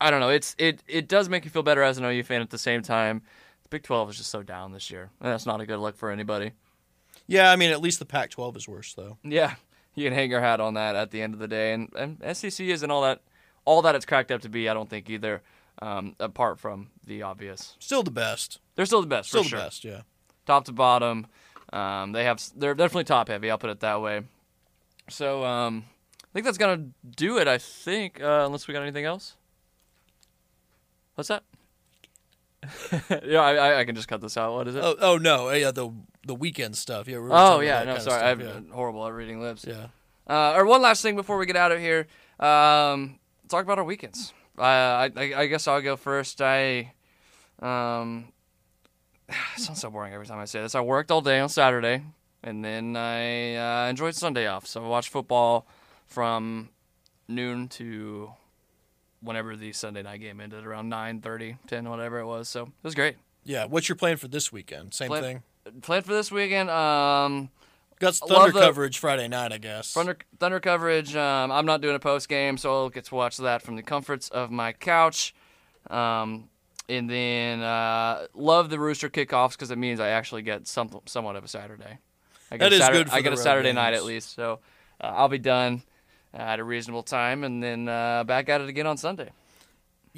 I 0.00 0.10
don't 0.10 0.20
know. 0.20 0.30
It's 0.30 0.54
it 0.58 0.82
it 0.86 1.08
does 1.08 1.28
make 1.28 1.44
you 1.44 1.50
feel 1.50 1.62
better 1.62 1.82
as 1.82 1.98
an 1.98 2.04
OU 2.04 2.22
fan 2.24 2.40
at 2.40 2.50
the 2.50 2.58
same 2.58 2.82
time. 2.82 3.22
The 3.62 3.68
Big 3.68 3.82
12 3.82 4.10
is 4.10 4.16
just 4.18 4.30
so 4.30 4.42
down 4.42 4.72
this 4.72 4.90
year, 4.90 5.10
and 5.20 5.32
that's 5.32 5.46
not 5.46 5.60
a 5.60 5.66
good 5.66 5.78
look 5.78 5.96
for 5.96 6.10
anybody. 6.10 6.52
Yeah, 7.26 7.50
I 7.50 7.56
mean, 7.56 7.72
at 7.72 7.80
least 7.80 7.98
the 7.98 8.04
Pac-12 8.04 8.56
is 8.56 8.68
worse 8.68 8.94
though. 8.94 9.18
Yeah, 9.24 9.56
you 9.94 10.04
can 10.04 10.12
hang 10.12 10.30
your 10.30 10.40
hat 10.40 10.60
on 10.60 10.74
that 10.74 10.94
at 10.94 11.10
the 11.10 11.20
end 11.20 11.34
of 11.34 11.40
the 11.40 11.48
day, 11.48 11.72
and, 11.72 11.92
and 11.96 12.36
SEC 12.36 12.64
isn't 12.66 12.90
all 12.90 13.02
that 13.02 13.22
all 13.64 13.82
that 13.82 13.94
it's 13.94 14.06
cracked 14.06 14.30
up 14.30 14.42
to 14.42 14.48
be. 14.48 14.68
I 14.68 14.74
don't 14.74 14.88
think 14.88 15.10
either. 15.10 15.42
Um, 15.82 16.16
apart 16.18 16.58
from 16.58 16.88
the 17.06 17.22
obvious, 17.22 17.76
Still 17.78 18.02
the 18.02 18.10
best. 18.10 18.60
they're 18.76 18.86
still 18.86 19.02
the 19.02 19.06
best 19.06 19.28
Still 19.28 19.42
for 19.42 19.44
the 19.44 19.50
sure, 19.50 19.58
best. 19.58 19.84
Yeah. 19.84 20.00
top 20.46 20.64
to 20.66 20.72
bottom. 20.72 21.26
Um, 21.72 22.12
they 22.12 22.24
have 22.24 22.42
they're 22.56 22.74
definitely 22.74 23.04
top 23.04 23.28
heavy. 23.28 23.50
I'll 23.50 23.58
put 23.58 23.68
it 23.70 23.80
that 23.80 24.00
way. 24.00 24.22
So 25.10 25.44
um, 25.44 25.84
I 26.24 26.28
think 26.32 26.46
that's 26.46 26.56
gonna 26.58 26.86
do 27.16 27.36
it. 27.38 27.46
I 27.46 27.58
think 27.58 28.22
uh, 28.22 28.44
unless 28.46 28.66
we 28.66 28.72
got 28.72 28.82
anything 28.82 29.04
else. 29.04 29.34
What's 31.14 31.28
that? 31.28 31.42
yeah, 33.24 33.40
I, 33.40 33.54
I- 33.54 33.80
I 33.80 33.84
can 33.84 33.94
just 33.94 34.08
cut 34.08 34.20
this 34.20 34.36
out. 34.36 34.54
What 34.54 34.68
is 34.68 34.74
it? 34.76 34.82
Oh, 34.84 34.96
oh 35.00 35.18
no, 35.18 35.50
yeah, 35.50 35.70
the 35.70 35.90
the 36.26 36.34
weekend 36.34 36.76
stuff. 36.76 37.06
Yeah. 37.06 37.18
we 37.18 37.28
Oh, 37.30 37.60
yeah, 37.60 37.84
no, 37.84 37.98
sorry, 37.98 38.22
I'm 38.22 38.70
horrible 38.70 39.06
at 39.06 39.12
reading 39.12 39.40
lips. 39.40 39.64
yeah. 39.66 39.88
Uh, 40.26 40.54
or 40.56 40.64
one 40.66 40.82
last 40.82 41.02
thing 41.02 41.14
before 41.14 41.38
we 41.38 41.46
get 41.46 41.54
out 41.56 41.70
of 41.70 41.78
here. 41.78 42.08
Um, 42.40 43.18
talk 43.48 43.62
about 43.64 43.78
our 43.78 43.84
weekends. 43.84 44.32
Uh, 44.58 44.62
I, 44.62 45.10
I, 45.16 45.32
I 45.40 45.46
guess 45.46 45.68
I'll 45.68 45.82
go 45.82 45.96
first. 45.96 46.40
I, 46.40 46.92
um, 47.60 48.26
it 49.28 49.60
sounds 49.60 49.80
so 49.80 49.90
boring 49.90 50.12
every 50.12 50.26
time 50.26 50.38
I 50.38 50.44
say 50.44 50.60
this. 50.60 50.74
I 50.74 50.80
worked 50.80 51.10
all 51.10 51.20
day 51.20 51.40
on 51.40 51.48
Saturday, 51.48 52.02
and 52.42 52.64
then 52.64 52.96
I 52.96 53.56
uh, 53.56 53.90
enjoyed 53.90 54.14
Sunday 54.14 54.46
off. 54.46 54.66
So 54.66 54.84
I 54.84 54.88
watched 54.88 55.10
football 55.10 55.66
from 56.06 56.70
noon 57.28 57.68
to 57.68 58.30
whenever 59.20 59.56
the 59.56 59.72
Sunday 59.72 60.02
night 60.02 60.20
game 60.20 60.40
ended, 60.40 60.64
around 60.64 60.90
9.30, 60.90 61.58
10, 61.66 61.88
whatever 61.88 62.20
it 62.20 62.26
was. 62.26 62.48
So 62.48 62.62
it 62.64 62.70
was 62.82 62.94
great. 62.94 63.16
Yeah. 63.44 63.64
What's 63.66 63.88
your 63.88 63.96
plan 63.96 64.16
for 64.16 64.28
this 64.28 64.52
weekend? 64.52 64.94
Same 64.94 65.08
Plan- 65.08 65.22
thing. 65.22 65.42
Plan 65.82 66.02
for 66.02 66.12
this 66.12 66.30
weekend. 66.30 66.70
Um, 66.70 67.50
Got 67.98 68.14
some 68.14 68.28
thunder 68.28 68.52
the- 68.52 68.60
coverage 68.60 68.98
Friday 68.98 69.28
night, 69.28 69.52
I 69.52 69.58
guess. 69.58 69.92
Thunder, 69.92 70.18
Thunder 70.38 70.60
coverage. 70.60 71.16
Um, 71.16 71.50
I'm 71.50 71.66
not 71.66 71.80
doing 71.80 71.96
a 71.96 71.98
post 71.98 72.28
game, 72.28 72.58
so 72.58 72.72
I'll 72.72 72.90
get 72.90 73.04
to 73.06 73.14
watch 73.14 73.38
that 73.38 73.62
from 73.62 73.76
the 73.76 73.82
comforts 73.82 74.28
of 74.28 74.50
my 74.50 74.72
couch. 74.72 75.34
Um, 75.88 76.48
and 76.88 77.08
then 77.08 77.62
uh, 77.62 78.26
love 78.34 78.70
the 78.70 78.78
Rooster 78.78 79.08
kickoffs 79.08 79.52
because 79.52 79.70
it 79.70 79.78
means 79.78 79.98
I 79.98 80.08
actually 80.10 80.42
get 80.42 80.66
some, 80.68 80.90
somewhat 81.06 81.36
of 81.36 81.44
a 81.44 81.48
Saturday. 81.48 81.98
I 82.50 82.56
get 82.56 82.58
That 82.58 82.72
a 82.72 82.76
is 82.76 82.80
Saturday, 82.82 82.98
good 83.00 83.10
for 83.10 83.16
I 83.16 83.20
get 83.22 83.32
a 83.32 83.36
Saturday 83.36 83.72
night 83.72 83.94
at 83.94 84.04
least, 84.04 84.34
so 84.34 84.60
uh, 85.00 85.06
I'll 85.06 85.28
be 85.28 85.38
done 85.38 85.82
at 86.32 86.60
a 86.60 86.64
reasonable 86.64 87.02
time, 87.02 87.44
and 87.44 87.62
then 87.62 87.88
uh, 87.88 88.22
back 88.24 88.48
at 88.48 88.60
it 88.60 88.68
again 88.68 88.86
on 88.86 88.96
Sunday. 88.98 89.30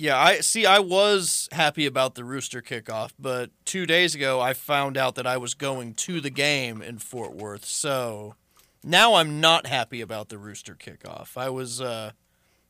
Yeah, 0.01 0.17
I 0.17 0.39
see. 0.43 0.65
I 0.65 0.79
was 0.79 1.49
happy 1.51 1.85
about 1.85 2.15
the 2.15 2.23
Rooster 2.23 2.63
kickoff, 2.63 3.11
but 3.19 3.51
two 3.65 3.85
days 3.85 4.15
ago 4.15 4.41
I 4.41 4.53
found 4.53 4.97
out 4.97 5.17
that 5.17 5.27
I 5.27 5.39
was 5.39 5.55
going 5.55 5.95
to 5.95 6.21
the 6.21 6.31
game 6.31 6.81
in 6.81 6.99
Fort 6.99 7.35
Worth. 7.35 7.65
So 7.65 8.37
now 8.85 9.15
I'm 9.15 9.41
not 9.41 9.67
happy 9.67 10.01
about 10.01 10.29
the 10.29 10.39
Rooster 10.39 10.77
kickoff. 10.77 11.37
I 11.37 11.49
was 11.49 11.81
uh, 11.81 12.13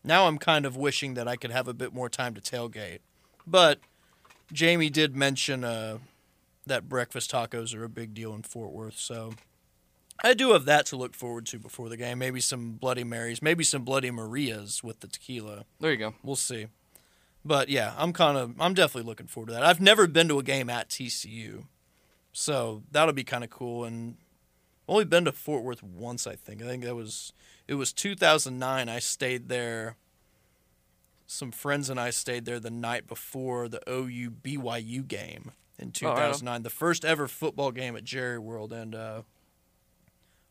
now 0.02 0.26
I'm 0.26 0.38
kind 0.38 0.64
of 0.64 0.74
wishing 0.74 1.12
that 1.14 1.28
I 1.28 1.36
could 1.36 1.50
have 1.50 1.68
a 1.68 1.74
bit 1.74 1.92
more 1.92 2.08
time 2.08 2.32
to 2.32 2.40
tailgate. 2.40 3.00
But 3.46 3.80
Jamie 4.50 4.88
did 4.88 5.14
mention 5.14 5.64
uh, 5.64 5.98
that 6.64 6.88
breakfast 6.88 7.30
tacos 7.30 7.74
are 7.74 7.84
a 7.84 7.90
big 7.90 8.14
deal 8.14 8.32
in 8.32 8.42
Fort 8.42 8.72
Worth, 8.72 8.98
so 8.98 9.34
I 10.24 10.32
do 10.32 10.52
have 10.52 10.64
that 10.64 10.86
to 10.86 10.96
look 10.96 11.14
forward 11.14 11.44
to 11.48 11.58
before 11.58 11.90
the 11.90 11.98
game. 11.98 12.20
Maybe 12.20 12.40
some 12.40 12.72
Bloody 12.72 13.04
Marys, 13.04 13.42
maybe 13.42 13.64
some 13.64 13.84
Bloody 13.84 14.10
Marias 14.10 14.82
with 14.82 15.00
the 15.00 15.08
tequila. 15.08 15.66
There 15.78 15.90
you 15.90 15.98
go. 15.98 16.14
We'll 16.22 16.34
see. 16.34 16.68
But 17.44 17.68
yeah, 17.68 17.94
I'm 17.96 18.12
kind 18.12 18.36
of 18.36 18.54
I'm 18.60 18.74
definitely 18.74 19.08
looking 19.08 19.26
forward 19.26 19.48
to 19.48 19.52
that. 19.54 19.62
I've 19.64 19.80
never 19.80 20.06
been 20.06 20.28
to 20.28 20.38
a 20.38 20.42
game 20.42 20.68
at 20.68 20.88
TCU, 20.88 21.64
so 22.32 22.82
that'll 22.90 23.14
be 23.14 23.24
kind 23.24 23.44
of 23.44 23.50
cool. 23.50 23.84
And 23.84 24.16
only 24.88 25.04
been 25.04 25.24
to 25.26 25.32
Fort 25.32 25.62
Worth 25.62 25.82
once, 25.82 26.26
I 26.26 26.34
think. 26.34 26.62
I 26.62 26.66
think 26.66 26.84
that 26.84 26.94
was 26.94 27.32
it 27.66 27.74
was 27.74 27.92
2009. 27.92 28.88
I 28.88 28.98
stayed 28.98 29.48
there. 29.48 29.96
Some 31.26 31.50
friends 31.52 31.90
and 31.90 32.00
I 32.00 32.08
stayed 32.10 32.46
there 32.46 32.58
the 32.58 32.70
night 32.70 33.06
before 33.06 33.68
the 33.68 33.82
OU 33.88 34.30
BYU 34.42 35.06
game 35.06 35.52
in 35.78 35.92
Oh, 36.02 36.08
right 36.08 36.16
on. 36.22 36.30
2009, 36.32 36.62
the 36.62 36.70
first 36.70 37.04
ever 37.04 37.28
football 37.28 37.70
game 37.70 37.96
at 37.96 38.04
Jerry 38.04 38.38
World, 38.38 38.72
and 38.72 38.94
uh, 38.94 39.22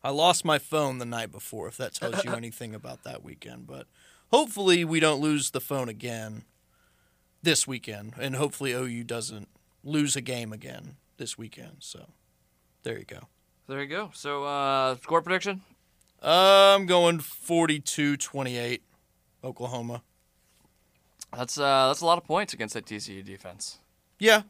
I 0.04 0.10
lost 0.10 0.44
my 0.44 0.58
phone 0.58 0.98
the 0.98 1.04
night 1.04 1.32
before. 1.32 1.66
If 1.66 1.76
that 1.78 1.94
tells 1.94 2.24
you 2.24 2.32
anything 2.36 2.74
about 2.76 3.02
that 3.02 3.24
weekend, 3.24 3.66
but 3.66 3.88
hopefully 4.30 4.84
we 4.84 5.00
don't 5.00 5.20
lose 5.20 5.50
the 5.50 5.60
phone 5.60 5.88
again 5.88 6.44
this 7.42 7.66
weekend, 7.66 8.14
and 8.20 8.36
hopefully 8.36 8.72
OU 8.72 9.04
doesn't 9.04 9.48
lose 9.84 10.16
a 10.16 10.20
game 10.20 10.52
again 10.52 10.96
this 11.16 11.38
weekend. 11.38 11.76
So 11.80 12.06
there 12.82 12.98
you 12.98 13.04
go. 13.04 13.28
There 13.66 13.82
you 13.82 13.88
go. 13.88 14.10
So 14.14 14.44
uh, 14.44 14.96
score 14.96 15.22
prediction. 15.22 15.62
I'm 16.22 16.86
going 16.86 17.18
42-28, 17.18 18.80
Oklahoma. 19.44 20.02
That's 21.36 21.58
uh, 21.58 21.88
that's 21.88 22.00
a 22.00 22.06
lot 22.06 22.18
of 22.18 22.24
points 22.24 22.54
against 22.54 22.74
that 22.74 22.86
TCU 22.86 23.24
defense. 23.24 23.78
Yeah, 24.18 24.42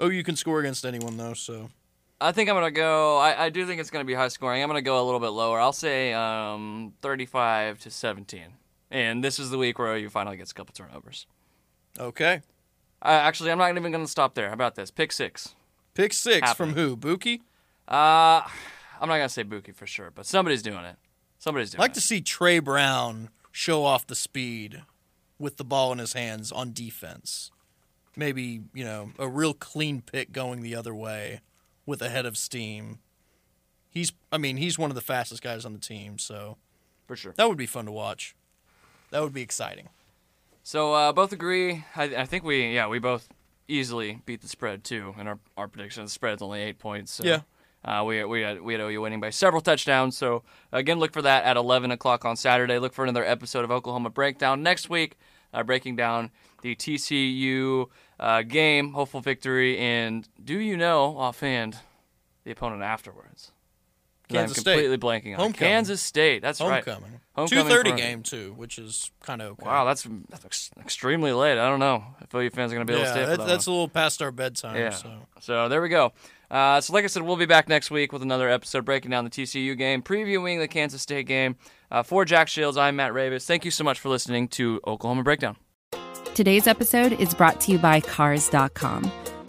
OU 0.00 0.22
can 0.22 0.36
score 0.36 0.60
against 0.60 0.86
anyone 0.86 1.16
though. 1.16 1.34
So 1.34 1.70
I 2.20 2.32
think 2.32 2.48
I'm 2.48 2.54
gonna 2.54 2.70
go. 2.70 3.18
I, 3.18 3.46
I 3.46 3.50
do 3.50 3.66
think 3.66 3.80
it's 3.80 3.90
gonna 3.90 4.04
be 4.04 4.14
high 4.14 4.28
scoring. 4.28 4.62
I'm 4.62 4.68
gonna 4.68 4.80
go 4.82 5.02
a 5.02 5.04
little 5.04 5.18
bit 5.18 5.30
lower. 5.30 5.58
I'll 5.58 5.72
say 5.72 6.12
um, 6.12 6.92
35 7.02 7.80
to 7.80 7.90
17. 7.90 8.42
And 8.92 9.22
this 9.22 9.38
is 9.38 9.50
the 9.50 9.58
week 9.58 9.78
where 9.78 9.96
you 9.96 10.08
finally 10.08 10.36
gets 10.36 10.52
a 10.52 10.54
couple 10.54 10.72
turnovers. 10.72 11.26
Okay, 11.98 12.42
Uh, 13.02 13.08
actually, 13.08 13.50
I'm 13.50 13.58
not 13.58 13.70
even 13.76 13.92
going 13.92 14.04
to 14.04 14.10
stop 14.10 14.34
there. 14.34 14.48
How 14.48 14.54
about 14.54 14.74
this? 14.74 14.90
Pick 14.90 15.12
six. 15.12 15.54
Pick 15.94 16.12
six 16.12 16.52
from 16.52 16.74
who? 16.74 16.96
Bookie? 16.96 17.42
Uh, 17.88 18.42
I'm 19.00 19.08
not 19.08 19.16
going 19.16 19.22
to 19.22 19.28
say 19.28 19.42
Bookie 19.42 19.72
for 19.72 19.86
sure, 19.86 20.10
but 20.14 20.26
somebody's 20.26 20.62
doing 20.62 20.84
it. 20.84 20.96
Somebody's 21.38 21.70
doing 21.70 21.78
it. 21.78 21.82
I'd 21.82 21.84
like 21.84 21.90
it. 21.92 21.94
to 21.94 22.00
see 22.00 22.20
Tre 22.20 22.58
Brown 22.58 23.30
show 23.50 23.84
off 23.84 24.06
the 24.06 24.14
speed 24.14 24.82
with 25.38 25.56
the 25.56 25.64
ball 25.64 25.92
in 25.92 25.98
his 25.98 26.12
hands 26.12 26.52
on 26.52 26.72
defense. 26.72 27.50
Maybe, 28.16 28.60
you 28.74 28.84
know, 28.84 29.12
a 29.18 29.26
real 29.28 29.54
clean 29.54 30.02
pick 30.02 30.32
going 30.32 30.60
the 30.62 30.74
other 30.74 30.94
way 30.94 31.40
with 31.86 32.02
a 32.02 32.08
head 32.10 32.26
of 32.26 32.36
steam. 32.36 32.98
He's 33.88 34.12
I 34.30 34.38
mean, 34.38 34.58
he's 34.58 34.78
one 34.78 34.90
of 34.90 34.94
the 34.94 35.00
fastest 35.00 35.42
guys 35.42 35.64
on 35.64 35.72
the 35.72 35.78
team, 35.78 36.18
so 36.18 36.56
for 37.06 37.16
sure. 37.16 37.32
that 37.36 37.48
would 37.48 37.56
be 37.58 37.66
fun 37.66 37.86
to 37.86 37.92
watch. 37.92 38.36
That 39.10 39.22
would 39.22 39.32
be 39.32 39.42
exciting. 39.42 39.88
So 40.62 40.92
uh, 40.94 41.12
both 41.12 41.32
agree. 41.32 41.84
I, 41.96 42.04
I 42.04 42.24
think 42.26 42.44
we 42.44 42.74
yeah 42.74 42.88
we 42.88 42.98
both 42.98 43.28
easily 43.68 44.20
beat 44.26 44.40
the 44.40 44.48
spread 44.48 44.84
too 44.84 45.14
in 45.18 45.26
our 45.26 45.38
our 45.56 45.68
prediction. 45.68 46.04
The 46.04 46.10
spread's 46.10 46.42
only 46.42 46.60
eight 46.60 46.78
points. 46.78 47.12
So, 47.12 47.24
Yeah. 47.24 47.40
Uh, 47.82 48.04
we 48.04 48.22
we 48.24 48.42
had 48.42 48.60
we 48.60 48.74
had 48.74 48.82
OU 48.82 49.00
winning 49.00 49.20
by 49.20 49.30
several 49.30 49.62
touchdowns. 49.62 50.16
So 50.16 50.42
again, 50.70 50.98
look 50.98 51.12
for 51.12 51.22
that 51.22 51.44
at 51.44 51.56
11 51.56 51.90
o'clock 51.90 52.26
on 52.26 52.36
Saturday. 52.36 52.78
Look 52.78 52.92
for 52.92 53.04
another 53.04 53.24
episode 53.24 53.64
of 53.64 53.70
Oklahoma 53.70 54.10
Breakdown 54.10 54.62
next 54.62 54.90
week, 54.90 55.16
uh, 55.54 55.62
breaking 55.62 55.96
down 55.96 56.30
the 56.60 56.74
TCU 56.74 57.86
uh, 58.18 58.42
game, 58.42 58.92
hopeful 58.92 59.20
victory, 59.22 59.78
and 59.78 60.28
do 60.44 60.58
you 60.58 60.76
know 60.76 61.16
offhand 61.16 61.78
the 62.44 62.50
opponent 62.50 62.82
afterwards? 62.82 63.52
'Cause 64.30 64.36
Kansas 64.36 64.58
I'm 64.58 64.60
State. 64.62 64.72
completely 64.72 64.98
blanking 64.98 65.34
on. 65.34 65.40
Homecoming. 65.40 65.70
Kansas 65.72 66.00
State. 66.02 66.40
That's 66.42 66.60
right. 66.60 66.84
Homecoming. 66.84 67.20
Homecoming 67.36 67.64
Two 67.64 67.70
thirty 67.70 67.92
game 67.92 68.22
too, 68.22 68.52
which 68.56 68.78
is 68.78 69.10
kind 69.22 69.40
of 69.42 69.52
okay. 69.52 69.66
Wow, 69.66 69.84
that's, 69.84 70.06
that's 70.28 70.44
ex- 70.44 70.70
extremely 70.80 71.32
late. 71.32 71.58
I 71.58 71.68
don't 71.68 71.78
know 71.80 72.04
if 72.20 72.34
OU 72.34 72.50
fans 72.50 72.72
are 72.72 72.76
going 72.76 72.86
to 72.86 72.90
be 72.92 72.96
able 72.96 73.04
to 73.06 73.10
stay 73.10 73.20
for 73.22 73.30
that, 73.30 73.38
that 73.38 73.46
that's 73.46 73.66
one. 73.66 73.72
a 73.72 73.76
little 73.76 73.88
past 73.88 74.20
our 74.22 74.30
bedtime. 74.30 74.76
Yeah. 74.76 74.90
So 74.90 75.10
So 75.40 75.68
there 75.68 75.80
we 75.82 75.88
go. 75.88 76.12
Uh, 76.50 76.80
so 76.80 76.92
like 76.92 77.04
I 77.04 77.06
said, 77.06 77.22
we'll 77.22 77.36
be 77.36 77.46
back 77.46 77.68
next 77.68 77.90
week 77.92 78.12
with 78.12 78.22
another 78.22 78.48
episode 78.48 78.84
breaking 78.84 79.10
down 79.12 79.24
the 79.24 79.30
TCU 79.30 79.76
game, 79.78 80.02
previewing 80.02 80.58
the 80.58 80.66
Kansas 80.68 81.00
State 81.02 81.26
game. 81.26 81.56
Uh, 81.92 82.02
for 82.02 82.24
Jack 82.24 82.48
Shields, 82.48 82.76
I'm 82.76 82.96
Matt 82.96 83.12
Ravis. 83.12 83.46
Thank 83.46 83.64
you 83.64 83.70
so 83.70 83.84
much 83.84 84.00
for 84.00 84.08
listening 84.08 84.48
to 84.48 84.80
Oklahoma 84.86 85.22
Breakdown. 85.22 85.56
Today's 86.34 86.66
episode 86.66 87.12
is 87.12 87.34
brought 87.34 87.60
to 87.62 87.72
you 87.72 87.78
by 87.78 88.00
Cars.com. 88.00 89.10